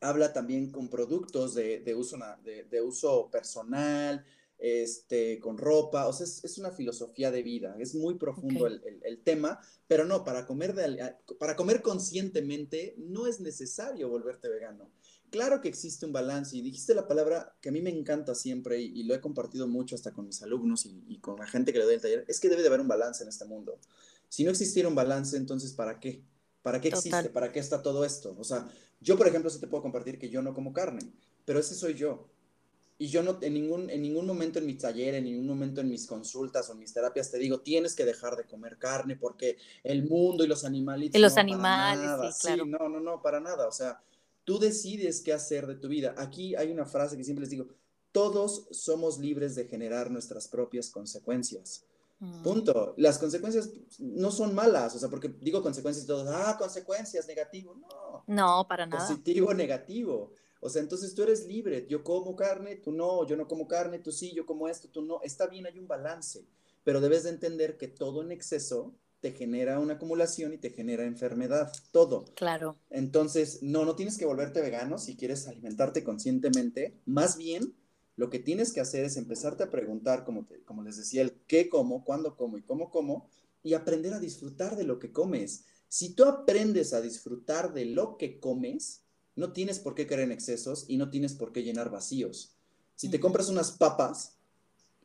habla 0.00 0.32
también 0.32 0.70
con 0.70 0.88
productos 0.88 1.54
de, 1.54 1.80
de 1.80 1.94
uso, 1.94 2.18
de, 2.42 2.82
uso 2.82 3.30
personal, 3.30 4.24
este, 4.60 5.40
con 5.40 5.58
ropa, 5.58 6.06
o 6.06 6.12
sea, 6.12 6.26
es, 6.26 6.58
una 6.58 6.70
filosofía 6.70 7.30
de 7.30 7.42
vida, 7.42 7.76
es 7.78 7.94
muy 7.94 8.14
profundo 8.14 8.66
el, 8.66 8.82
el, 9.02 9.22
tema, 9.22 9.58
pero 9.88 10.04
no, 10.04 10.22
para 10.22 10.46
comer, 10.46 10.74
de, 10.74 11.14
para 11.38 11.56
comer 11.56 11.82
conscientemente 11.82 12.94
no 12.98 13.26
es 13.26 13.40
necesario 13.40 14.08
volverte 14.08 14.48
vegano. 14.48 14.90
Claro 15.30 15.60
que 15.60 15.68
existe 15.68 16.06
un 16.06 16.12
balance 16.12 16.56
y 16.56 16.60
dijiste 16.60 16.94
la 16.94 17.08
palabra 17.08 17.56
que 17.60 17.70
a 17.70 17.72
mí 17.72 17.80
me 17.80 17.90
encanta 17.90 18.34
siempre 18.34 18.80
y, 18.80 19.04
lo 19.04 19.14
he 19.14 19.20
compartido 19.20 19.66
mucho 19.66 19.94
hasta 19.94 20.12
con 20.12 20.26
mis 20.26 20.42
alumnos 20.42 20.86
y, 20.86 21.04
y, 21.08 21.18
con 21.20 21.38
la 21.38 21.46
gente 21.46 21.72
que 21.72 21.78
le 21.78 21.84
doy 21.84 21.94
el 21.94 22.00
taller, 22.00 22.24
es 22.28 22.38
que 22.38 22.48
debe 22.48 22.62
de 22.62 22.68
haber 22.68 22.80
un 22.80 22.88
balance 22.88 23.22
en 23.22 23.28
este 23.28 23.44
mundo. 23.44 23.78
Si 24.28 24.44
no 24.44 24.50
existiera 24.50 24.88
un 24.88 24.94
balance, 24.94 25.36
entonces 25.36 25.72
¿para 25.72 25.98
qué? 25.98 26.22
¿Para 26.62 26.80
qué 26.80 26.88
existe? 26.88 27.30
¿Para 27.30 27.52
qué 27.52 27.60
está 27.60 27.82
todo 27.82 28.04
esto? 28.04 28.36
O 28.38 28.44
sea, 28.44 28.68
yo, 29.00 29.16
por 29.16 29.26
ejemplo, 29.26 29.50
sí 29.50 29.58
te 29.58 29.66
puedo 29.66 29.82
compartir 29.82 30.18
que 30.18 30.28
yo 30.28 30.42
no 30.42 30.52
como 30.52 30.72
carne, 30.72 31.00
pero 31.44 31.58
ese 31.58 31.74
soy 31.74 31.94
yo. 31.94 32.28
Y 33.00 33.08
yo 33.08 33.22
no, 33.22 33.38
en 33.40 33.54
ningún, 33.54 33.88
en 33.88 34.02
ningún 34.02 34.26
momento 34.26 34.58
en 34.58 34.66
mi 34.66 34.74
taller, 34.74 35.14
en 35.14 35.24
ningún 35.24 35.46
momento 35.46 35.80
en 35.80 35.88
mis 35.88 36.06
consultas 36.06 36.68
o 36.68 36.74
en 36.74 36.80
mis 36.80 36.92
terapias 36.92 37.30
te 37.30 37.38
digo, 37.38 37.60
tienes 37.60 37.94
que 37.94 38.04
dejar 38.04 38.36
de 38.36 38.44
comer 38.44 38.76
carne 38.76 39.16
porque 39.16 39.56
el 39.82 40.06
mundo 40.06 40.44
y 40.44 40.46
los 40.46 40.66
animalitos. 40.66 41.18
Y 41.18 41.22
los 41.22 41.38
animales, 41.38 42.34
sí, 42.34 42.42
claro. 42.42 42.64
Sí, 42.64 42.70
no, 42.70 42.90
no, 42.90 43.00
no, 43.00 43.22
para 43.22 43.40
nada. 43.40 43.66
O 43.68 43.72
sea, 43.72 44.02
tú 44.44 44.58
decides 44.58 45.22
qué 45.22 45.32
hacer 45.32 45.66
de 45.66 45.76
tu 45.76 45.88
vida. 45.88 46.14
Aquí 46.18 46.54
hay 46.54 46.70
una 46.70 46.84
frase 46.84 47.16
que 47.16 47.24
siempre 47.24 47.40
les 47.40 47.48
digo, 47.48 47.68
todos 48.12 48.66
somos 48.70 49.18
libres 49.18 49.54
de 49.54 49.64
generar 49.64 50.10
nuestras 50.10 50.46
propias 50.46 50.90
consecuencias. 50.90 51.86
Mm. 52.18 52.42
Punto. 52.42 52.92
Las 52.98 53.18
consecuencias 53.18 53.70
no 53.98 54.30
son 54.30 54.54
malas, 54.54 54.94
o 54.94 54.98
sea, 54.98 55.08
porque 55.08 55.34
digo 55.40 55.62
consecuencias 55.62 56.06
todos, 56.06 56.28
ah, 56.28 56.54
consecuencias, 56.58 57.26
negativo. 57.26 57.74
No. 57.76 58.24
No, 58.26 58.68
para 58.68 58.84
nada. 58.84 59.08
Positivo, 59.08 59.54
negativo. 59.54 60.34
O 60.60 60.68
sea, 60.68 60.82
entonces 60.82 61.14
tú 61.14 61.22
eres 61.22 61.46
libre. 61.46 61.86
Yo 61.88 62.04
como 62.04 62.36
carne, 62.36 62.76
tú 62.76 62.92
no. 62.92 63.26
Yo 63.26 63.36
no 63.36 63.48
como 63.48 63.66
carne, 63.66 63.98
tú 63.98 64.12
sí. 64.12 64.32
Yo 64.34 64.46
como 64.46 64.68
esto, 64.68 64.88
tú 64.88 65.02
no. 65.02 65.20
Está 65.22 65.46
bien, 65.46 65.66
hay 65.66 65.78
un 65.78 65.88
balance. 65.88 66.44
Pero 66.84 67.00
debes 67.00 67.24
de 67.24 67.30
entender 67.30 67.76
que 67.76 67.88
todo 67.88 68.22
en 68.22 68.32
exceso 68.32 68.94
te 69.20 69.32
genera 69.32 69.78
una 69.78 69.94
acumulación 69.94 70.52
y 70.52 70.58
te 70.58 70.70
genera 70.70 71.04
enfermedad. 71.04 71.72
Todo. 71.92 72.24
Claro. 72.34 72.76
Entonces, 72.88 73.62
no, 73.62 73.84
no 73.84 73.94
tienes 73.94 74.16
que 74.16 74.24
volverte 74.24 74.60
vegano 74.60 74.98
si 74.98 75.16
quieres 75.16 75.46
alimentarte 75.46 76.02
conscientemente. 76.04 76.94
Más 77.04 77.36
bien, 77.36 77.74
lo 78.16 78.30
que 78.30 78.38
tienes 78.38 78.72
que 78.72 78.80
hacer 78.80 79.04
es 79.04 79.16
empezarte 79.16 79.62
a 79.62 79.70
preguntar, 79.70 80.24
como, 80.24 80.46
como 80.64 80.82
les 80.82 80.96
decía, 80.96 81.22
el 81.22 81.32
qué 81.46 81.68
como, 81.68 82.04
cuándo 82.04 82.36
como 82.36 82.56
y 82.58 82.62
cómo 82.62 82.90
como, 82.90 83.28
y 83.62 83.74
aprender 83.74 84.14
a 84.14 84.20
disfrutar 84.20 84.76
de 84.76 84.84
lo 84.84 84.98
que 84.98 85.12
comes. 85.12 85.64
Si 85.88 86.14
tú 86.14 86.24
aprendes 86.24 86.92
a 86.92 87.00
disfrutar 87.00 87.74
de 87.74 87.84
lo 87.84 88.16
que 88.16 88.40
comes, 88.40 89.02
no 89.40 89.52
tienes 89.52 89.78
por 89.78 89.94
qué 89.94 90.06
caer 90.06 90.20
en 90.20 90.32
excesos 90.32 90.84
y 90.86 90.98
no 90.98 91.08
tienes 91.08 91.32
por 91.32 91.50
qué 91.50 91.62
llenar 91.62 91.90
vacíos. 91.90 92.52
Si 92.94 93.08
te 93.08 93.18
compras 93.18 93.48
unas 93.48 93.72
papas 93.72 94.36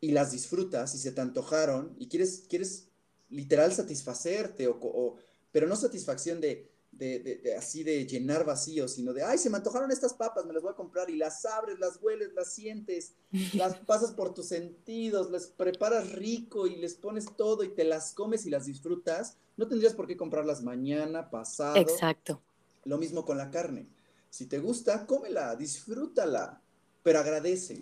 y 0.01 0.11
las 0.11 0.33
disfrutas 0.33 0.93
y 0.93 0.97
se 0.97 1.13
te 1.13 1.21
antojaron 1.21 1.95
y 1.97 2.09
quieres, 2.09 2.43
quieres 2.49 2.89
literal 3.29 3.73
satisfacerte, 3.73 4.67
o, 4.67 5.15
pero 5.53 5.67
no 5.67 5.77
satisfacción 5.77 6.41
de, 6.41 6.69
de, 6.91 7.55
así 7.57 7.83
de 7.83 8.05
llenar 8.05 8.45
vacíos, 8.45 8.95
sino 8.95 9.13
de, 9.13 9.23
ay, 9.23 9.37
se 9.37 9.49
me 9.49 9.55
antojaron 9.55 9.89
estas 9.89 10.13
papas, 10.13 10.45
me 10.45 10.51
las 10.51 10.61
voy 10.61 10.73
a 10.73 10.75
comprar 10.75 11.09
y 11.09 11.15
las 11.15 11.45
abres, 11.45 11.79
las 11.79 12.01
hueles, 12.01 12.33
las 12.33 12.53
sientes, 12.53 13.13
las 13.53 13.77
pasas 13.77 14.11
por 14.11 14.33
tus 14.33 14.47
sentidos, 14.47 15.31
las 15.31 15.47
preparas 15.47 16.11
rico 16.11 16.67
y 16.67 16.75
les 16.75 16.95
pones 16.95 17.27
todo 17.37 17.63
y 17.63 17.69
te 17.69 17.85
las 17.85 18.11
comes 18.11 18.45
y 18.45 18.49
las 18.49 18.65
disfrutas, 18.65 19.37
no 19.55 19.69
tendrías 19.69 19.93
por 19.93 20.07
qué 20.07 20.17
comprarlas 20.17 20.61
mañana, 20.61 21.29
pasado. 21.29 21.77
Exacto. 21.77 22.41
Lo 22.83 22.97
mismo 22.97 23.23
con 23.23 23.37
la 23.37 23.49
carne. 23.49 23.87
Si 24.35 24.47
te 24.47 24.59
gusta, 24.59 25.05
cómela, 25.05 25.55
disfrútala, 25.55 26.61
pero 27.03 27.19
agradece. 27.19 27.81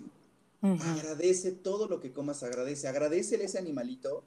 Agradece 0.61 1.51
todo 1.51 1.87
lo 1.87 1.99
que 1.99 2.13
comas, 2.13 2.43
agradece. 2.43 2.87
Agradecele 2.87 3.41
a 3.41 3.45
ese 3.47 3.57
animalito 3.57 4.23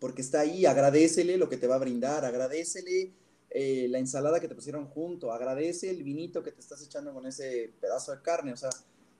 porque 0.00 0.20
está 0.20 0.40
ahí, 0.40 0.66
agradecele 0.66 1.36
lo 1.36 1.48
que 1.48 1.58
te 1.58 1.68
va 1.68 1.76
a 1.76 1.78
brindar, 1.78 2.24
agradecele 2.24 3.12
eh, 3.50 3.86
la 3.88 4.00
ensalada 4.00 4.40
que 4.40 4.48
te 4.48 4.56
pusieron 4.56 4.88
junto, 4.88 5.30
agradece 5.30 5.90
el 5.90 6.02
vinito 6.02 6.42
que 6.42 6.50
te 6.50 6.60
estás 6.60 6.82
echando 6.82 7.14
con 7.14 7.24
ese 7.24 7.72
pedazo 7.80 8.10
de 8.10 8.20
carne, 8.20 8.52
o 8.52 8.56
sea, 8.56 8.70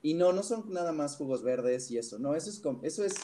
y 0.03 0.15
no, 0.15 0.33
no 0.33 0.43
son 0.43 0.73
nada 0.73 0.91
más 0.91 1.15
jugos 1.15 1.45
verdes 1.45 1.89
y 1.93 1.99
eso, 1.99 2.19
no, 2.19 2.35
eso 2.35 2.51
es, 2.51 2.61
eso 2.83 3.05
es 3.05 3.15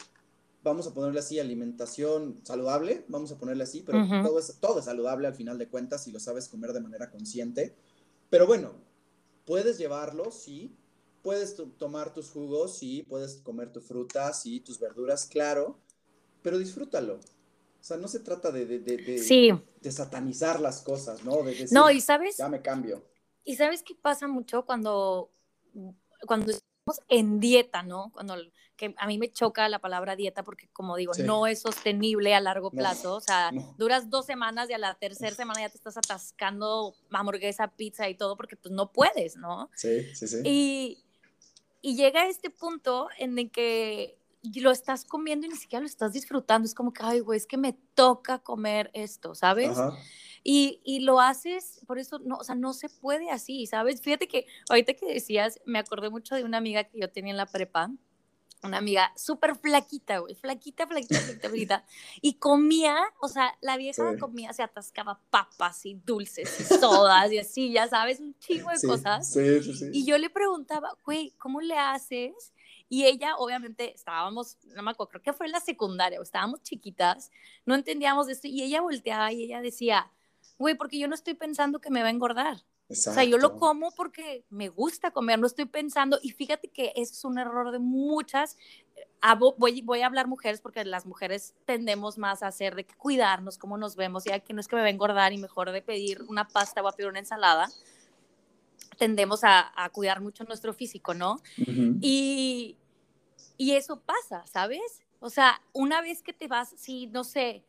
vamos 0.63 0.87
a 0.87 0.95
ponerle 0.95 1.19
así, 1.19 1.41
alimentación 1.41 2.39
saludable, 2.45 3.05
vamos 3.09 3.33
a 3.33 3.39
ponerle 3.39 3.65
así, 3.65 3.83
pero 3.85 4.07
todo, 4.23 4.39
es, 4.39 4.57
todo 4.61 4.79
es 4.79 4.85
saludable 4.85 5.27
al 5.27 5.35
final 5.35 5.59
de 5.59 5.67
cuentas 5.67 6.05
si 6.05 6.13
lo 6.13 6.21
sabes 6.21 6.49
comer 6.49 6.73
de 6.73 6.81
manera 6.81 7.11
consciente. 7.11 7.75
Pero 8.31 8.47
bueno, 8.47 8.73
puedes 9.45 9.79
llevarlo, 9.79 10.31
sí, 10.31 10.77
puedes 11.23 11.57
tomar 11.79 12.13
tus 12.13 12.31
jugos, 12.31 12.79
sí, 12.79 13.05
puedes 13.09 13.37
comer 13.37 13.73
tu 13.73 13.81
fruta, 13.81 14.33
sí, 14.33 14.61
tus 14.61 14.79
verduras, 14.79 15.27
claro, 15.27 15.79
pero 16.43 16.59
disfrútalo. 16.59 17.15
O 17.81 17.85
sea, 17.89 17.97
no 17.97 18.09
se 18.09 18.21
trata 18.21 18.51
de, 18.51 18.67
de, 18.67 18.79
de, 18.81 19.93
satanizar 19.93 20.61
las 20.61 20.83
cosas, 20.83 21.25
¿no? 21.25 21.39
no, 21.71 21.91
y 21.91 22.01
sabes. 22.01 22.37
Ya 22.37 22.49
me 22.49 22.61
cambio. 22.61 23.05
Y 23.45 23.57
sabes 23.57 23.83
qué 23.83 23.95
pasa 23.95 24.27
mucho 24.27 24.67
cuando, 24.67 25.31
cuando 26.27 26.53
en 27.09 27.41
dieta, 27.41 27.83
¿no? 27.83 28.11
Cuando 28.13 28.37
que 28.77 28.95
a 28.97 29.07
mí 29.09 29.19
me 29.19 29.31
choca 29.31 29.69
la 29.69 29.81
palabra 29.81 30.15
dieta 30.15 30.45
porque, 30.45 30.69
como 30.73 30.97
digo, 30.97 31.13
no 31.25 31.47
es 31.47 31.61
sostenible 31.61 32.35
a 32.35 32.41
largo 32.41 32.71
plazo. 32.71 33.17
o 33.17 33.21
sea, 33.21 33.51
duras 33.77 34.09
dos 34.09 34.25
semanas 34.25 34.71
y 34.71 34.73
a 34.73 34.79
la 34.79 34.95
tercera 34.95 35.35
semana 35.35 35.63
ya 35.63 35.69
te 35.69 35.77
estás 35.77 35.97
atascando 35.97 36.95
hamburguesa, 37.11 37.69
pizza 37.69 38.09
y 38.09 38.15
todo 38.15 38.37
porque 38.37 38.57
pues 38.57 38.73
no 38.73 38.93
puedes, 38.93 39.37
¿no? 39.37 39.69
Sí, 39.75 40.15
sí, 40.15 40.29
sí. 40.29 40.39
Y, 40.45 40.99
y 41.83 41.97
llega 41.97 42.29
este 42.29 42.51
punto 42.51 43.09
en 43.19 43.39
el 43.39 43.51
que 43.51 44.18
lo 44.43 44.71
estás 44.71 45.05
comiendo 45.05 45.47
y 45.47 45.51
ni 45.51 45.57
siquiera 45.57 45.81
lo 45.81 45.87
estás 45.87 46.13
disfrutando. 46.13 46.67
Es 46.67 46.75
como 46.75 46.93
que, 46.93 47.03
ay, 47.03 47.21
güey, 47.21 47.37
es 47.37 47.47
que 47.47 47.57
me 47.57 47.75
toca 47.95 48.39
comer 48.39 48.91
esto, 48.95 49.35
¿sabes? 49.35 49.77
Y, 50.45 50.81
y, 50.85 51.01
lo 51.01 51.21
haces, 51.21 51.81
por 51.87 51.99
eso, 51.99 52.21
no, 52.21 52.37
o 52.37 52.45
sea, 52.45 52.55
no 52.55 52.73
se 52.73 52.89
puede 52.89 53.31
así, 53.31 53.67
¿sabes? 53.67 54.01
Fíjate 54.01 54.29
que 54.29 54.47
ahorita 54.69 54.95
que 54.95 55.07
decías, 55.07 55.61
me 55.67 55.79
acordé 55.79 56.11
mucho 56.11 56.37
de 56.37 56.45
una 56.45 56.59
amiga 56.59 56.85
que 56.85 57.01
yo 57.01 57.11
tenía 57.11 57.33
en 57.33 57.37
la 57.37 57.47
prepa, 57.47 57.91
una 58.63 58.79
amiga 58.79 59.13
súper 59.17 59.57
flaquita, 59.57 60.19
güey, 60.19 60.35
flaquita, 60.35 60.87
flaquita, 60.87 61.21
flaquita, 61.21 61.49
flaquita, 61.49 61.85
y 62.21 62.35
comía, 62.35 62.97
o 63.21 63.29
sea, 63.29 63.57
la 63.61 63.77
vieja 63.77 64.17
comía, 64.19 64.53
se 64.53 64.63
atascaba 64.63 65.21
papas 65.31 65.87
y 65.87 65.95
dulces 65.95 66.61
y 66.61 66.65
sodas 66.65 67.31
y 67.33 67.39
así, 67.39 67.73
ya 67.73 67.89
sabes, 67.89 68.21
un 68.21 68.37
chingo 68.39 68.71
de 68.71 68.87
cosas. 68.87 69.31
Sí, 69.31 69.63
sí, 69.63 69.75
sí. 69.75 69.91
Y 69.93 70.05
yo 70.05 70.19
le 70.19 70.31
preguntaba, 70.31 70.97
güey, 71.05 71.35
¿cómo 71.39 71.61
le 71.61 71.77
haces? 71.77 72.53
Y 72.89 73.05
ella, 73.05 73.37
obviamente, 73.37 73.95
estábamos, 73.95 74.57
no 74.75 74.83
me 74.83 74.91
acuerdo, 74.91 75.11
creo 75.11 75.23
que 75.23 75.33
fue 75.33 75.47
en 75.47 75.53
la 75.53 75.61
secundaria, 75.61 76.19
estábamos 76.23 76.63
chiquitas, 76.63 77.31
no 77.67 77.75
entendíamos 77.75 78.29
esto, 78.29 78.49
y 78.49 78.63
ella 78.63 78.81
volteaba 78.81 79.33
y 79.33 79.45
ella 79.45 79.61
decía, 79.61 80.11
güey, 80.59 80.75
porque 80.75 80.99
yo 80.99 81.09
no 81.09 81.15
estoy 81.15 81.35
pensando 81.35 81.81
que 81.81 81.91
me 81.91 82.01
va 82.01 82.09
a 82.09 82.13
engordar. 82.13 82.65
O 82.91 82.95
sea, 82.95 83.23
yo 83.23 83.37
lo 83.37 83.59
como 83.59 83.91
porque 83.91 84.47
me 84.49 84.71
gusta 84.71 85.11
comer, 85.11 85.39
no 85.39 85.47
estoy 85.47 85.67
pensando, 85.67 86.19
y 86.23 86.31
fíjate 86.31 86.69
que 86.69 86.93
eso 86.97 87.13
es 87.13 87.25
un 87.25 87.39
error 87.39 87.71
de 87.71 87.79
muchas, 87.79 88.57
voy, 89.59 89.83
voy 89.83 90.01
a 90.01 90.07
hablar 90.07 90.27
mujeres 90.27 90.63
porque 90.63 90.83
las 90.87 91.05
mujeres 91.05 91.55
tendemos 91.67 92.17
más 92.17 92.43
a 92.43 92.47
hacer 92.47 92.75
de 92.75 92.85
que 92.87 92.95
cuidarnos, 92.95 93.59
cómo 93.59 93.77
nos 93.77 93.95
vemos, 93.95 94.25
ya 94.25 94.41
que 94.41 94.55
no 94.55 94.61
es 94.61 94.69
que 94.69 94.77
me 94.77 94.81
va 94.81 94.89
a 94.89 94.91
engordar 94.91 95.35
y 95.35 95.39
mejor 95.39 95.71
de 95.71 95.83
pedir 95.83 96.23
una 96.29 96.49
pasta 96.49 96.81
o 96.81 96.89
a 96.89 96.93
pedir 96.93 97.11
una 97.11 97.19
ensalada, 97.19 97.69
tendemos 98.99 99.41
a, 99.45 99.73
cuidar 99.93 100.21
mucho 100.21 100.45
nuestro 100.45 100.75
físico, 100.75 101.15
¿no? 101.15 101.41
y, 101.57 102.77
y 103.57 103.73
eso 103.73 104.01
pasa, 104.01 104.45
¿sabes? 104.47 105.03
O 105.21 105.31
sea, 105.31 105.61
una 105.73 106.01
vez 106.01 106.23
que 106.23 106.33
te 106.33 106.47
vas, 106.47 106.75
si 106.77 107.07
no 107.07 107.25
sé, 107.25 107.65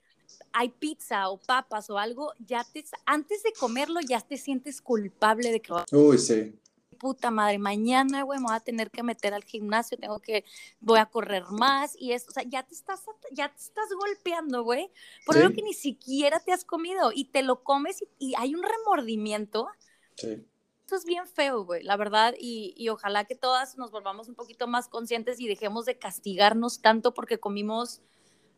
hay 0.53 0.69
pizza 0.69 1.29
o 1.29 1.37
papas 1.39 1.89
o 1.89 1.97
algo, 1.97 2.33
ya 2.39 2.63
te, 2.63 2.83
antes 3.05 3.43
de 3.43 3.53
comerlo 3.53 3.99
ya 4.01 4.21
te 4.21 4.37
sientes 4.37 4.81
culpable 4.81 5.51
de 5.51 5.61
que... 5.61 5.73
Uy, 5.91 6.17
sí. 6.17 6.59
Puta 6.99 7.31
madre, 7.31 7.57
mañana, 7.59 8.23
güey, 8.23 8.39
me 8.39 8.47
voy 8.47 8.55
a 8.55 8.59
tener 8.59 8.91
que 8.91 9.03
meter 9.03 9.33
al 9.33 9.45
gimnasio, 9.45 9.97
tengo 9.97 10.19
que, 10.19 10.43
voy 10.81 10.99
a 10.99 11.05
correr 11.05 11.45
más 11.49 11.95
y 11.97 12.11
eso, 12.11 12.27
o 12.29 12.33
sea, 12.33 12.43
ya 12.43 12.63
te 12.63 12.73
estás, 12.73 13.01
ya 13.31 13.47
te 13.47 13.61
estás 13.61 13.85
golpeando, 13.97 14.63
güey, 14.63 14.91
por 15.25 15.37
algo 15.37 15.53
que 15.53 15.61
ni 15.61 15.73
siquiera 15.73 16.41
te 16.41 16.51
has 16.51 16.65
comido 16.65 17.11
y 17.13 17.25
te 17.25 17.41
lo 17.41 17.63
comes 17.63 18.01
y, 18.01 18.31
y 18.31 18.33
hay 18.35 18.53
un 18.53 18.63
remordimiento. 18.63 19.69
Sí 20.15 20.45
esto 20.89 20.95
es 20.95 21.05
bien 21.05 21.27
feo, 21.27 21.65
güey, 21.65 21.83
la 21.83 21.95
verdad, 21.97 22.33
y, 22.39 22.73
y, 22.75 22.89
ojalá 22.89 23.25
que 23.25 23.35
todas 23.35 23.77
nos 23.77 23.91
volvamos 23.91 24.27
un 24.27 24.33
poquito 24.33 24.65
más 24.65 24.87
conscientes 24.87 25.39
y 25.39 25.47
dejemos 25.47 25.85
de 25.85 25.99
castigarnos 25.99 26.81
tanto 26.81 27.13
porque 27.13 27.39
comimos, 27.39 28.01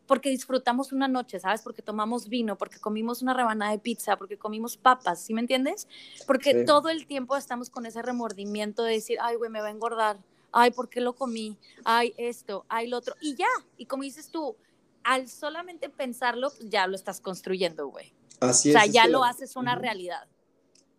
porque 0.08 0.30
disfrutamos 0.30 0.94
una 0.94 1.10
noche, 1.10 1.42
¿sabes? 1.42 1.62
Porque 1.62 1.82
tomamos 1.82 2.30
vino, 2.30 2.58
porque 2.58 2.80
comimos 2.80 3.22
una 3.22 3.34
rebanada 3.34 3.74
de 3.74 3.80
pizza, 3.80 4.16
porque 4.16 4.38
comimos 4.38 4.78
papas, 4.78 5.22
¿sí 5.22 5.34
me 5.34 5.42
entiendes? 5.42 5.90
Porque 6.26 6.64
todo 6.64 6.88
el 6.88 7.06
tiempo 7.06 7.36
estamos 7.36 7.70
con 7.70 7.86
ese 7.86 8.02
remordimiento 8.02 8.84
de 8.84 8.94
decir, 8.94 9.18
ay, 9.22 9.36
güey, 9.36 9.52
me 9.52 9.60
va 9.60 9.68
a 9.68 9.72
engordar, 9.72 10.18
ay, 10.54 10.72
¿por 10.72 10.88
qué 10.88 11.02
lo 11.02 11.16
comí? 11.16 11.58
Ay, 11.84 12.14
esto, 12.16 12.66
ay, 12.70 12.88
lo 12.88 12.98
otro, 12.98 13.14
y 13.20 13.36
ya, 13.36 13.52
y 13.76 13.88
como 13.88 14.04
dices 14.04 14.30
tú, 14.30 14.56
al 15.04 15.28
solamente 15.28 15.90
pensarlo, 15.90 16.50
pues 16.50 16.70
ya 16.70 16.88
lo 16.88 16.96
estás 16.96 17.20
construyendo, 17.20 17.88
güey. 17.88 18.14
Así. 18.40 18.70
O 18.70 18.72
sea, 18.72 18.86
ya 18.86 19.08
lo 19.08 19.26
haces 19.26 19.58
una 19.58 19.76
realidad. 19.76 20.30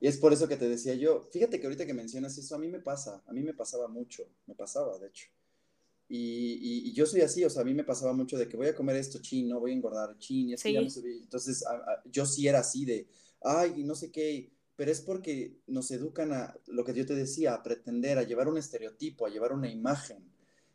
Y 0.03 0.09
es 0.09 0.17
por 0.17 0.33
eso 0.33 0.49
que 0.49 0.57
te 0.57 0.69
decía 0.69 0.95
yo, 0.97 1.29
fíjate 1.31 1.61
que 1.61 1.67
ahorita 1.69 1.87
que 1.87 1.95
mencionas 1.95 2.37
eso, 2.37 2.57
a 2.57 2.59
mí 2.59 2.67
me 2.67 2.81
pasa, 2.81 3.23
a 3.25 3.33
mí 3.33 3.41
me 3.41 3.55
pasaba 3.55 3.87
mucho, 3.87 4.25
me 4.49 4.55
pasaba, 4.57 4.99
de 4.99 5.07
hecho. 5.07 5.29
Y, 6.09 6.89
y, 6.89 6.93
yo 6.93 7.07
soy 7.07 7.21
así, 7.21 7.45
o 7.45 7.49
sea, 7.49 7.63
a 7.63 7.65
mí 7.65 7.73
me 7.73 7.85
pasaba 7.85 8.13
mucho 8.13 8.37
de 8.37 8.49
que 8.49 8.57
voy 8.57 8.67
a 8.67 8.75
comer 8.75 8.97
esto 8.97 9.21
chino, 9.23 9.61
voy 9.61 9.71
a 9.71 9.75
engordar 9.75 10.19
chin, 10.19 10.49
y 10.49 10.55
así 10.55 10.75
Entonces, 10.75 11.65
yo 12.11 12.27
sí 12.27 12.49
era 12.49 12.59
así 12.59 12.85
de, 12.85 13.07
ay, 13.43 13.85
no 13.85 13.95
sé 13.95 14.11
qué, 14.11 14.51
pero 14.75 14.91
es 14.91 15.01
porque 15.01 15.61
nos 15.69 15.89
educan 15.93 16.33
a, 16.33 16.53
lo 16.67 16.85
que 16.85 16.95
yo 16.95 17.07
te 17.07 17.15
decía, 17.15 17.55
a 17.55 17.63
pretender, 17.63 18.19
a 18.19 18.25
llevar 18.25 18.49
un 18.49 18.59
estereotipo, 18.59 19.25
a 19.25 19.31
llevar 19.31 19.53
una 19.53 19.71
imagen. 19.71 20.29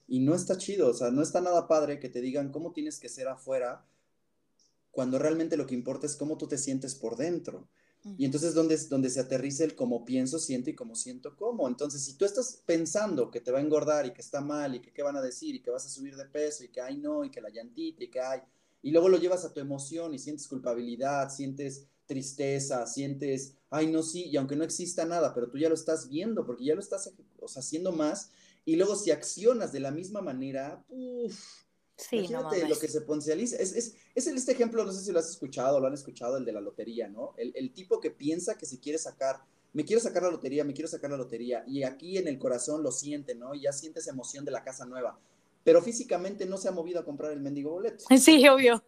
Y 0.08 0.22
no 0.22 0.36
está 0.36 0.58
chido, 0.58 0.88
o 0.88 0.94
sea, 0.94 1.12
no 1.12 1.22
está 1.22 1.42
nada 1.42 1.68
padre 1.68 2.00
que 2.00 2.08
te 2.08 2.22
digan 2.22 2.54
cómo 2.54 2.72
tienes 2.72 2.98
que 2.98 3.10
ser 3.10 3.28
afuera, 3.28 3.86
cuando 4.90 5.20
realmente 5.20 5.58
lo 5.58 5.68
que 5.68 5.76
importa 5.76 6.06
es 6.06 6.16
cómo 6.16 6.38
tú 6.38 6.48
te 6.48 6.58
sientes 6.58 6.96
por 6.96 7.18
dentro. 7.18 7.68
Y 8.18 8.24
entonces 8.24 8.54
donde, 8.54 8.78
donde 8.90 9.10
se 9.10 9.20
aterriza 9.20 9.66
el 9.66 9.76
cómo 9.76 10.06
pienso, 10.06 10.40
siento 10.40 10.70
y 10.70 10.76
cómo 10.76 10.96
siento 10.96 11.36
cómo. 11.36 11.68
Entonces, 11.68 12.04
si 12.06 12.14
tú 12.14 12.24
estás 12.24 12.62
pensando 12.66 13.30
que 13.30 13.42
te 13.42 13.52
va 13.52 13.58
a 13.58 13.62
engordar 13.62 14.06
y 14.06 14.14
que 14.14 14.22
está 14.22 14.40
mal 14.40 14.76
y 14.76 14.80
que 14.80 14.94
qué 14.94 15.04
van 15.04 15.18
a 15.18 15.22
decir 15.22 15.56
y 15.56 15.62
que 15.62 15.72
vas 15.72 15.86
a 15.86 15.90
subir 15.90 16.16
de 16.16 16.26
peso 16.26 16.64
y 16.64 16.70
que 16.70 16.80
ay 16.80 16.98
no 16.98 17.26
y 17.26 17.32
que 17.32 17.42
la 17.42 17.50
llantita 17.50 18.04
y 18.04 18.10
que 18.10 18.22
hay, 18.22 18.42
y 18.82 18.92
luego 18.92 19.10
lo 19.10 19.18
llevas 19.18 19.44
a 19.44 19.54
tu 19.54 19.60
emoción 19.60 20.14
y 20.14 20.20
sientes 20.20 20.48
culpabilidad, 20.48 21.30
sientes 21.30 21.88
tristeza, 22.06 22.88
sientes, 22.88 23.56
ay 23.70 23.88
no 23.88 24.02
sí, 24.02 24.26
y 24.26 24.38
aunque 24.38 24.56
no 24.56 24.64
exista 24.64 25.06
nada, 25.06 25.34
pero 25.34 25.50
tú 25.50 25.58
ya 25.58 25.68
lo 25.68 25.76
estás 25.76 26.08
viendo 26.08 26.46
porque 26.46 26.64
ya 26.64 26.74
lo 26.74 26.80
estás 26.80 27.12
haciendo 27.56 27.92
más, 27.92 28.30
y 28.64 28.76
luego 28.78 28.96
si 28.96 29.12
accionas 29.12 29.72
de 29.72 29.82
la 29.82 29.92
misma 29.92 30.22
manera, 30.22 30.86
uff, 30.90 31.67
Sí, 31.98 32.18
Imagínate 32.18 32.68
lo 32.68 32.78
que 32.78 32.88
se 32.88 33.02
potencializa. 33.02 33.58
Es, 33.58 33.76
es, 33.76 33.96
es, 34.14 34.28
este 34.28 34.52
ejemplo, 34.52 34.86
no 34.86 34.92
sé 34.92 35.04
si 35.04 35.12
lo 35.12 35.18
has 35.18 35.30
escuchado, 35.30 35.80
lo 35.80 35.88
han 35.88 35.96
escuchado, 35.96 36.38
el 36.38 36.46
de 36.46 36.52
la 36.52 36.62
lotería, 36.62 37.08
¿no? 37.08 37.34
El, 37.38 37.52
el, 37.56 37.74
tipo 37.74 38.00
que 38.00 38.12
piensa 38.12 38.56
que 38.56 38.68
se 38.68 38.80
quiere 38.80 39.00
sacar, 39.00 39.42
me 39.74 39.84
quiero 39.84 40.00
sacar 40.00 40.22
la 40.22 40.30
lotería, 40.30 40.64
me 40.64 40.74
quiero 40.74 40.88
sacar 40.88 41.10
la 41.10 41.18
lotería, 41.18 41.64
y 41.66 41.82
aquí 41.84 42.20
en 42.20 42.28
el 42.28 42.38
corazón 42.38 42.84
lo 42.84 42.92
siente, 42.92 43.34
¿no? 43.34 43.56
Y 43.56 43.62
ya 43.62 43.74
siente 43.74 44.00
esa 44.00 44.12
emoción 44.12 44.46
de 44.46 44.52
la 44.52 44.64
casa 44.64 44.86
nueva, 44.86 45.20
pero 45.64 45.82
físicamente 45.82 46.46
no 46.46 46.58
se 46.58 46.68
ha 46.68 46.72
movido 46.72 47.00
a 47.00 47.06
comprar 47.06 47.32
el 47.32 47.40
mendigo 47.40 47.72
boleto. 47.72 48.06
Sí, 48.20 48.48
obvio. 48.48 48.84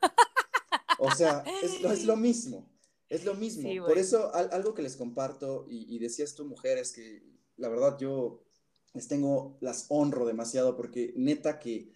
O 0.99 1.10
sea, 1.16 1.43
es, 1.64 1.84
es 1.84 2.05
lo 2.05 2.16
mismo, 2.16 2.70
es 3.10 3.26
lo 3.26 3.34
mismo. 3.34 3.88
Por 3.88 3.97
eso, 3.97 4.32
algo 4.36 4.76
que 4.76 4.84
les 4.84 4.95
comparto, 4.95 5.66
y, 5.68 5.95
y 5.95 5.97
decías 5.97 6.36
tú, 6.36 6.45
mujer, 6.45 6.78
es 6.78 6.91
que 6.91 7.24
la 7.57 7.70
verdad 7.70 7.97
yo 7.97 8.43
les 8.93 9.07
tengo, 9.07 9.57
las 9.62 9.88
honro 9.89 10.26
demasiado, 10.26 10.76
porque 10.76 11.14
neta 11.16 11.60
que 11.60 11.91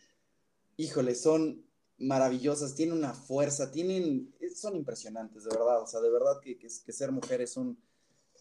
híjole, 0.78 1.16
son 1.16 1.64
maravillosas, 1.98 2.76
tienen 2.76 2.98
una 2.98 3.14
fuerza, 3.14 3.72
tienen, 3.72 4.34
son 4.56 4.76
impresionantes, 4.76 5.44
de 5.44 5.50
verdad, 5.52 5.82
o 5.82 5.88
sea, 5.88 6.02
de 6.02 6.12
verdad 6.12 6.40
que, 6.42 6.58
que, 6.58 6.70
ser 6.70 7.12
mujer 7.12 7.42
es 7.42 7.56
un, 7.58 7.78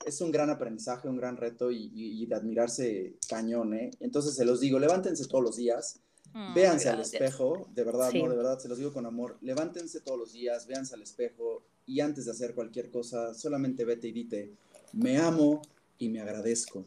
es 0.04 0.20
un 0.20 0.30
gran 0.30 0.50
aprendizaje, 0.50 1.08
un 1.08 1.16
gran 1.16 1.36
reto 1.36 1.70
y, 1.70 2.26
de 2.26 2.34
admirarse 2.34 3.16
cañón, 3.28 3.74
¿eh? 3.74 3.90
Entonces 4.00 4.34
se 4.34 4.44
los 4.44 4.60
digo, 4.60 4.78
levántense 4.78 5.26
todos 5.26 5.44
los 5.44 5.56
días, 5.56 6.00
mm, 6.32 6.54
véanse 6.54 6.88
al 6.88 7.00
espejo, 7.00 7.68
de 7.74 7.84
verdad, 7.84 8.12
no, 8.12 8.28
de 8.28 8.36
verdad, 8.36 8.58
se 8.58 8.68
los 8.68 8.78
digo 8.78 8.92
con 8.92 9.06
amor, 9.06 9.38
levántense 9.40 10.00
todos 10.00 10.18
los 10.18 10.32
días, 10.32 10.66
véanse 10.66 10.94
al 10.94 11.02
espejo 11.02 11.62
y 11.86 12.00
antes 12.00 12.24
de 12.24 12.32
hacer 12.32 12.54
cualquier 12.54 12.90
cosa, 12.90 13.34
solamente 13.34 13.84
vete 13.84 14.08
y 14.08 14.12
dite, 14.12 14.52
me 14.92 15.18
amo 15.18 15.62
y 15.98 16.08
me 16.08 16.20
agradezco. 16.20 16.84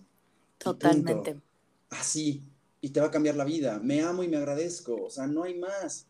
Totalmente. 0.57 1.39
Así, 1.89 2.41
y 2.86 2.89
te 2.89 2.99
va 2.99 3.07
a 3.07 3.11
cambiar 3.11 3.36
la 3.36 3.45
vida. 3.45 3.79
Me 3.79 4.01
amo 4.01 4.21
y 4.21 4.27
me 4.27 4.38
agradezco, 4.38 5.05
o 5.05 5.09
sea, 5.09 5.25
no 5.25 5.41
hay 5.41 5.57
más, 5.57 6.05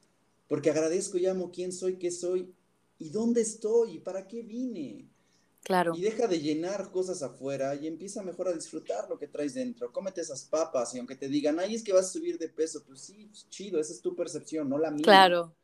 porque 0.50 0.70
agradezco 0.70 1.18
y 1.18 1.26
amo 1.26 1.50
quién 1.50 1.72
soy, 1.72 1.96
qué 1.96 2.12
soy 2.12 2.54
y 3.00 3.12
dónde 3.12 3.40
estoy 3.40 3.94
y 3.94 4.00
para 4.00 4.28
qué 4.28 4.42
vine. 4.42 5.08
Claro. 5.64 5.94
Y 5.96 6.02
deja 6.02 6.28
de 6.28 6.42
llenar 6.42 6.92
cosas 6.92 7.24
afuera 7.24 7.76
y 7.76 7.88
empieza 7.88 8.22
mejor 8.24 8.50
a 8.50 8.52
disfrutar 8.52 9.10
lo 9.10 9.18
que 9.18 9.30
traes 9.30 9.54
dentro. 9.54 9.90
Cómete 9.94 10.20
esas 10.20 10.44
papas 10.44 10.94
y 10.94 10.98
aunque 10.98 11.16
te 11.16 11.30
digan, 11.30 11.62
ay, 11.62 11.76
es 11.76 11.82
que 11.82 11.94
vas 11.94 12.08
a 12.08 12.12
subir 12.12 12.38
de 12.38 12.50
peso, 12.50 12.84
pues 12.86 13.00
sí, 13.00 13.28
pues 13.28 13.48
chido, 13.50 13.80
esa 13.80 13.94
es 13.94 14.02
tu 14.02 14.14
percepción, 14.14 14.68
no 14.68 14.78
la 14.78 14.92
mía. 14.92 15.06
Claro. 15.06 15.56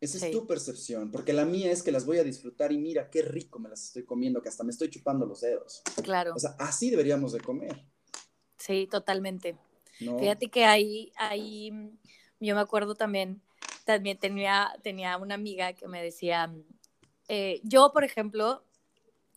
Esa 0.00 0.26
es 0.26 0.32
tu 0.32 0.46
percepción, 0.46 1.10
porque 1.10 1.34
la 1.34 1.44
mía 1.44 1.70
es 1.70 1.82
que 1.82 1.92
las 1.92 2.06
voy 2.06 2.16
a 2.16 2.24
disfrutar 2.24 2.72
y 2.72 2.78
mira 2.78 3.10
qué 3.10 3.20
rico 3.20 3.58
me 3.58 3.68
las 3.68 3.84
estoy 3.84 4.04
comiendo, 4.04 4.40
que 4.40 4.48
hasta 4.48 4.64
me 4.64 4.70
estoy 4.70 4.88
chupando 4.88 5.26
los 5.26 5.42
dedos. 5.42 5.82
Claro. 6.02 6.32
O 6.34 6.38
sea, 6.38 6.56
así 6.58 6.88
deberíamos 6.88 7.32
de 7.32 7.40
comer. 7.40 7.84
Sí, 8.56 8.88
totalmente. 8.90 9.58
Fíjate 10.18 10.48
que 10.48 10.64
ahí, 10.64 11.12
ahí, 11.16 11.70
mm, 11.70 11.98
yo 12.40 12.54
me 12.54 12.60
acuerdo 12.60 12.94
también, 12.94 13.42
también 13.84 14.18
tenía, 14.18 14.72
tenía 14.82 15.16
una 15.18 15.34
amiga 15.34 15.74
que 15.74 15.88
me 15.88 16.02
decía, 16.02 16.46
mm, 16.46 16.64
eh, 17.28 17.60
yo, 17.62 17.92
por 17.92 18.04
ejemplo, 18.04 18.64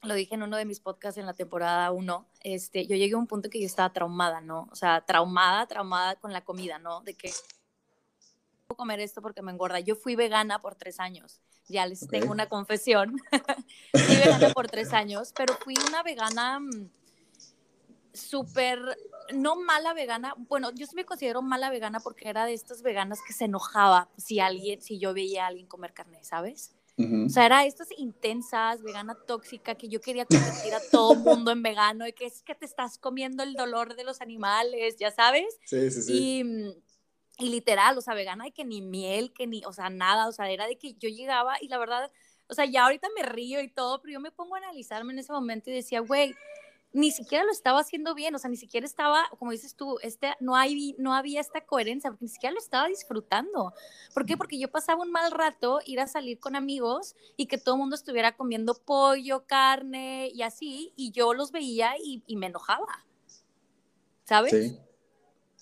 lo 0.03 0.13
dije 0.15 0.35
en 0.35 0.43
uno 0.43 0.57
de 0.57 0.65
mis 0.65 0.79
podcasts 0.79 1.17
en 1.17 1.25
la 1.25 1.33
temporada 1.33 1.91
1, 1.91 2.27
este, 2.41 2.85
yo 2.87 2.95
llegué 2.95 3.13
a 3.13 3.17
un 3.17 3.27
punto 3.27 3.49
que 3.49 3.59
yo 3.59 3.65
estaba 3.65 3.91
traumada, 3.91 4.41
¿no? 4.41 4.67
O 4.71 4.75
sea, 4.75 5.01
traumada, 5.01 5.65
traumada 5.67 6.15
con 6.15 6.33
la 6.33 6.43
comida, 6.43 6.79
¿no? 6.79 7.01
De 7.01 7.13
que 7.13 7.31
puedo 8.67 8.77
comer 8.77 8.99
esto 8.99 9.21
porque 9.21 9.41
me 9.41 9.51
engorda. 9.51 9.79
Yo 9.79 9.95
fui 9.95 10.15
vegana 10.15 10.59
por 10.59 10.75
tres 10.75 10.99
años, 10.99 11.41
ya 11.67 11.85
les 11.85 12.07
tengo 12.07 12.31
una 12.31 12.47
confesión. 12.47 13.15
fui 13.93 14.15
vegana 14.15 14.49
por 14.53 14.67
tres 14.67 14.93
años, 14.93 15.33
pero 15.35 15.53
fui 15.55 15.75
una 15.87 16.03
vegana 16.03 16.59
mm, 16.59 16.89
súper, 18.13 18.79
no 19.33 19.55
mala 19.55 19.93
vegana, 19.93 20.35
bueno, 20.37 20.71
yo 20.73 20.85
sí 20.85 20.95
me 20.95 21.05
considero 21.05 21.41
mala 21.41 21.69
vegana 21.69 21.99
porque 21.99 22.29
era 22.29 22.45
de 22.45 22.53
estas 22.53 22.81
veganas 22.81 23.19
que 23.25 23.33
se 23.33 23.45
enojaba 23.45 24.09
si 24.17 24.39
alguien, 24.39 24.81
si 24.81 24.99
yo 24.99 25.13
veía 25.13 25.45
a 25.45 25.47
alguien 25.47 25.67
comer 25.67 25.93
carne, 25.93 26.23
¿sabes? 26.23 26.75
O 26.95 27.29
sea, 27.29 27.47
era 27.47 27.65
estas 27.65 27.87
intensas, 27.97 28.83
vegana 28.83 29.15
tóxica, 29.15 29.73
que 29.73 29.89
yo 29.89 29.99
quería 29.99 30.25
convertir 30.25 30.75
a 30.75 30.79
todo 30.91 31.15
mundo 31.15 31.49
en 31.49 31.63
vegano 31.63 32.07
y 32.07 32.13
que 32.13 32.27
es 32.27 32.43
que 32.43 32.53
te 32.53 32.65
estás 32.65 32.99
comiendo 32.99 33.41
el 33.41 33.55
dolor 33.55 33.95
de 33.95 34.03
los 34.03 34.21
animales, 34.21 34.97
ya 34.99 35.09
sabes. 35.09 35.57
Sí, 35.65 35.89
sí, 35.89 36.01
sí. 36.03 36.13
Y, 37.39 37.45
y 37.45 37.49
literal, 37.49 37.97
o 37.97 38.01
sea, 38.01 38.13
vegana 38.13 38.47
y 38.47 38.51
que 38.51 38.63
ni 38.63 38.83
miel, 38.83 39.33
que 39.33 39.47
ni, 39.47 39.65
o 39.65 39.73
sea, 39.73 39.89
nada, 39.89 40.27
o 40.27 40.31
sea, 40.31 40.51
era 40.51 40.67
de 40.67 40.77
que 40.77 40.93
yo 40.93 41.09
llegaba 41.09 41.55
y 41.59 41.67
la 41.67 41.79
verdad, 41.79 42.11
o 42.47 42.53
sea, 42.53 42.65
ya 42.65 42.83
ahorita 42.83 43.07
me 43.15 43.23
río 43.23 43.59
y 43.61 43.69
todo, 43.69 43.99
pero 43.99 44.13
yo 44.13 44.19
me 44.19 44.31
pongo 44.31 44.53
a 44.53 44.59
analizarme 44.59 45.13
en 45.13 45.19
ese 45.19 45.33
momento 45.33 45.71
y 45.71 45.73
decía, 45.73 45.99
güey, 45.99 46.35
ni 46.93 47.11
siquiera 47.11 47.43
lo 47.43 47.51
estaba 47.51 47.79
haciendo 47.79 48.13
bien, 48.13 48.35
o 48.35 48.39
sea, 48.39 48.51
ni 48.51 48.55
siquiera 48.55 48.85
estaba, 48.85 49.25
como 49.39 49.51
dices 49.51 49.75
tú, 49.75 49.97
este, 50.03 50.35
no, 50.39 50.55
hay, 50.55 50.95
no 50.99 51.15
había 51.15 51.41
esta 51.41 51.65
coherencia, 51.65 52.11
porque 52.11 52.25
ni 52.25 52.29
siquiera 52.29 52.53
lo 52.53 52.59
estaba 52.59 52.87
disfrutando. 52.87 53.73
¿Por 54.13 54.25
qué? 54.27 54.37
Porque 54.37 54.59
yo 54.59 54.69
pasaba 54.69 55.01
un 55.01 55.11
mal 55.11 55.31
rato 55.31 55.79
ir 55.85 55.99
a 55.99 56.07
salir 56.07 56.39
con 56.39 56.55
amigos 56.55 57.15
y 57.35 57.47
que 57.47 57.57
todo 57.57 57.75
el 57.75 57.79
mundo 57.79 57.95
estuviera 57.95 58.35
comiendo 58.35 58.75
pollo, 58.75 59.45
carne 59.47 60.29
y 60.33 60.43
así, 60.43 60.93
y 60.95 61.11
yo 61.11 61.33
los 61.33 61.51
veía 61.51 61.95
y, 61.97 62.21
me 62.35 62.47
enojaba, 62.47 63.05
¿sabes? 64.25 64.51
Sí. 64.51 64.77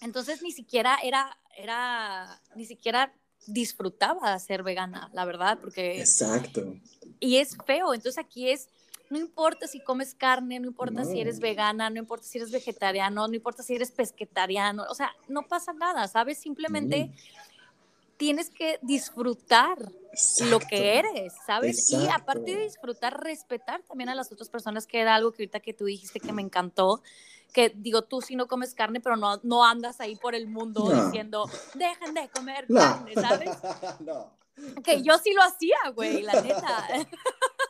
Entonces 0.02 0.42
ni 0.42 0.52
siquiera 0.52 0.98
era, 1.02 1.38
era, 1.56 2.42
ni 2.56 2.66
siquiera 2.66 3.14
disfrutaba 3.48 4.38
ser 4.40 4.64
vegana, 4.64 5.10
la 5.14 5.24
verdad, 5.26 5.60
porque... 5.62 6.00
Exacto. 6.00 6.76
Y 7.20 7.38
es 7.38 7.56
feo, 7.66 7.94
entonces 7.94 8.18
aquí 8.18 8.50
es 8.50 8.68
no 9.12 9.18
importa 9.18 9.68
si 9.68 9.82
comes 9.82 10.16
carne, 10.16 10.58
no 10.62 10.68
importa 10.68 11.04
si 11.04 11.20
eres 11.20 11.42
vegana, 11.42 11.90
no 11.90 12.00
importa 12.00 12.26
si 12.26 12.38
eres 12.38 12.50
vegetariano, 12.50 13.28
no 13.28 13.36
importa 13.36 13.62
si 13.62 13.76
eres 13.76 13.92
pesquetariano, 13.92 14.86
o 14.90 14.96
sea, 14.96 15.14
no 15.28 15.44
pasa 15.44 15.74
nada, 15.74 16.08
¿sabes? 16.08 16.38
Simplemente 16.38 17.12
tienes 18.16 18.50
que 18.50 18.80
disfrutar 18.82 19.78
lo 20.46 20.60
que 20.62 20.98
eres, 20.98 21.34
¿sabes? 21.46 21.92
Y 21.92 22.08
aparte 22.08 22.56
de 22.56 22.64
disfrutar, 22.64 23.22
respetar 23.22 23.82
también 23.84 24.08
a 24.08 24.16
las 24.16 24.32
otras 24.32 24.48
personas, 24.48 24.88
que 24.88 25.02
era 25.02 25.16
algo 25.16 25.34
que 25.34 25.44
ahorita 25.44 25.60
que 25.60 25.74
tú 25.74 25.86
dijiste 25.86 26.22
que 26.22 26.32
me 26.32 26.42
encantó, 26.42 27.02
que 27.52 27.74
digo, 27.76 28.04
tú 28.04 28.22
sí 28.22 28.38
no 28.38 28.48
comes 28.48 28.74
carne, 28.74 29.02
pero 29.02 29.18
no, 29.18 29.42
no 29.44 29.66
andas 29.66 30.00
ahí 30.00 30.16
por 30.16 30.36
el 30.36 30.48
mundo 30.48 30.90
diciendo, 30.90 31.50
dejen 31.74 32.14
de 32.14 32.30
comer 32.30 32.66
carne, 32.74 33.14
¿sabes? 33.16 33.50
no. 34.00 34.32
Que 34.86 35.02
yo 35.02 35.18
sí 35.18 35.34
lo 35.34 35.42
hacía, 35.44 35.78
güey, 35.94 36.22
la 36.22 36.42
neta. 36.42 36.88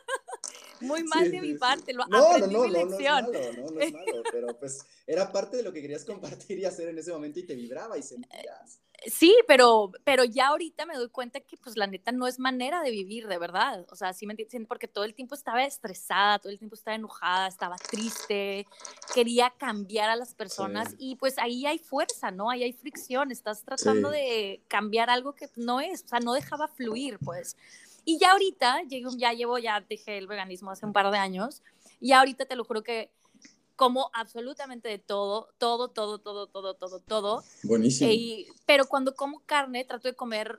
Muy 0.82 1.04
mal 1.04 1.30
de 1.30 1.40
mi 1.40 1.54
parte, 1.54 1.92
lo 1.92 2.06
no, 2.06 2.18
aprendí 2.18 2.54
no, 2.54 2.62
no, 2.62 2.68
mi 2.68 2.72
lección. 2.72 3.24
No, 3.24 3.38
es 3.38 3.52
malo, 3.54 3.62
no, 3.62 3.70
no 3.70 3.80
es 3.80 3.92
malo, 3.92 4.22
pero 4.30 4.58
pues 4.58 4.84
era 5.06 5.30
parte 5.30 5.56
de 5.56 5.62
lo 5.62 5.72
que 5.72 5.80
querías 5.80 6.04
compartir 6.04 6.58
y 6.58 6.64
hacer 6.64 6.88
en 6.88 6.98
ese 6.98 7.12
momento 7.12 7.38
y 7.40 7.44
te 7.44 7.54
vibraba 7.54 7.98
y 7.98 8.02
sentías. 8.02 8.80
Sí, 9.06 9.36
pero, 9.48 9.90
pero 10.04 10.24
ya 10.24 10.48
ahorita 10.48 10.86
me 10.86 10.94
doy 10.94 11.08
cuenta 11.08 11.40
que 11.40 11.56
pues 11.56 11.76
la 11.76 11.86
neta 11.86 12.12
no 12.12 12.26
es 12.26 12.38
manera 12.38 12.82
de 12.82 12.90
vivir, 12.90 13.26
de 13.26 13.38
verdad. 13.38 13.84
O 13.90 13.96
sea, 13.96 14.12
sí 14.12 14.26
me 14.26 14.32
entiendes, 14.32 14.68
porque 14.68 14.86
todo 14.86 15.04
el 15.04 15.14
tiempo 15.14 15.34
estaba 15.34 15.64
estresada, 15.64 16.38
todo 16.38 16.52
el 16.52 16.58
tiempo 16.58 16.76
estaba 16.76 16.94
enojada, 16.94 17.48
estaba 17.48 17.76
triste, 17.76 18.66
quería 19.14 19.52
cambiar 19.58 20.10
a 20.10 20.16
las 20.16 20.34
personas 20.34 20.94
y 20.98 21.16
pues 21.16 21.38
ahí 21.38 21.66
hay 21.66 21.78
fuerza, 21.78 22.30
¿no? 22.30 22.50
Ahí 22.50 22.62
hay 22.62 22.72
fricción, 22.72 23.32
estás 23.32 23.64
tratando 23.64 24.10
de 24.10 24.62
cambiar 24.68 25.10
algo 25.10 25.34
que 25.34 25.48
no 25.56 25.80
es, 25.80 26.04
o 26.04 26.08
sea, 26.08 26.20
no 26.20 26.34
dejaba 26.34 26.68
fluir, 26.68 27.18
pues. 27.24 27.56
Y 28.04 28.18
ya 28.18 28.32
ahorita, 28.32 28.82
ya 28.88 29.32
llevo, 29.32 29.58
ya 29.58 29.80
dejé 29.80 30.18
el 30.18 30.26
veganismo 30.26 30.70
hace 30.70 30.86
un 30.86 30.92
par 30.92 31.10
de 31.10 31.18
años, 31.18 31.62
y 32.00 32.12
ahorita 32.12 32.46
te 32.46 32.56
lo 32.56 32.64
juro 32.64 32.82
que 32.82 33.12
como 33.76 34.10
absolutamente 34.12 34.88
de 34.88 34.98
todo, 34.98 35.48
todo, 35.58 35.88
todo, 35.88 36.18
todo, 36.18 36.46
todo, 36.46 36.74
todo, 36.74 37.00
todo. 37.00 37.42
Buenísimo. 37.64 38.12
pero 38.66 38.86
cuando 38.86 39.14
como 39.14 39.40
carne, 39.46 39.84
trato 39.84 40.08
de 40.08 40.14
comer, 40.14 40.58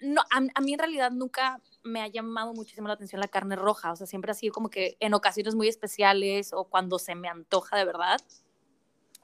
no, 0.00 0.22
a, 0.30 0.60
mí 0.60 0.72
en 0.72 0.78
realidad 0.78 1.10
nunca 1.10 1.60
me 1.82 2.02
ha 2.02 2.08
llamado 2.08 2.52
muchísimo 2.52 2.88
la 2.88 2.94
atención 2.94 3.20
la 3.20 3.28
carne 3.28 3.56
roja, 3.56 3.92
o 3.92 3.96
sea, 3.96 4.06
siempre 4.06 4.32
ha 4.32 4.34
sido 4.34 4.52
como 4.52 4.70
que 4.70 4.96
en 5.00 5.14
ocasiones 5.14 5.54
muy 5.54 5.68
especiales 5.68 6.52
o 6.52 6.64
cuando 6.64 6.98
se 6.98 7.14
me 7.14 7.28
antoja 7.28 7.76
de 7.76 7.84
verdad. 7.84 8.20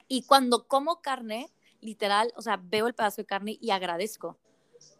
Y 0.07 0.23
cuando 0.23 0.67
como 0.67 1.01
carne, 1.01 1.49
literal, 1.81 2.33
o 2.35 2.41
sea, 2.41 2.57
veo 2.61 2.87
el 2.87 2.95
pedazo 2.95 3.21
de 3.21 3.25
carne 3.25 3.57
y 3.61 3.71
agradezco. 3.71 4.37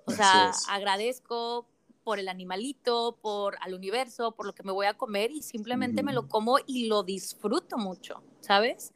O 0.06 0.12
sea, 0.12 0.52
agradezco 0.70 1.68
por 2.10 2.18
el 2.18 2.28
animalito, 2.28 3.20
por 3.22 3.56
al 3.62 3.76
universo, 3.76 4.32
por 4.32 4.48
lo 4.48 4.56
que 4.56 4.64
me 4.64 4.72
voy 4.72 4.88
a 4.88 4.98
comer 4.98 5.30
y 5.30 5.44
simplemente 5.44 6.02
me 6.02 6.12
lo 6.12 6.28
como 6.28 6.58
y 6.66 6.88
lo 6.88 7.04
disfruto 7.04 7.78
mucho, 7.78 8.24
¿sabes? 8.42 8.94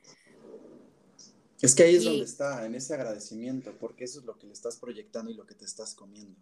Es 1.62 1.76
que 1.76 1.84
ahí 1.84 1.98
es 1.98 2.06
donde 2.06 2.24
está, 2.24 2.66
en 2.66 2.74
ese 2.74 2.96
agradecimiento, 2.96 3.78
porque 3.80 4.06
eso 4.06 4.20
es 4.20 4.26
lo 4.26 4.36
que 4.40 4.48
le 4.48 4.54
estás 4.54 4.78
proyectando 4.78 5.30
y 5.30 5.36
lo 5.36 5.46
que 5.46 5.54
te 5.54 5.64
estás 5.64 5.94
comiendo. 5.94 6.40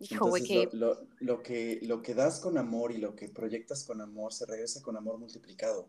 Hijo, 0.00 0.26
güey, 0.26 0.42
que... 0.42 0.68
Lo, 0.72 1.06
lo, 1.20 1.44
que 1.44 1.78
lo 1.82 2.02
que 2.02 2.14
das 2.14 2.40
con 2.40 2.58
amor 2.58 2.90
y 2.90 2.98
lo 2.98 3.14
que 3.14 3.28
proyectas 3.28 3.84
con 3.84 4.00
amor 4.00 4.32
se 4.32 4.46
regresa 4.46 4.82
con 4.82 4.96
amor 4.96 5.16
multiplicado. 5.16 5.88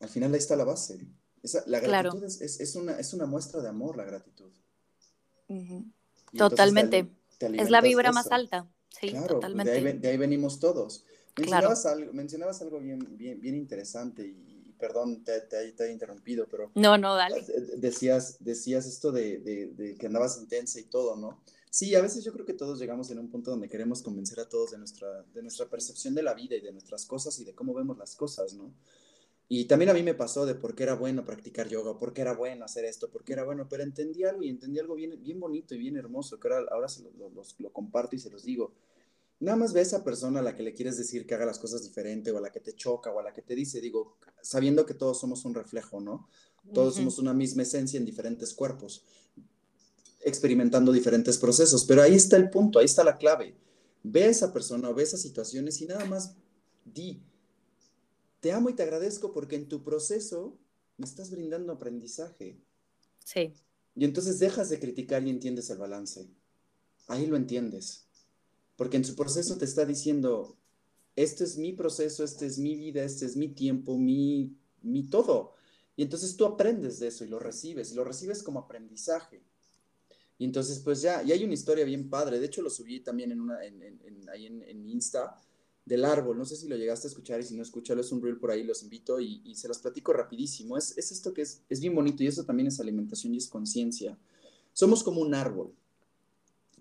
Al 0.00 0.08
final 0.08 0.32
ahí 0.32 0.38
está 0.38 0.56
la 0.56 0.64
base. 0.64 0.98
Esa, 1.44 1.62
la 1.68 1.78
gratitud 1.78 2.24
es, 2.24 2.40
es, 2.40 2.58
es, 2.58 2.74
una, 2.74 2.98
es 2.98 3.14
una 3.14 3.26
muestra 3.26 3.62
de 3.62 3.68
amor, 3.68 3.96
la 3.96 4.02
gratitud. 4.02 4.50
Totalmente. 6.36 7.08
Es 7.40 7.70
la 7.70 7.80
vibra 7.80 8.12
más 8.12 8.30
alta. 8.30 8.68
Sí, 9.00 9.10
claro, 9.10 9.26
pues, 9.26 9.34
totalmente. 9.34 9.72
De 9.72 9.78
ahí, 9.78 9.98
de 9.98 10.08
ahí, 10.08 10.16
venimos 10.16 10.58
todos. 10.58 11.04
Mencionabas, 11.36 11.84
algo, 11.86 12.12
mencionabas 12.12 12.62
algo 12.62 12.80
bien, 12.80 13.06
bien, 13.16 13.40
bien 13.40 13.54
interesante 13.54 14.22
y, 14.22 14.72
perdón, 14.78 15.22
te, 15.22 15.42
te, 15.42 15.72
te, 15.72 15.84
he 15.84 15.92
interrumpido, 15.92 16.46
pero... 16.50 16.70
No, 16.74 16.96
no, 16.96 17.14
dale. 17.14 17.44
Decías, 17.76 18.36
decías 18.40 18.86
esto 18.86 19.12
de, 19.12 19.38
de, 19.38 19.66
de, 19.66 19.96
que 19.96 20.06
andabas 20.06 20.38
intensa 20.38 20.80
y 20.80 20.84
todo, 20.84 21.16
¿no? 21.16 21.42
Sí, 21.70 21.94
a 21.94 22.00
veces 22.00 22.24
yo 22.24 22.32
creo 22.32 22.46
que 22.46 22.54
todos 22.54 22.78
llegamos 22.78 23.10
en 23.10 23.18
un 23.18 23.28
punto 23.28 23.50
donde 23.50 23.68
queremos 23.68 24.02
convencer 24.02 24.40
a 24.40 24.48
todos 24.48 24.70
de 24.70 24.78
nuestra, 24.78 25.24
de 25.34 25.42
nuestra 25.42 25.66
percepción 25.66 26.14
de 26.14 26.22
la 26.22 26.32
vida 26.32 26.56
y 26.56 26.62
de 26.62 26.72
nuestras 26.72 27.04
cosas 27.04 27.38
y 27.38 27.44
de 27.44 27.54
cómo 27.54 27.74
vemos 27.74 27.98
las 27.98 28.16
cosas, 28.16 28.54
¿no? 28.54 28.72
Y 29.48 29.66
también 29.66 29.90
a 29.90 29.94
mí 29.94 30.02
me 30.02 30.14
pasó 30.14 30.44
de 30.44 30.56
por 30.56 30.74
qué 30.74 30.82
era 30.82 30.94
bueno 30.94 31.24
practicar 31.24 31.68
yoga, 31.68 31.96
por 31.98 32.12
qué 32.12 32.22
era 32.22 32.34
bueno 32.34 32.64
hacer 32.64 32.84
esto, 32.84 33.08
por 33.08 33.22
qué 33.22 33.34
era 33.34 33.44
bueno, 33.44 33.68
pero 33.68 33.84
entendí 33.84 34.24
algo 34.24 34.42
y 34.42 34.48
entendí 34.48 34.80
algo 34.80 34.96
bien, 34.96 35.22
bien 35.22 35.38
bonito 35.38 35.74
y 35.74 35.78
bien 35.78 35.96
hermoso, 35.96 36.40
que 36.40 36.48
ahora, 36.48 36.66
ahora 36.72 36.88
se 36.88 37.02
lo, 37.02 37.10
lo, 37.12 37.42
lo, 37.58 37.72
comparto 37.72 38.16
y 38.16 38.18
se 38.18 38.28
los 38.28 38.42
digo. 38.42 38.72
Nada 39.38 39.56
más 39.56 39.72
ve 39.72 39.80
a 39.80 39.82
esa 39.84 40.02
persona 40.02 40.40
a 40.40 40.42
la 40.42 40.56
que 40.56 40.64
le 40.64 40.72
quieres 40.72 40.96
decir 40.96 41.26
que 41.26 41.34
haga 41.34 41.46
las 41.46 41.60
cosas 41.60 41.84
diferente 41.84 42.32
o 42.32 42.38
a 42.38 42.40
la 42.40 42.50
que 42.50 42.58
te 42.58 42.72
choca 42.72 43.12
o 43.12 43.20
a 43.20 43.22
la 43.22 43.32
que 43.32 43.42
te 43.42 43.54
dice, 43.54 43.80
digo, 43.80 44.16
sabiendo 44.42 44.84
que 44.84 44.94
todos 44.94 45.20
somos 45.20 45.44
un 45.44 45.54
reflejo, 45.54 46.00
¿no? 46.00 46.28
Todos 46.72 46.94
uh 46.94 46.96
-huh. 46.96 46.98
somos 47.00 47.18
una 47.20 47.34
misma 47.34 47.62
esencia 47.62 47.98
en 47.98 48.04
diferentes 48.04 48.52
cuerpos, 48.52 49.04
experimentando 50.22 50.90
diferentes 50.90 51.38
procesos, 51.38 51.84
pero 51.84 52.02
ahí 52.02 52.14
está 52.14 52.36
el 52.36 52.50
punto, 52.50 52.80
ahí 52.80 52.86
está 52.86 53.04
la 53.04 53.16
clave. 53.16 53.54
Ve 54.02 54.24
a 54.24 54.28
esa 54.28 54.52
persona 54.52 54.90
o 54.90 54.94
ve 54.94 55.04
esas 55.04 55.20
situaciones 55.20 55.80
y 55.82 55.86
nada 55.86 56.04
más 56.06 56.34
di, 56.84 57.22
te 58.46 58.52
amo 58.52 58.70
y 58.70 58.74
te 58.74 58.84
agradezco 58.84 59.32
porque 59.32 59.56
en 59.56 59.66
tu 59.66 59.82
proceso 59.82 60.56
me 60.98 61.04
estás 61.04 61.32
brindando 61.32 61.72
aprendizaje. 61.72 62.56
Sí. 63.24 63.52
Y 63.96 64.04
entonces 64.04 64.38
dejas 64.38 64.70
de 64.70 64.78
criticar 64.78 65.26
y 65.26 65.30
entiendes 65.30 65.68
el 65.70 65.78
balance. 65.78 66.28
Ahí 67.08 67.26
lo 67.26 67.34
entiendes. 67.34 68.06
Porque 68.76 68.98
en 68.98 69.04
su 69.04 69.16
proceso 69.16 69.58
te 69.58 69.64
está 69.64 69.84
diciendo, 69.84 70.56
este 71.16 71.42
es 71.42 71.58
mi 71.58 71.72
proceso, 71.72 72.22
este 72.22 72.46
es 72.46 72.56
mi 72.56 72.76
vida, 72.76 73.02
este 73.02 73.26
es 73.26 73.36
mi 73.36 73.48
tiempo, 73.48 73.98
mi, 73.98 74.56
mi 74.80 75.10
todo. 75.10 75.54
Y 75.96 76.04
entonces 76.04 76.36
tú 76.36 76.44
aprendes 76.44 77.00
de 77.00 77.08
eso 77.08 77.24
y 77.24 77.28
lo 77.28 77.40
recibes, 77.40 77.90
y 77.90 77.96
lo 77.96 78.04
recibes 78.04 78.44
como 78.44 78.60
aprendizaje. 78.60 79.42
Y 80.38 80.44
entonces, 80.44 80.78
pues 80.78 81.02
ya, 81.02 81.20
y 81.24 81.32
hay 81.32 81.42
una 81.42 81.54
historia 81.54 81.84
bien 81.84 82.08
padre. 82.08 82.38
De 82.38 82.46
hecho, 82.46 82.62
lo 82.62 82.70
subí 82.70 83.00
también 83.00 83.32
en 83.32 83.40
una, 83.40 83.64
en, 83.64 83.82
en, 83.82 84.00
en, 84.04 84.28
ahí 84.28 84.46
en, 84.46 84.62
en 84.62 84.88
Insta, 84.88 85.36
del 85.86 86.04
árbol. 86.04 86.36
No 86.36 86.44
sé 86.44 86.56
si 86.56 86.68
lo 86.68 86.76
llegaste 86.76 87.06
a 87.06 87.10
escuchar 87.10 87.40
y 87.40 87.44
si 87.44 87.54
no, 87.54 87.62
escúchalo, 87.62 88.02
es 88.02 88.12
un 88.12 88.20
reel 88.20 88.36
por 88.36 88.50
ahí, 88.50 88.64
los 88.64 88.82
invito 88.82 89.18
y, 89.18 89.40
y 89.44 89.54
se 89.54 89.68
los 89.68 89.78
platico 89.78 90.12
rapidísimo. 90.12 90.76
Es, 90.76 90.98
es, 90.98 91.12
esto 91.12 91.32
que 91.32 91.42
es, 91.42 91.62
es 91.70 91.80
bien 91.80 91.94
bonito 91.94 92.22
y 92.22 92.26
eso 92.26 92.44
también 92.44 92.66
es 92.66 92.78
alimentación 92.78 93.32
y 93.32 93.38
es 93.38 93.48
conciencia. 93.48 94.18
Somos 94.74 95.02
como 95.02 95.22
un 95.22 95.32
árbol. 95.32 95.72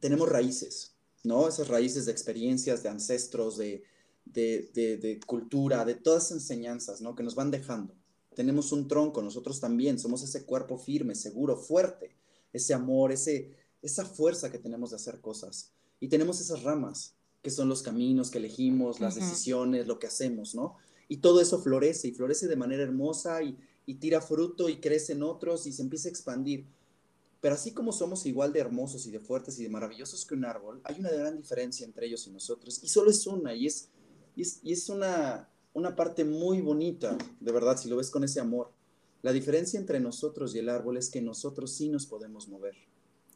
Tenemos 0.01 0.27
raíces, 0.27 0.95
¿no? 1.23 1.47
Esas 1.47 1.69
raíces 1.69 2.05
de 2.05 2.11
experiencias, 2.11 2.83
de 2.83 2.89
ancestros, 2.89 3.57
de, 3.57 3.83
de, 4.25 4.69
de, 4.73 5.19
cultura, 5.25 5.85
de 5.85 5.95
todas 5.95 6.31
enseñanzas, 6.31 6.99
¿no? 6.99 7.15
Que 7.15 7.23
nos 7.23 7.35
van 7.35 7.51
dejando. 7.51 7.95
Tenemos 8.35 8.71
un 8.73 8.87
tronco, 8.87 9.21
nosotros 9.21 9.61
también, 9.61 9.97
somos 9.97 10.21
ese 10.23 10.43
cuerpo 10.43 10.77
firme, 10.77 11.15
seguro, 11.15 11.55
fuerte, 11.55 12.17
ese 12.51 12.73
amor, 12.73 13.13
ese, 13.13 13.55
esa 13.81 14.03
fuerza 14.03 14.51
que 14.51 14.59
tenemos 14.59 14.89
de 14.89 14.97
hacer 14.97 15.21
cosas. 15.21 15.71
Y 16.01 16.09
tenemos 16.09 16.41
esas 16.41 16.63
ramas, 16.63 17.14
que 17.45 17.51
son 17.51 17.69
los 17.69 17.83
caminos 17.83 18.31
que 18.31 18.39
elegimos, 18.39 18.99
las 18.99 19.15
uh 19.15 19.19
-huh. 19.19 19.21
decisiones, 19.21 19.85
lo 19.85 19.99
que 19.99 20.07
hacemos, 20.07 20.55
¿no? 20.55 20.77
Y 21.07 21.17
todo 21.17 21.39
eso 21.39 21.61
florece 21.61 22.07
y 22.07 22.11
florece 22.11 22.47
de 22.47 22.55
manera 22.55 22.81
hermosa 22.81 23.43
y, 23.43 23.55
y, 23.85 23.93
tira 23.99 24.19
fruto 24.19 24.67
y 24.67 24.77
crece 24.77 25.13
en 25.13 25.21
otros 25.21 25.67
y 25.67 25.71
se 25.71 25.83
empieza 25.83 26.07
a 26.07 26.11
expandir. 26.11 26.65
Pero 27.41 27.53
así 27.53 27.71
como 27.71 27.91
somos 27.91 28.25
igual 28.25 28.51
de 28.51 28.61
hermosos 28.61 29.05
y 29.05 29.11
de 29.11 29.19
fuertes 29.19 29.59
y 29.59 29.63
de 29.63 29.69
maravillosos 29.69 30.25
que 30.25 30.33
un 30.33 30.43
árbol, 30.43 30.81
hay 30.85 30.99
una 30.99 31.11
gran 31.11 31.37
diferencia 31.37 31.85
entre 31.85 32.07
ellos 32.07 32.25
y 32.25 32.31
nosotros. 32.31 32.83
Y 32.83 32.87
solo 32.87 33.11
es 33.11 33.27
una, 33.27 33.53
y 33.53 33.67
es, 33.67 33.89
y 34.35 34.41
es, 34.41 34.59
y 34.63 34.73
es 34.73 34.89
una, 34.89 35.47
una 35.75 35.95
parte 35.95 36.25
muy 36.25 36.61
bonita, 36.61 37.15
de 37.39 37.51
verdad, 37.51 37.77
si 37.77 37.87
lo 37.89 37.97
ves 37.97 38.09
con 38.09 38.23
ese 38.23 38.39
amor. 38.39 38.71
La 39.21 39.31
diferencia 39.33 39.79
entre 39.79 39.99
nosotros 39.99 40.55
y 40.55 40.57
el 40.57 40.69
árbol 40.69 40.97
es 40.97 41.11
que 41.11 41.21
nosotros 41.21 41.75
sí 41.75 41.89
nos 41.89 42.07
podemos 42.07 42.47
mover. 42.47 42.73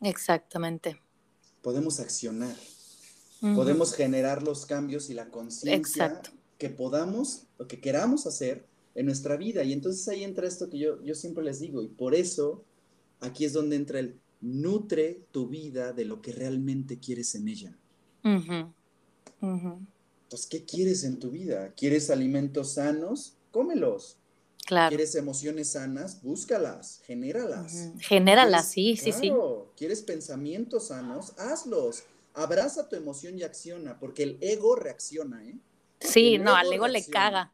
Exactamente. 0.01 0.99
Podemos 1.62 1.99
accionar. 1.99 2.55
Uh 3.42 3.48
-huh. 3.48 3.56
Podemos 3.56 3.94
generar 3.94 4.44
los 4.44 4.66
cambios 4.66 5.10
y 5.10 5.14
la 5.14 5.30
conciencia 5.30 6.22
que 6.58 6.70
podamos 6.70 7.44
o 7.58 7.68
que 7.68 7.80
queramos 7.80 8.28
hacer 8.28 8.66
en 8.96 9.06
nuestra 9.06 9.38
vida. 9.38 9.64
Y 9.64 9.74
entonces 9.74 10.08
ahí 10.08 10.24
entra 10.24 10.48
esto 10.48 10.70
que 10.70 10.78
yo, 10.78 11.02
yo 11.04 11.16
siempre 11.16 11.44
les 11.44 11.60
digo, 11.60 11.82
y 11.82 11.88
por 11.88 12.16
eso 12.16 12.64
aquí 13.22 13.46
es 13.46 13.54
donde 13.54 13.76
entra 13.76 14.00
el 14.00 14.20
nutre 14.42 15.22
tu 15.32 15.48
vida 15.48 15.94
de 15.94 16.06
lo 16.06 16.22
que 16.22 16.32
realmente 16.32 16.98
quieres 17.00 17.36
en 17.36 17.48
ella. 17.48 17.78
Uh 18.24 18.30
-huh. 18.30 18.74
Uh 19.42 19.48
-huh. 19.48 19.80
Entonces, 20.24 20.48
¿qué 20.48 20.64
quieres 20.64 21.04
en 21.04 21.18
tu 21.18 21.32
vida? 21.32 21.74
¿Quieres 21.76 22.10
alimentos 22.10 22.74
sanos? 22.74 23.34
Cómelos. 23.52 24.18
Claro. 24.66 24.90
¿Quieres 24.90 25.16
emociones 25.16 25.70
sanas? 25.70 26.22
Búscalas, 26.22 27.02
genéralas. 27.06 27.74
Uh 27.74 27.78
-huh. 27.78 28.00
Genéralas, 28.02 28.70
sí, 28.70 28.96
sí, 28.96 29.12
sí. 29.12 29.32
¿Quieres 29.76 30.04
pensamientos 30.04 30.88
sanos? 30.88 31.34
Hazlos. 31.38 32.04
Abraza 32.40 32.88
tu 32.88 32.96
emoción 32.96 33.38
y 33.38 33.44
acciona, 33.44 34.00
porque 34.00 34.24
el 34.24 34.38
ego 34.40 34.76
reacciona, 34.76 35.46
¿eh? 35.46 35.60
Sí, 36.00 36.36
el 36.36 36.44
no, 36.44 36.56
al 36.56 36.72
ego 36.72 36.88
reacciona. 36.88 36.90
le 36.90 37.12
caga. 37.12 37.54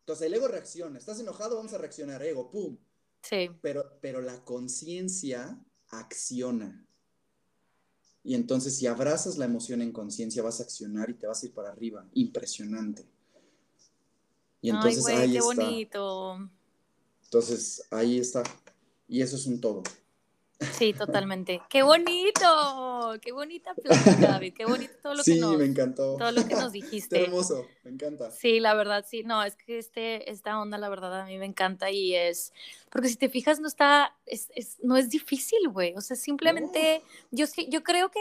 Entonces 0.00 0.26
el 0.26 0.32
ego 0.34 0.48
reacciona. 0.48 0.98
Estás 0.98 1.20
enojado, 1.20 1.56
vamos 1.56 1.74
a 1.74 1.78
reaccionar, 1.78 2.22
ego, 2.22 2.50
pum. 2.50 2.78
Sí. 3.22 3.50
Pero, 3.60 3.98
pero 4.00 4.22
la 4.22 4.42
conciencia 4.44 5.58
acciona. 5.90 6.86
Y 8.22 8.34
entonces 8.34 8.76
si 8.76 8.86
abrazas 8.86 9.36
la 9.36 9.44
emoción 9.44 9.82
en 9.82 9.92
conciencia, 9.92 10.42
vas 10.42 10.60
a 10.60 10.62
accionar 10.62 11.10
y 11.10 11.14
te 11.14 11.26
vas 11.26 11.42
a 11.42 11.46
ir 11.46 11.52
para 11.52 11.68
arriba. 11.68 12.08
Impresionante. 12.14 13.04
Y 14.62 14.70
entonces 14.70 15.04
Ay, 15.06 15.14
güey, 15.14 15.16
ahí 15.16 15.32
qué 15.32 15.38
está. 15.38 15.54
bonito. 15.54 16.50
Entonces 17.24 17.82
ahí 17.90 18.18
está. 18.18 18.42
Y 19.06 19.20
eso 19.20 19.36
es 19.36 19.44
un 19.44 19.60
todo. 19.60 19.82
Sí, 20.60 20.92
totalmente. 20.92 21.60
¡Qué 21.68 21.82
bonito! 21.82 23.14
¡Qué 23.20 23.32
bonita 23.32 23.74
plática, 23.74 24.26
David! 24.28 24.54
¡Qué 24.54 24.64
bonito 24.64 24.92
todo 25.02 25.14
lo 25.14 25.22
sí, 25.22 25.34
que 25.34 25.40
nos... 25.40 25.56
me 25.56 25.64
encantó. 25.64 26.16
Todo 26.16 26.32
lo 26.32 26.46
que 26.46 26.54
nos 26.54 26.72
dijiste. 26.72 27.16
Está 27.16 27.26
hermoso, 27.26 27.66
me 27.82 27.90
encanta. 27.90 28.30
Sí, 28.30 28.60
la 28.60 28.74
verdad, 28.74 29.04
sí. 29.08 29.22
No, 29.24 29.42
es 29.42 29.56
que 29.56 29.78
este, 29.78 30.30
esta 30.30 30.60
onda, 30.60 30.78
la 30.78 30.88
verdad, 30.88 31.22
a 31.22 31.26
mí 31.26 31.38
me 31.38 31.46
encanta 31.46 31.90
y 31.90 32.14
es... 32.14 32.52
Porque 32.90 33.08
si 33.08 33.16
te 33.16 33.28
fijas, 33.28 33.60
no 33.60 33.66
está... 33.66 34.14
Es, 34.26 34.48
es, 34.54 34.78
no 34.82 34.96
es 34.96 35.10
difícil, 35.10 35.68
güey. 35.68 35.94
O 35.96 36.00
sea, 36.00 36.16
simplemente... 36.16 37.02
No. 37.30 37.38
Yo, 37.38 37.46
yo 37.68 37.82
creo 37.82 38.10
que, 38.10 38.20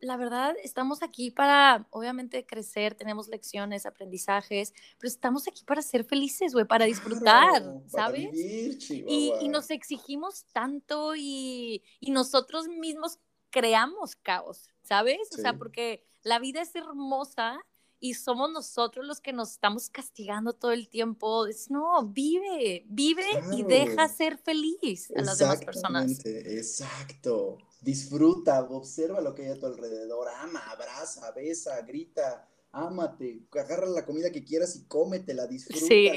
la 0.00 0.16
verdad, 0.16 0.54
estamos 0.62 1.02
aquí 1.02 1.30
para, 1.30 1.86
obviamente, 1.90 2.44
crecer. 2.44 2.94
Tenemos 2.94 3.28
lecciones, 3.28 3.86
aprendizajes, 3.86 4.74
pero 4.98 5.08
estamos 5.08 5.48
aquí 5.48 5.64
para 5.64 5.82
ser 5.82 6.04
felices, 6.04 6.52
güey, 6.52 6.66
para 6.66 6.84
disfrutar, 6.84 7.50
claro, 7.50 7.82
¿sabes? 7.86 8.26
Para 8.26 8.32
vivir, 8.32 8.78
y, 8.90 9.32
y 9.40 9.48
nos 9.48 9.70
exigimos 9.70 10.44
tanto 10.52 11.14
y, 11.16 11.82
y 12.00 12.10
nosotros 12.10 12.68
mismos 12.68 13.18
creamos 13.50 14.16
caos, 14.16 14.70
¿sabes? 14.82 15.28
Sí. 15.30 15.38
O 15.38 15.42
sea, 15.42 15.54
porque 15.56 16.04
la 16.22 16.38
vida 16.38 16.62
es 16.62 16.74
hermosa 16.74 17.60
y 18.02 18.14
somos 18.14 18.50
nosotros 18.50 19.06
los 19.06 19.20
que 19.20 19.32
nos 19.32 19.52
estamos 19.52 19.88
castigando 19.88 20.54
todo 20.54 20.72
el 20.72 20.88
tiempo. 20.88 21.46
Es, 21.46 21.70
no, 21.70 22.04
vive, 22.04 22.84
vive 22.88 23.22
claro. 23.30 23.56
y 23.56 23.62
deja 23.62 24.08
ser 24.08 24.38
feliz 24.38 25.12
a 25.14 25.22
las 25.22 25.38
demás 25.38 25.64
personas. 25.64 26.20
Exacto. 26.24 27.58
Disfruta, 27.80 28.60
observa 28.64 29.20
lo 29.20 29.36
que 29.36 29.42
hay 29.42 29.52
a 29.52 29.58
tu 29.58 29.66
alrededor, 29.66 30.26
ama, 30.40 30.60
abraza, 30.68 31.30
besa, 31.30 31.80
grita, 31.82 32.48
ámate, 32.72 33.46
agarra 33.52 33.86
la 33.86 34.04
comida 34.04 34.32
que 34.32 34.42
quieras 34.42 34.74
y 34.74 34.84
cómetela, 34.86 35.46
disfrútala, 35.46 35.86
sí. 35.86 36.08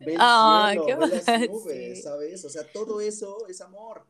ve 0.00 0.14
el 0.14 0.20
oh, 0.20 0.68
cielo, 0.68 0.86
ve 0.98 1.06
las 1.06 1.40
nubes, 1.50 1.98
sí. 1.98 2.02
¿sabes? 2.02 2.44
O 2.44 2.50
sea, 2.50 2.64
todo 2.72 3.00
eso 3.00 3.46
es 3.46 3.60
amor. 3.60 4.04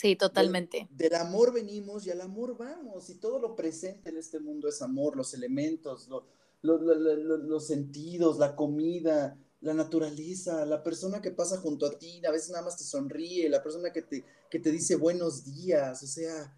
Sí, 0.00 0.16
totalmente. 0.16 0.88
Del, 0.92 1.10
del, 1.10 1.14
amor 1.20 1.52
venimos 1.52 2.06
y 2.06 2.10
al 2.10 2.22
amor 2.22 2.56
vamos. 2.56 3.10
Y 3.10 3.16
todo 3.16 3.38
lo 3.38 3.54
presente 3.54 4.08
en 4.08 4.16
este 4.16 4.40
mundo 4.40 4.66
es 4.66 4.80
amor, 4.80 5.14
los 5.14 5.34
elementos, 5.34 6.08
lo, 6.08 6.24
lo, 6.62 6.78
lo, 6.78 7.36
los 7.36 7.66
sentidos, 7.66 8.38
la 8.38 8.56
comida, 8.56 9.36
la 9.60 9.74
naturaleza, 9.74 10.64
la 10.64 10.82
persona 10.82 11.20
que 11.20 11.32
pasa 11.32 11.58
junto 11.58 11.84
a 11.84 11.98
ti, 11.98 12.24
a 12.24 12.30
veces 12.30 12.48
nada 12.48 12.64
más 12.64 12.78
te 12.78 12.84
sonríe, 12.84 13.50
la 13.50 13.62
persona 13.62 13.92
que 13.92 14.00
te, 14.00 14.24
que 14.48 14.58
te 14.58 14.72
dice 14.72 14.96
buenos 14.96 15.44
días. 15.44 16.02
O 16.02 16.06
sea, 16.06 16.56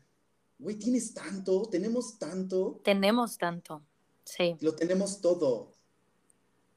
güey, 0.61 0.77
tienes 0.77 1.13
tanto, 1.13 1.63
tenemos 1.69 2.21
tanto. 2.21 2.81
Tenemos 2.85 3.39
tanto, 3.39 3.83
sí. 4.25 4.57
Lo 4.61 4.77
tenemos 4.77 5.21
todo. 5.21 5.73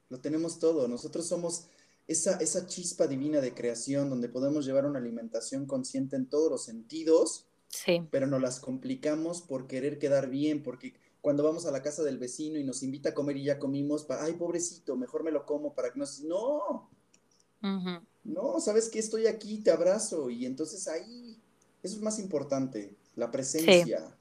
Lo 0.09 0.19
tenemos 0.19 0.57
todo. 0.57 0.87
Nosotros 0.87 1.27
somos 1.27 1.67
esa, 2.07 2.37
esa 2.37 2.67
chispa 2.67 3.07
divina 3.07 3.41
de 3.41 3.53
creación 3.53 4.09
donde 4.09 4.29
podemos 4.29 4.65
llevar 4.65 4.85
una 4.85 4.99
alimentación 4.99 5.65
consciente 5.65 6.15
en 6.15 6.27
todos 6.27 6.51
los 6.51 6.65
sentidos. 6.65 7.45
Sí. 7.69 8.07
Pero 8.11 8.27
nos 8.27 8.41
las 8.41 8.59
complicamos 8.59 9.41
por 9.41 9.67
querer 9.67 9.99
quedar 9.99 10.29
bien, 10.29 10.63
porque 10.63 10.93
cuando 11.21 11.43
vamos 11.43 11.65
a 11.65 11.71
la 11.71 11.81
casa 11.81 12.03
del 12.03 12.19
vecino 12.19 12.59
y 12.59 12.63
nos 12.63 12.83
invita 12.83 13.09
a 13.09 13.13
comer 13.13 13.37
y 13.37 13.45
ya 13.45 13.57
comimos, 13.57 14.05
ay, 14.09 14.33
pobrecito, 14.33 14.95
mejor 14.95 15.23
me 15.23 15.31
lo 15.31 15.45
como 15.45 15.73
para 15.73 15.91
que 15.91 15.99
no... 15.99 16.05
No, 16.23 16.89
no, 18.23 18.59
sabes 18.59 18.89
que 18.89 18.99
estoy 18.99 19.25
aquí, 19.25 19.57
te 19.57 19.71
abrazo 19.71 20.29
y 20.29 20.45
entonces 20.45 20.87
ahí, 20.87 21.41
eso 21.81 21.95
es 21.95 22.01
más 22.01 22.19
importante, 22.19 22.95
la 23.15 23.31
presencia. 23.31 24.15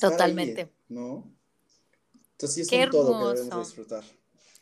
Totalmente. 0.00 0.72
¿No? 0.88 1.32
Entonces 2.32 2.66
sí 2.66 2.74
es 2.74 2.84
un 2.86 2.90
todo 2.90 3.34
que 3.34 3.38
debemos 3.40 3.68
disfrutar. 3.68 4.04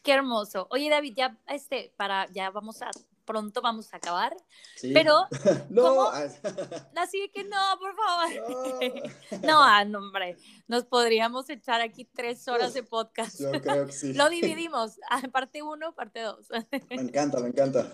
Qué 0.09 0.15
hermoso. 0.15 0.67
Oye, 0.71 0.89
David, 0.89 1.13
ya 1.15 1.37
este, 1.49 1.93
para, 1.99 2.27
ya 2.33 2.49
vamos 2.49 2.81
a 2.81 2.91
pronto 3.27 3.61
vamos 3.61 3.93
a 3.93 3.99
acabar. 3.99 4.35
Pero, 4.81 5.27
no, 5.69 6.09
así 6.97 7.31
que 7.35 7.45
no, 7.45 7.59
por 7.79 7.95
favor. 7.95 9.13
No. 9.43 9.63
Ah, 9.63 9.85
no, 9.85 9.99
hombre, 9.99 10.39
nos 10.67 10.85
podríamos 10.85 11.51
echar 11.51 11.83
aquí 11.83 12.07
tres 12.07 12.49
horas 12.49 12.73
de 12.73 12.85
podcast. 12.85 13.39
Yo 13.39 13.53
creo 13.61 13.85
que 13.85 13.93
sí. 13.93 14.15
Lo 14.15 14.31
dividimos, 14.31 14.99
ah, 15.11 15.21
parte 15.31 15.63
uno, 15.63 15.95
parte 15.95 16.23
dos. 16.23 16.49
Me 16.89 17.03
encanta, 17.03 17.41
me 17.41 17.49
encanta. 17.49 17.93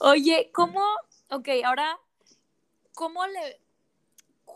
Oye, 0.00 0.50
¿cómo, 0.52 0.82
ok, 1.30 1.48
ahora, 1.64 1.98
cómo 2.92 3.26
le, 3.26 3.65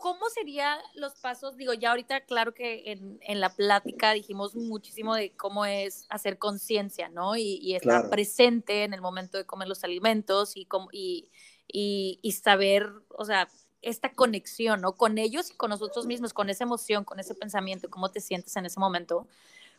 ¿cómo 0.01 0.29
serían 0.29 0.79
los 0.95 1.13
pasos? 1.13 1.55
Digo, 1.57 1.73
ya 1.73 1.91
ahorita, 1.91 2.21
claro 2.21 2.55
que 2.55 2.91
en, 3.21 3.39
la 3.39 3.55
plática 3.55 4.13
dijimos 4.13 4.55
muchísimo 4.55 5.13
de 5.13 5.31
cómo 5.37 5.63
es 5.63 6.07
hacer 6.09 6.39
conciencia, 6.39 7.07
¿no? 7.07 7.37
Y, 7.37 7.75
estar 7.75 8.09
presente 8.09 8.83
en 8.83 8.93
el 8.93 9.01
momento 9.01 9.37
de 9.37 9.45
comer 9.45 9.67
los 9.67 9.83
alimentos 9.83 10.57
y, 10.57 10.67
y, 10.91 12.19
y, 12.21 12.31
saber, 12.31 12.91
o 13.09 13.23
sea, 13.25 13.47
esta 13.83 14.11
conexión, 14.11 14.81
¿no? 14.81 14.93
Con 14.93 15.19
ellos 15.19 15.51
y 15.51 15.53
con 15.53 15.69
nosotros 15.69 16.07
mismos, 16.07 16.33
con 16.33 16.49
esa 16.49 16.63
emoción, 16.63 17.05
con 17.05 17.19
ese 17.19 17.35
pensamiento, 17.35 17.89
cómo 17.89 18.09
te 18.09 18.21
sientes 18.21 18.55
en 18.55 18.65
ese 18.65 18.79
momento. 18.79 19.27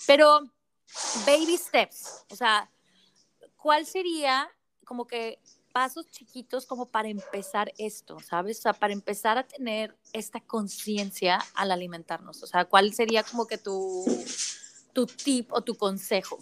Pero, 0.07 0.43
baby 1.27 1.57
steps, 1.57 2.25
o 2.31 2.37
sea, 2.37 2.71
¿cuál 3.57 3.87
sería 3.87 4.49
como 4.85 5.07
que 5.07 5.41
pasos 5.73 6.09
chiquitos 6.11 6.67
como 6.67 6.87
para 6.87 7.09
empezar 7.09 7.73
esto, 7.79 8.19
¿sabes? 8.21 8.59
O 8.59 8.63
sea, 8.63 8.73
para 8.73 8.93
empezar 8.93 9.39
a 9.39 9.47
tener 9.47 9.97
esta 10.13 10.41
conciencia 10.41 11.39
al 11.55 11.71
alimentarnos. 11.71 12.43
O 12.43 12.47
sea, 12.47 12.67
¿cuál 12.67 12.93
sería 12.93 13.23
como 13.23 13.47
que 13.47 13.59
tu, 13.59 14.05
tu 14.93 15.07
tip 15.07 15.53
o 15.53 15.63
tu 15.63 15.75
consejo? 15.75 16.39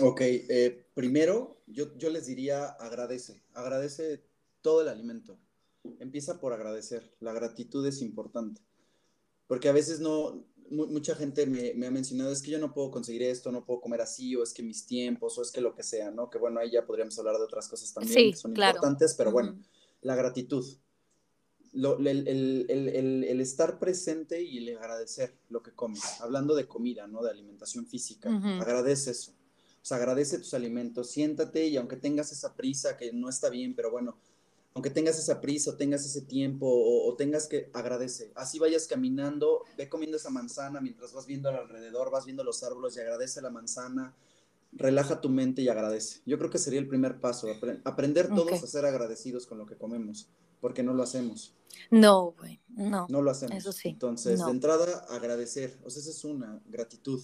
Ok, 0.00 0.20
eh, 0.22 0.86
primero 0.94 1.62
yo, 1.66 1.96
yo 1.96 2.10
les 2.10 2.26
diría 2.26 2.66
agradece, 2.66 3.42
agradece 3.54 4.24
todo 4.60 4.80
el 4.80 4.88
alimento. 4.88 5.38
Empieza 6.00 6.40
por 6.40 6.52
agradecer, 6.52 7.14
la 7.20 7.32
gratitud 7.32 7.86
es 7.86 8.00
importante, 8.00 8.62
porque 9.46 9.68
a 9.68 9.72
veces 9.72 10.00
no, 10.00 10.44
mucha 10.70 11.14
gente 11.14 11.46
me, 11.46 11.86
ha 11.86 11.90
mencionado, 11.90 12.32
es 12.32 12.42
que 12.42 12.50
yo 12.50 12.58
no 12.58 12.72
puedo 12.72 12.90
conseguir 12.90 13.22
esto, 13.22 13.52
no 13.52 13.64
puedo 13.64 13.80
comer 13.80 14.00
así, 14.00 14.34
o 14.36 14.42
es 14.42 14.52
que 14.52 14.62
mis 14.62 14.86
tiempos, 14.86 15.38
o 15.38 15.42
es 15.42 15.50
que 15.50 15.60
lo 15.60 15.74
que 15.74 15.82
sea, 15.82 16.10
¿no? 16.10 16.30
Que 16.30 16.38
bueno, 16.38 16.60
ahí 16.60 16.70
ya 16.70 16.86
podríamos 16.86 17.18
hablar 17.18 17.36
de 17.36 17.44
otras 17.44 17.68
cosas 17.68 17.92
también 17.92 18.32
que 18.32 18.36
son 18.36 18.52
importantes, 18.52 19.14
pero 19.14 19.30
bueno, 19.32 19.58
la 20.00 20.16
gratitud, 20.16 20.64
el, 21.72 23.40
estar 23.40 23.78
presente 23.78 24.42
y 24.42 24.58
el 24.58 24.76
agradecer 24.78 25.36
lo 25.48 25.62
que 25.62 25.72
comes, 25.72 26.20
hablando 26.20 26.54
de 26.54 26.66
comida, 26.66 27.06
¿no? 27.06 27.22
De 27.22 27.30
alimentación 27.30 27.86
física, 27.86 28.30
agradece 28.60 29.10
eso. 29.10 29.32
O 29.32 29.86
sea, 29.86 29.98
agradece 29.98 30.38
tus 30.38 30.54
alimentos, 30.54 31.10
siéntate 31.10 31.66
y 31.66 31.76
aunque 31.76 31.96
tengas 31.96 32.32
esa 32.32 32.54
prisa 32.54 32.96
que 32.96 33.12
no 33.12 33.28
está 33.28 33.50
bien, 33.50 33.74
pero 33.74 33.90
bueno, 33.90 34.18
aunque 34.74 34.90
tengas 34.90 35.18
esa 35.18 35.40
prisa 35.40 35.70
o 35.70 35.76
tengas 35.76 36.04
ese 36.04 36.22
tiempo 36.22 36.66
o, 36.68 37.14
tengas 37.14 37.46
que 37.46 37.70
agradece. 37.72 38.32
Así 38.34 38.58
vayas 38.58 38.88
caminando, 38.88 39.62
ve 39.78 39.88
comiendo 39.88 40.16
esa 40.16 40.30
manzana 40.30 40.80
mientras 40.80 41.12
vas 41.12 41.26
viendo 41.26 41.48
alrededor, 41.48 42.10
vas 42.10 42.24
viendo 42.24 42.42
los 42.42 42.62
árboles 42.64 42.96
y 42.96 43.00
agradece 43.00 43.40
la 43.40 43.50
manzana. 43.50 44.16
Relaja 44.72 45.20
tu 45.20 45.28
mente 45.28 45.62
y 45.62 45.68
agradece. 45.68 46.22
Yo 46.26 46.36
creo 46.38 46.50
que 46.50 46.58
sería 46.58 46.80
el 46.80 46.88
primer 46.88 47.20
paso, 47.20 47.46
aprender 47.84 48.28
todos 48.34 48.64
a 48.64 48.66
ser 48.66 48.84
agradecidos 48.84 49.46
con 49.46 49.58
lo 49.58 49.66
que 49.66 49.76
comemos, 49.76 50.28
porque 50.60 50.82
no 50.82 50.92
lo 50.92 51.04
hacemos. 51.04 51.54
No, 51.92 52.32
güey, 52.32 52.60
no. 52.70 53.06
No 53.08 53.22
lo 53.22 53.30
hacemos. 53.30 53.56
Eso 53.56 53.70
sí. 53.70 53.90
Entonces, 53.90 54.44
de 54.44 54.50
entrada, 54.50 55.06
agradecer. 55.08 55.78
O 55.84 55.90
sea, 55.90 56.00
esa 56.00 56.10
es 56.10 56.24
una 56.24 56.60
gratitud. 56.66 57.22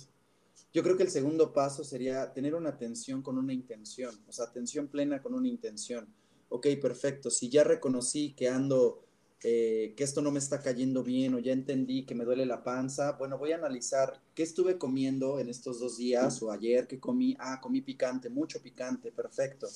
Yo 0.73 0.85
creo 0.85 0.97
que 0.97 1.03
el 1.03 1.11
segundo 1.11 1.53
paso 1.53 1.83
sería 1.83 2.33
tener 2.33 2.55
una 2.55 2.69
atención 2.69 3.23
con 3.23 3.37
una 3.39 3.53
intención, 3.53 4.15
o 4.29 4.33
sea, 4.33 4.45
atención 4.45 4.87
plena 4.87 5.21
con 5.21 5.35
una 5.35 5.49
intención 5.49 6.07
ok, 6.51 6.67
perfecto, 6.81 7.31
si 7.31 7.49
ya 7.49 7.65
reconocí 7.65 8.33
que 8.33 8.49
ando, 8.49 9.03
eh, 9.43 9.95
que 9.97 10.05
esto 10.05 10.21
no 10.21 10.31
me 10.31 10.41
está 10.41 10.61
cayendo 10.61 11.03
bien 11.03 11.35
o 11.35 11.39
ya 11.39 11.53
entendí 11.53 12.05
que 12.05 12.15
me 12.15 12.25
duele 12.25 12.45
la 12.45 12.63
panza, 12.63 13.13
bueno, 13.13 13.39
voy 13.39 13.53
a 13.53 13.57
analizar 13.57 14.21
qué 14.35 14.43
estuve 14.43 14.77
comiendo 14.77 15.39
en 15.39 15.49
estos 15.49 15.81
dos 15.81 15.97
días 15.97 16.43
o 16.43 16.51
ayer 16.51 16.87
que 16.87 17.01
comí, 17.01 17.37
ah, 17.39 17.61
comí 17.63 17.81
picante, 17.81 18.29
mucho 18.29 18.61
picante, 18.61 19.11
perfecto. 19.13 19.69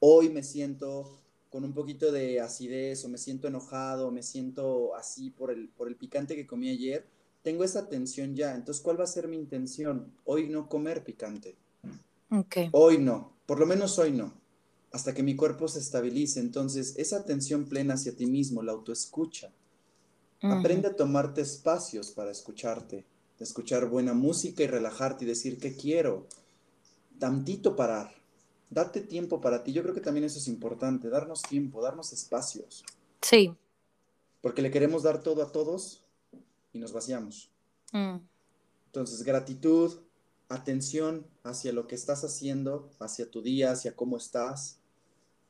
Hoy 0.00 0.28
me 0.28 0.42
siento 0.42 1.22
con 1.48 1.64
un 1.64 1.72
poquito 1.72 2.10
de 2.12 2.40
acidez 2.40 3.04
o 3.04 3.08
me 3.08 3.18
siento 3.18 3.46
enojado, 3.46 4.10
me 4.10 4.22
siento 4.22 4.94
así 4.96 5.30
por 5.30 5.52
el, 5.52 5.68
por 5.68 5.88
el 5.88 5.96
picante 5.96 6.34
que 6.34 6.46
comí 6.46 6.68
ayer, 6.68 7.06
tengo 7.42 7.62
esa 7.62 7.88
tensión 7.88 8.34
ya. 8.34 8.56
Entonces, 8.56 8.82
¿cuál 8.82 8.98
va 8.98 9.04
a 9.04 9.06
ser 9.06 9.28
mi 9.28 9.36
intención? 9.36 10.12
Hoy 10.24 10.48
no 10.48 10.68
comer 10.68 11.04
picante. 11.04 11.54
Okay. 12.28 12.68
Hoy 12.72 12.98
no, 12.98 13.36
por 13.46 13.60
lo 13.60 13.66
menos 13.66 13.96
hoy 14.00 14.10
no 14.10 14.45
hasta 14.96 15.12
que 15.12 15.22
mi 15.22 15.36
cuerpo 15.36 15.68
se 15.68 15.78
estabilice. 15.78 16.40
Entonces, 16.40 16.94
esa 16.96 17.18
atención 17.18 17.66
plena 17.66 17.94
hacia 17.94 18.16
ti 18.16 18.26
mismo, 18.26 18.62
la 18.62 18.72
autoescucha. 18.72 19.52
Aprende 20.40 20.88
a 20.88 20.96
tomarte 20.96 21.42
espacios 21.42 22.10
para 22.12 22.30
escucharte, 22.30 23.04
de 23.38 23.44
escuchar 23.44 23.90
buena 23.90 24.14
música 24.14 24.62
y 24.62 24.66
relajarte 24.66 25.24
y 25.24 25.28
decir 25.28 25.58
qué 25.58 25.76
quiero. 25.76 26.26
Tantito 27.18 27.76
parar. 27.76 28.10
Date 28.70 29.02
tiempo 29.02 29.38
para 29.38 29.62
ti. 29.62 29.74
Yo 29.74 29.82
creo 29.82 29.94
que 29.94 30.00
también 30.00 30.24
eso 30.24 30.38
es 30.38 30.48
importante, 30.48 31.10
darnos 31.10 31.42
tiempo, 31.42 31.82
darnos 31.82 32.14
espacios. 32.14 32.82
Sí. 33.20 33.54
Porque 34.40 34.62
le 34.62 34.70
queremos 34.70 35.02
dar 35.02 35.22
todo 35.22 35.42
a 35.42 35.52
todos 35.52 36.04
y 36.72 36.78
nos 36.78 36.94
vaciamos. 36.94 37.50
Mm. 37.92 38.16
Entonces, 38.86 39.22
gratitud, 39.24 39.92
atención 40.48 41.26
hacia 41.42 41.74
lo 41.74 41.86
que 41.86 41.96
estás 41.96 42.24
haciendo, 42.24 42.90
hacia 42.98 43.30
tu 43.30 43.42
día, 43.42 43.72
hacia 43.72 43.94
cómo 43.94 44.16
estás. 44.16 44.80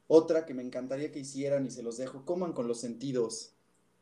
Otra 0.09 0.47
que 0.47 0.55
me 0.55 0.63
encantaría 0.63 1.11
que 1.11 1.21
hicieran 1.21 1.67
y 1.67 1.71
se 1.71 1.83
los 1.83 1.97
dejo, 1.97 2.25
coman 2.25 2.53
con 2.53 2.69
los 2.69 2.81
sentidos. 2.81 3.53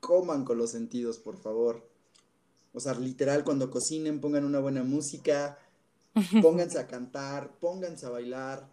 Coman 0.01 0.45
con 0.45 0.59
los 0.59 0.71
sentidos, 0.71 1.19
por 1.19 1.37
favor. 1.37 1.89
O 2.73 2.81
sea, 2.81 2.95
literal, 2.95 3.45
cuando 3.45 3.71
cocinen, 3.71 4.21
pongan 4.21 4.45
una 4.45 4.61
buena 4.61 4.83
música, 4.83 5.59
pónganse 6.43 6.79
a 6.79 6.87
cantar, 6.87 7.59
pónganse 7.59 8.07
a 8.07 8.11
bailar, 8.11 8.69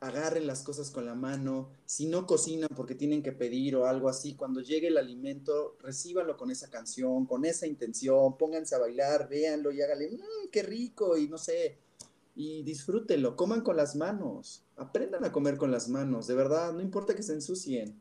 agarren 0.00 0.46
las 0.46 0.62
cosas 0.62 0.90
con 0.90 1.06
la 1.06 1.14
mano. 1.14 1.70
Si 1.86 2.06
no 2.06 2.26
cocinan 2.26 2.68
porque 2.74 2.94
tienen 2.94 3.22
que 3.22 3.32
pedir 3.32 3.76
o 3.76 3.86
algo 3.86 4.08
así, 4.08 4.34
cuando 4.34 4.60
llegue 4.60 4.88
el 4.88 4.98
alimento, 4.98 5.76
recíbanlo 5.80 6.36
con 6.36 6.50
esa 6.50 6.68
canción, 6.68 7.26
con 7.26 7.44
esa 7.44 7.66
intención, 7.66 8.36
pónganse 8.36 8.74
a 8.74 8.78
bailar, 8.78 9.28
véanlo 9.28 9.72
y 9.72 9.80
háganle, 9.80 10.10
mmm, 10.10 10.50
qué 10.50 10.62
rico, 10.62 11.16
y 11.16 11.28
no 11.28 11.38
sé, 11.38 11.78
y 12.34 12.62
disfrútenlo, 12.64 13.36
coman 13.36 13.62
con 13.62 13.76
las 13.76 13.96
manos, 13.96 14.63
aprendan 14.76 15.24
a 15.24 15.32
comer 15.32 15.56
con 15.56 15.70
las 15.70 15.88
manos, 15.88 16.26
de 16.26 16.34
verdad, 16.34 16.72
no 16.72 16.80
importa 16.80 17.14
que 17.14 17.22
se 17.22 17.32
ensucien. 17.32 18.00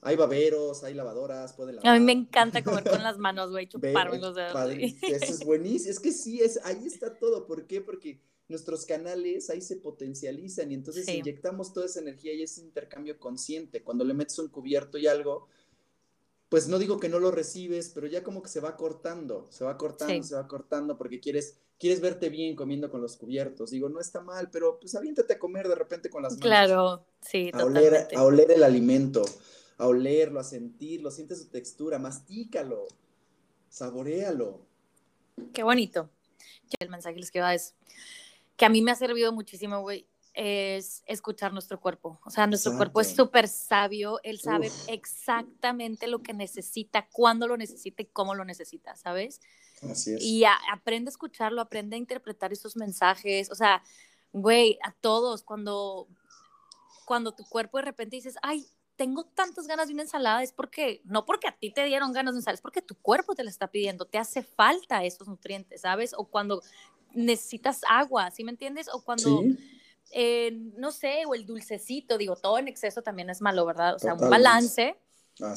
Hay 0.00 0.14
baberos, 0.14 0.84
hay 0.84 0.94
lavadoras, 0.94 1.52
pueden 1.54 1.76
lavar. 1.76 1.94
A 1.94 1.98
mí 1.98 2.04
me 2.04 2.12
encanta 2.12 2.62
comer 2.62 2.84
con 2.84 3.02
las 3.02 3.18
manos, 3.18 3.50
güey, 3.50 3.68
chuparme 3.68 4.18
los 4.18 4.34
dedos. 4.34 4.54
Eso 5.02 5.32
es 5.32 5.44
buenísimo, 5.44 5.90
es 5.90 6.00
que 6.00 6.12
sí, 6.12 6.40
es, 6.40 6.60
ahí 6.64 6.86
está 6.86 7.18
todo, 7.18 7.46
¿por 7.46 7.66
qué? 7.66 7.80
Porque 7.80 8.20
nuestros 8.48 8.86
canales 8.86 9.50
ahí 9.50 9.60
se 9.60 9.76
potencializan 9.76 10.70
y 10.70 10.74
entonces 10.74 11.08
inyectamos 11.08 11.72
toda 11.72 11.86
esa 11.86 12.00
energía 12.00 12.32
y 12.32 12.42
ese 12.42 12.62
intercambio 12.62 13.18
consciente. 13.18 13.82
Cuando 13.82 14.04
le 14.04 14.14
metes 14.14 14.38
un 14.38 14.48
cubierto 14.48 14.96
y 14.96 15.06
algo, 15.06 15.48
pues 16.48 16.66
no 16.68 16.78
digo 16.78 16.98
que 16.98 17.10
no 17.10 17.18
lo 17.18 17.30
recibes, 17.30 17.90
pero 17.90 18.06
ya 18.06 18.22
como 18.22 18.42
que 18.42 18.48
se 18.48 18.60
va 18.60 18.76
cortando, 18.76 19.46
se 19.50 19.64
va 19.64 19.76
cortando, 19.76 20.22
se 20.22 20.34
va 20.34 20.48
cortando 20.48 20.96
porque 20.96 21.20
quieres, 21.20 21.58
quieres 21.78 22.00
verte 22.00 22.28
bien 22.28 22.56
comiendo 22.56 22.90
con 22.90 23.00
los 23.00 23.16
cubiertos. 23.16 23.70
Digo, 23.70 23.88
no 23.88 24.00
está 24.00 24.20
mal, 24.20 24.50
pero 24.50 24.78
pues 24.80 24.94
aviéntate 24.94 25.34
a 25.34 25.38
comer 25.38 25.68
de 25.68 25.74
repente 25.74 26.10
con 26.10 26.22
las 26.22 26.32
manos. 26.32 26.44
Claro, 26.44 27.06
sí, 27.20 27.50
a 27.52 27.64
oler, 27.64 28.08
a 28.14 28.22
oler 28.22 28.50
el 28.50 28.62
alimento, 28.62 29.24
a 29.78 29.86
olerlo, 29.86 30.40
a 30.40 30.44
sentirlo, 30.44 31.10
siente 31.10 31.36
su 31.36 31.48
textura, 31.48 31.98
mastícalo, 31.98 32.86
saborealo. 33.68 34.60
Qué 35.52 35.62
bonito. 35.62 36.10
El 36.80 36.90
mensaje 36.90 37.14
que 37.14 37.20
les 37.20 37.30
queda 37.30 37.54
es 37.54 37.74
que 38.56 38.66
a 38.66 38.68
mí 38.68 38.82
me 38.82 38.90
ha 38.90 38.94
servido 38.94 39.32
muchísimo, 39.32 39.80
güey, 39.80 40.06
es 40.34 41.02
escuchar 41.06 41.52
nuestro 41.52 41.80
cuerpo. 41.80 42.20
O 42.24 42.30
sea, 42.30 42.46
nuestro 42.46 42.76
cuerpo 42.76 43.00
es 43.00 43.14
súper 43.14 43.48
sabio, 43.48 44.20
él 44.22 44.38
sabe 44.38 44.70
exactamente 44.88 46.06
lo 46.06 46.22
que 46.22 46.34
necesita, 46.34 47.08
cuándo 47.10 47.48
lo 47.48 47.56
necesita 47.56 48.02
y 48.02 48.06
cómo 48.06 48.34
lo 48.34 48.44
necesita, 48.44 48.94
¿sabes? 48.96 49.40
Así 49.82 50.14
es. 50.14 50.22
Y 50.22 50.44
aprende 50.44 51.08
a 51.08 51.12
escucharlo, 51.12 51.60
aprende 51.60 51.96
a 51.96 51.98
interpretar 51.98 52.52
esos 52.52 52.76
mensajes. 52.76 53.50
O 53.50 53.54
sea, 53.54 53.82
güey, 54.32 54.78
a 54.82 54.92
todos, 54.92 55.42
cuando, 55.42 56.08
cuando 57.04 57.32
tu 57.32 57.44
cuerpo 57.44 57.78
de 57.78 57.84
repente 57.84 58.16
dices, 58.16 58.36
ay, 58.42 58.66
tengo 58.96 59.24
tantas 59.24 59.66
ganas 59.66 59.86
de 59.88 59.94
una 59.94 60.02
ensalada, 60.02 60.42
es 60.42 60.52
porque, 60.52 61.00
no 61.04 61.24
porque 61.24 61.46
a 61.48 61.56
ti 61.56 61.70
te 61.70 61.84
dieron 61.84 62.12
ganas 62.12 62.34
de 62.34 62.38
ensalada, 62.38 62.56
es 62.56 62.60
porque 62.60 62.82
tu 62.82 62.96
cuerpo 62.96 63.34
te 63.34 63.44
la 63.44 63.50
está 63.50 63.68
pidiendo, 63.68 64.06
te 64.06 64.18
hace 64.18 64.42
falta 64.42 65.04
esos 65.04 65.28
nutrientes, 65.28 65.82
¿sabes? 65.82 66.14
O 66.16 66.24
cuando 66.24 66.62
necesitas 67.14 67.80
agua, 67.88 68.30
¿sí 68.30 68.44
me 68.44 68.50
entiendes? 68.50 68.88
O 68.92 69.02
cuando... 69.02 69.42
Eh, 70.10 70.52
no 70.78 70.90
sé, 70.90 71.24
o 71.26 71.34
el 71.34 71.44
dulcecito, 71.44 72.16
digo, 72.16 72.34
todo 72.34 72.56
en 72.56 72.66
exceso 72.66 73.02
también 73.02 73.28
es 73.28 73.42
malo, 73.42 73.66
¿verdad? 73.66 73.94
O 73.94 73.98
sea, 73.98 74.14
un 74.14 74.30
balance, 74.30 74.96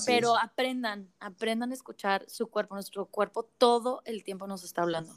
pero 0.05 0.37
aprendan, 0.37 1.11
aprendan 1.19 1.71
a 1.71 1.73
escuchar 1.73 2.25
su 2.29 2.47
cuerpo, 2.47 2.75
nuestro 2.75 3.05
cuerpo 3.05 3.49
todo 3.57 4.01
el 4.05 4.23
tiempo 4.23 4.47
nos 4.47 4.63
está 4.63 4.83
hablando. 4.83 5.13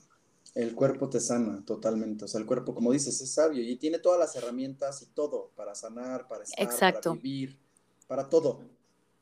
El 0.54 0.74
cuerpo 0.74 1.08
te 1.08 1.20
sana 1.20 1.64
totalmente, 1.64 2.24
o 2.24 2.28
sea, 2.28 2.40
el 2.40 2.46
cuerpo, 2.46 2.74
como 2.74 2.92
dices, 2.92 3.20
es 3.20 3.32
sabio 3.32 3.62
y 3.62 3.76
tiene 3.76 3.98
todas 3.98 4.20
las 4.20 4.36
herramientas 4.36 5.02
y 5.02 5.06
todo 5.06 5.50
para 5.56 5.74
sanar, 5.74 6.28
para 6.28 6.44
estar, 6.44 6.94
para 6.94 7.12
vivir, 7.12 7.58
para 8.06 8.28
todo. 8.28 8.60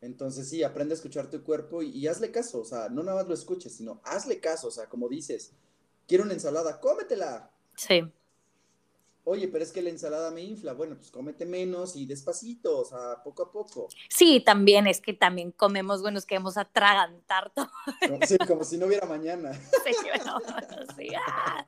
Entonces 0.01 0.49
sí, 0.49 0.63
aprende 0.63 0.95
a 0.95 0.97
escuchar 0.97 1.31
tu 1.31 1.43
cuerpo 1.43 1.83
y, 1.83 1.91
y, 1.91 2.07
hazle 2.07 2.31
caso, 2.31 2.61
o 2.61 2.65
sea, 2.65 2.89
no 2.89 3.03
nada 3.03 3.19
más 3.19 3.29
lo 3.29 3.35
escuches, 3.35 3.73
sino 3.75 4.01
hazle 4.05 4.41
caso, 4.41 4.69
o 4.69 4.71
sea, 4.71 4.89
como 4.89 5.09
dices, 5.09 5.53
quiero 6.07 6.25
una 6.25 6.35
ensalada, 6.35 6.81
cómetela. 6.81 7.51
Sí 7.77 8.03
oye, 9.25 9.49
pero 9.49 9.65
es 9.65 9.73
que 9.73 9.83
la 9.83 9.91
ensalada 9.91 10.31
me 10.31 10.43
infla. 10.43 10.73
Bueno, 10.73 10.97
pues 10.97 11.11
cómete 11.11 11.47
menos 11.47 11.97
y 11.97 12.07
despacito, 12.07 12.81
o 12.81 12.85
sea, 12.85 13.23
poco 13.23 13.45
a 13.45 13.53
poco. 13.53 13.89
Sí, 14.09 14.41
también 14.41 14.87
es 14.87 15.01
que 15.01 15.13
también 15.13 15.53
comemos, 15.53 16.03
bueno, 16.03 16.19
es 16.19 16.27
que 16.27 16.37
vamos 16.37 16.57
a 16.57 16.63
atragantar 16.63 17.53
todo. 17.55 17.71
Sí, 18.27 18.37
como 18.47 18.65
si 18.65 18.79
no 18.79 18.87
hubiera 18.87 19.07
mañana. 19.07 19.53
Sí, 19.85 20.09
bueno, 20.09 20.39
sí, 20.97 21.09
ah. 21.17 21.67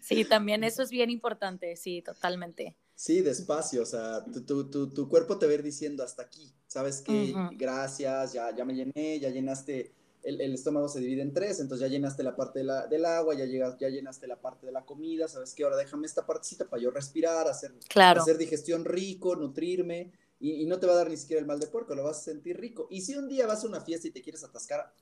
sí, 0.00 0.24
también 0.24 0.62
eso 0.62 0.82
es 0.82 0.90
bien 0.90 1.10
importante, 1.10 1.74
sí, 1.76 2.02
totalmente. 2.02 2.76
Sí, 2.94 3.20
despacio, 3.20 3.82
o 3.82 3.86
sea, 3.86 4.24
tu, 4.24 4.68
tu, 4.68 4.90
tu, 4.90 5.08
cuerpo 5.08 5.38
te 5.38 5.46
va 5.46 5.52
a 5.52 5.54
ir 5.56 5.62
diciendo 5.62 6.04
hasta 6.04 6.22
aquí, 6.22 6.52
¿sabes 6.66 7.02
qué? 7.02 7.34
Gracias, 7.52 8.32
ya, 8.32 8.54
ya 8.54 8.64
me 8.64 8.74
llené, 8.74 9.18
ya 9.18 9.30
llenaste 9.30 9.97
el, 10.22 10.54
estómago 10.54 10.88
se 10.88 11.00
divide 11.00 11.22
en 11.22 11.32
tres, 11.32 11.60
entonces 11.60 11.88
ya 11.88 11.92
llenaste 11.92 12.22
la 12.22 12.36
parte 12.36 12.60
del 12.60 13.04
agua, 13.04 13.34
ya, 13.34 13.44
llegas, 13.44 13.76
ya 13.78 13.88
llenaste 13.88 14.26
la 14.26 14.40
parte 14.40 14.66
de 14.66 14.72
la 14.72 14.84
comida, 14.84 15.28
¿sabes 15.28 15.54
qué? 15.54 15.64
Ahora 15.64 15.76
déjame 15.76 16.06
esta 16.06 16.26
partecita 16.26 16.68
para 16.68 16.82
yo 16.82 16.90
respirar, 16.90 17.48
hacer, 17.48 17.72
hacer 17.94 18.38
digestión 18.38 18.84
rico, 18.84 19.36
nutrirme, 19.36 20.12
y, 20.40 20.66
no 20.66 20.78
te 20.78 20.86
va 20.86 20.92
a 20.92 20.96
dar 20.96 21.10
ni 21.10 21.16
siquiera 21.16 21.40
el 21.40 21.46
mal 21.46 21.58
de 21.58 21.66
puerco, 21.66 21.94
lo 21.94 22.04
vas 22.04 22.18
a 22.18 22.22
sentir 22.22 22.60
rico. 22.60 22.86
Y 22.90 23.00
si 23.00 23.16
un 23.16 23.28
día 23.28 23.46
vas 23.46 23.64
a 23.64 23.66
una 23.66 23.80
fiesta 23.80 24.06
y 24.06 24.12
te 24.12 24.22
quieres 24.22 24.44
atascar, 24.44 24.92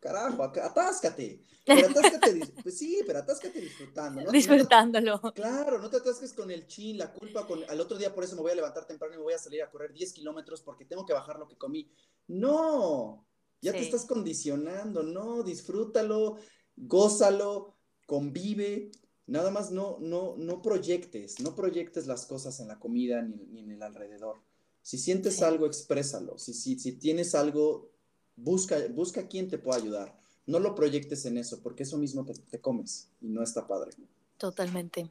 carajo, 0.00 0.42
atáscate. 0.42 1.42
Pero 1.66 1.88
atáscate, 1.88 2.40
pues 2.62 2.78
sí, 2.78 3.02
pero 3.06 3.18
atáscate 3.18 3.60
disfrutando. 3.60 4.30
Disfrutándolo. 4.30 5.20
claro, 5.34 5.78
no 5.78 5.90
te 5.90 5.98
atasques 5.98 6.32
con 6.32 6.50
el 6.50 6.66
chin, 6.66 6.96
la 6.96 7.12
culpa, 7.12 7.46
con 7.46 7.62
al 7.68 7.80
otro 7.80 7.98
día 7.98 8.14
por 8.14 8.24
eso 8.24 8.34
me 8.36 8.42
voy 8.42 8.52
a 8.52 8.54
levantar 8.54 8.86
temprano 8.86 9.14
y 9.14 9.18
me 9.18 9.24
voy 9.24 9.34
a 9.34 9.38
salir 9.38 9.62
a 9.62 9.70
correr 9.70 9.92
10 9.92 10.12
kilómetros 10.14 10.62
porque 10.62 10.86
tengo 10.86 11.04
que 11.04 11.12
bajar 11.12 11.38
lo 11.38 11.46
que 11.46 11.58
comí. 11.58 11.90
No, 12.28 13.27
ya 13.60 13.72
te 13.72 13.80
estás 13.80 14.04
condicionando, 14.04 15.02
no, 15.02 15.42
disfrútalo, 15.42 16.36
gózalo, 16.76 17.76
convive, 18.06 18.90
nada 19.26 19.50
más 19.50 19.70
no, 19.70 19.98
no, 20.00 20.36
no 20.36 20.62
proyectes, 20.62 21.40
no 21.40 21.54
proyectes 21.54 22.06
las 22.06 22.26
cosas 22.26 22.60
en 22.60 22.68
la 22.68 22.78
comida 22.78 23.22
ni, 23.22 23.60
en 23.60 23.70
el 23.70 23.82
alrededor. 23.82 24.36
Si 24.82 24.96
sientes 24.96 25.42
algo, 25.42 25.66
exprésalo. 25.66 26.38
Si, 26.38 26.54
si, 26.54 26.78
si 26.78 26.92
tienes 26.92 27.34
algo, 27.34 27.90
busca, 28.36 28.78
busca 28.88 29.28
quien 29.28 29.48
te 29.48 29.58
pueda 29.58 29.78
ayudar. 29.78 30.18
No 30.46 30.60
lo 30.60 30.74
proyectes 30.74 31.26
en 31.26 31.36
eso, 31.36 31.60
porque 31.62 31.82
eso 31.82 31.98
mismo 31.98 32.24
te, 32.24 32.32
te 32.34 32.60
comes 32.60 33.10
y 33.20 33.28
no 33.28 33.42
está 33.42 33.66
padre. 33.66 33.90
Totalmente. 34.38 35.10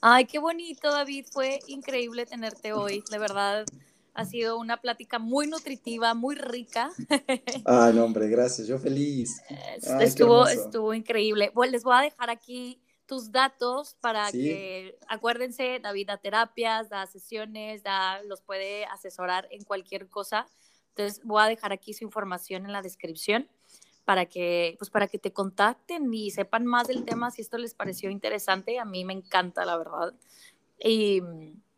Ay, 0.00 0.26
qué 0.26 0.38
bonito, 0.38 0.90
David. 0.90 1.26
Fue 1.30 1.60
increíble 1.66 2.24
tenerte 2.24 2.72
hoy, 2.72 3.02
de 3.10 3.18
verdad. 3.18 3.66
Ha 4.14 4.24
sido 4.24 4.58
una 4.58 4.80
plática 4.80 5.18
muy 5.18 5.48
nutritiva, 5.48 6.14
muy 6.14 6.36
rica. 6.36 6.90
Ah, 7.66 7.90
no, 7.94 8.04
hombre, 8.04 8.28
gracias. 8.28 8.68
Yo 8.68 8.78
feliz. 8.78 9.42
estuvo, 10.00 10.46
estuvo 10.46 10.94
increíble. 10.94 11.50
Bueno, 11.54 11.72
les 11.72 11.82
voy 11.82 11.96
a 11.96 12.00
dejar 12.00 12.30
aquí 12.30 12.80
tus 13.06 13.32
datos 13.32 13.96
para 14.00 14.30
que 14.30 14.98
acuérdense, 15.08 15.78
David 15.82 16.06
da 16.06 16.16
terapias, 16.16 16.88
da 16.88 17.06
sesiones, 17.06 17.82
da, 17.82 18.22
los 18.22 18.40
puede 18.40 18.86
asesorar 18.86 19.48
en 19.50 19.64
cualquier 19.64 20.08
cosa. 20.08 20.46
Entonces 20.90 21.20
voy 21.24 21.42
a 21.42 21.46
dejar 21.46 21.72
aquí 21.72 21.92
su 21.92 22.04
información 22.04 22.64
en 22.64 22.72
la 22.72 22.82
descripción 22.82 23.48
para 24.04 24.26
que, 24.26 24.76
pues 24.78 24.90
para 24.90 25.08
que 25.08 25.18
te 25.18 25.32
contacten 25.32 26.12
y 26.12 26.30
sepan 26.30 26.66
más 26.66 26.88
del 26.88 27.04
tema 27.04 27.30
si 27.30 27.42
esto 27.42 27.58
les 27.58 27.74
pareció 27.74 28.10
interesante. 28.10 28.78
A 28.78 28.84
mí 28.84 29.04
me 29.04 29.12
encanta, 29.12 29.64
la 29.64 29.76
verdad. 29.76 30.14
Y 30.78 31.22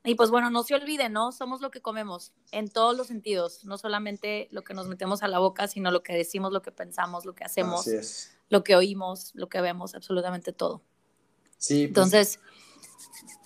y 0.07 0.15
pues 0.15 0.31
bueno, 0.31 0.51
no 0.51 0.63
se 0.63 0.75
olviden, 0.75 1.13
¿no? 1.13 1.33
Somos 1.33 1.61
lo 1.61 1.71
que 1.71 1.83
comemos 1.83 2.33
en 2.53 2.71
todos 2.71 2.97
los 2.97 3.09
sentidos, 3.09 3.65
no 3.65 3.77
solamente 3.77 4.49
lo 4.53 4.63
que 4.63 4.73
nos 4.73 4.87
metemos 4.87 5.23
a 5.23 5.29
la 5.29 5.39
boca, 5.39 5.67
sino 5.67 5.91
lo 5.91 6.03
que 6.03 6.15
decimos, 6.15 6.53
lo 6.53 6.63
que 6.63 6.71
pensamos, 6.71 7.25
lo 7.25 7.35
que 7.35 7.45
hacemos, 7.45 7.89
lo 8.49 8.63
que 8.63 8.77
oímos, 8.77 9.33
lo 9.35 9.49
que 9.49 9.61
vemos, 9.61 9.95
absolutamente 9.95 10.53
todo. 10.53 10.83
Sí. 11.59 11.89
Pues 11.89 11.89
Entonces, 11.89 12.41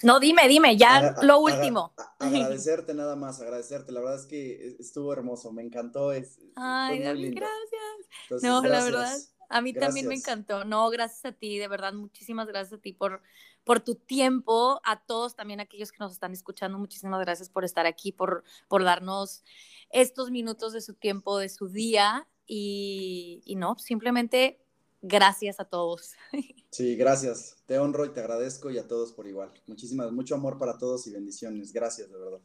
no, 0.02 0.20
dime, 0.20 0.48
dime, 0.48 0.76
ya 0.76 1.16
lo 1.22 1.40
último. 1.40 1.94
agradecerte 2.18 2.94
nada 2.94 3.16
más, 3.16 3.40
agradecerte. 3.40 3.92
La 3.92 4.00
verdad 4.00 4.20
es 4.20 4.26
que 4.26 4.76
estuvo 4.78 5.12
hermoso, 5.12 5.52
me 5.52 5.62
encantó. 5.62 6.12
Es, 6.12 6.38
Ay, 6.56 6.98
gracias. 7.00 8.42
no, 8.42 8.62
la 8.62 8.84
verdad, 8.84 9.16
a 9.48 9.60
mí 9.60 9.72
también 9.72 10.08
me 10.08 10.14
encantó. 10.14 10.64
No, 10.64 10.88
gracias 10.90 11.24
a 11.24 11.32
ti, 11.32 11.58
de 11.58 11.68
verdad, 11.68 11.92
muchísimas 11.92 12.46
gracias 12.46 12.78
a 12.78 12.82
ti 12.82 12.92
por 12.92 13.22
por 13.70 13.78
tu 13.78 13.94
tiempo, 13.94 14.80
a 14.82 15.00
todos 15.00 15.36
también 15.36 15.60
aquellos 15.60 15.92
que 15.92 15.98
nos 16.00 16.10
están 16.10 16.32
escuchando, 16.32 16.76
muchísimas 16.76 17.20
gracias 17.20 17.48
por 17.48 17.64
estar 17.64 17.86
aquí, 17.86 18.10
por, 18.10 18.42
por 18.66 18.82
darnos 18.82 19.44
estos 19.90 20.32
minutos 20.32 20.72
de 20.72 20.80
su 20.80 20.94
tiempo, 20.94 21.38
de 21.38 21.48
su 21.48 21.68
día 21.68 22.26
y, 22.48 23.42
y 23.44 23.54
no, 23.54 23.78
simplemente 23.78 24.58
gracias 25.02 25.60
a 25.60 25.66
todos. 25.66 26.14
Sí, 26.72 26.96
gracias. 26.96 27.56
Te 27.66 27.78
honro 27.78 28.04
y 28.06 28.12
te 28.12 28.18
agradezco 28.18 28.70
y 28.72 28.78
a 28.78 28.88
todos 28.88 29.12
por 29.12 29.28
igual. 29.28 29.52
Muchísimas, 29.68 30.10
mucho 30.10 30.34
amor 30.34 30.58
para 30.58 30.76
todos 30.76 31.06
y 31.06 31.12
bendiciones. 31.12 31.72
Gracias, 31.72 32.10
de 32.10 32.18
verdad. 32.18 32.40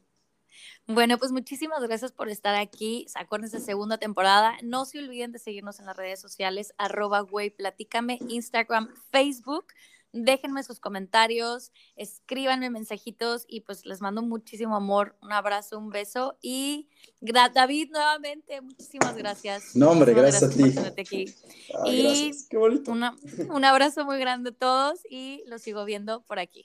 Bueno, 0.88 1.17
pues 1.17 1.32
muchísimas 1.32 1.82
gracias 1.82 2.11
por 2.11 2.30
estar 2.30 2.55
aquí. 2.55 3.07
Acuérdense, 3.15 3.59
segunda 3.59 3.97
temporada. 3.97 4.57
No 4.63 4.86
se 4.86 4.99
olviden 4.99 5.32
de 5.32 5.39
seguirnos 5.39 5.80
en 5.80 5.88
las 5.88 5.97
redes 5.97 6.19
sociales, 6.19 6.73
arroba 6.78 7.21
güey, 7.21 7.49
platícame, 7.49 8.19
Instagram, 8.28 8.93
Facebook 9.11 9.65
déjenme 10.16 10.63
sus 10.63 10.80
comentarios, 10.80 11.72
escríbanme 11.97 12.70
mensajitos 12.70 13.45
y 13.47 13.61
pues 13.61 13.86
les 13.86 14.01
mando 14.01 14.22
muchísimo 14.22 14.76
amor, 14.76 15.18
un 15.22 15.34
abrazo, 15.34 15.78
un 15.78 15.89
beso 15.89 16.38
y 16.41 16.88
David 17.20 17.91
nuevamente, 17.91 18.61
muchísimas 18.61 19.18
gracias. 19.18 19.76
No, 19.76 19.91
hombre, 19.91 20.13
gracias, 20.13 20.43
a 20.43 20.49
ti. 20.49 20.74
Aquí. 20.97 21.26
y 21.86 22.32
Qué 22.49 22.57
bonito. 22.57 22.91
un 22.91 23.66
abrazo 23.66 24.05
muy 24.05 24.18
grande 24.18 24.51
a 24.51 24.53
todos 24.53 25.01
y 25.09 25.43
los 25.47 25.61
sigo 25.61 25.84
viendo 25.84 26.22
por 26.22 26.39
aquí. 26.39 26.63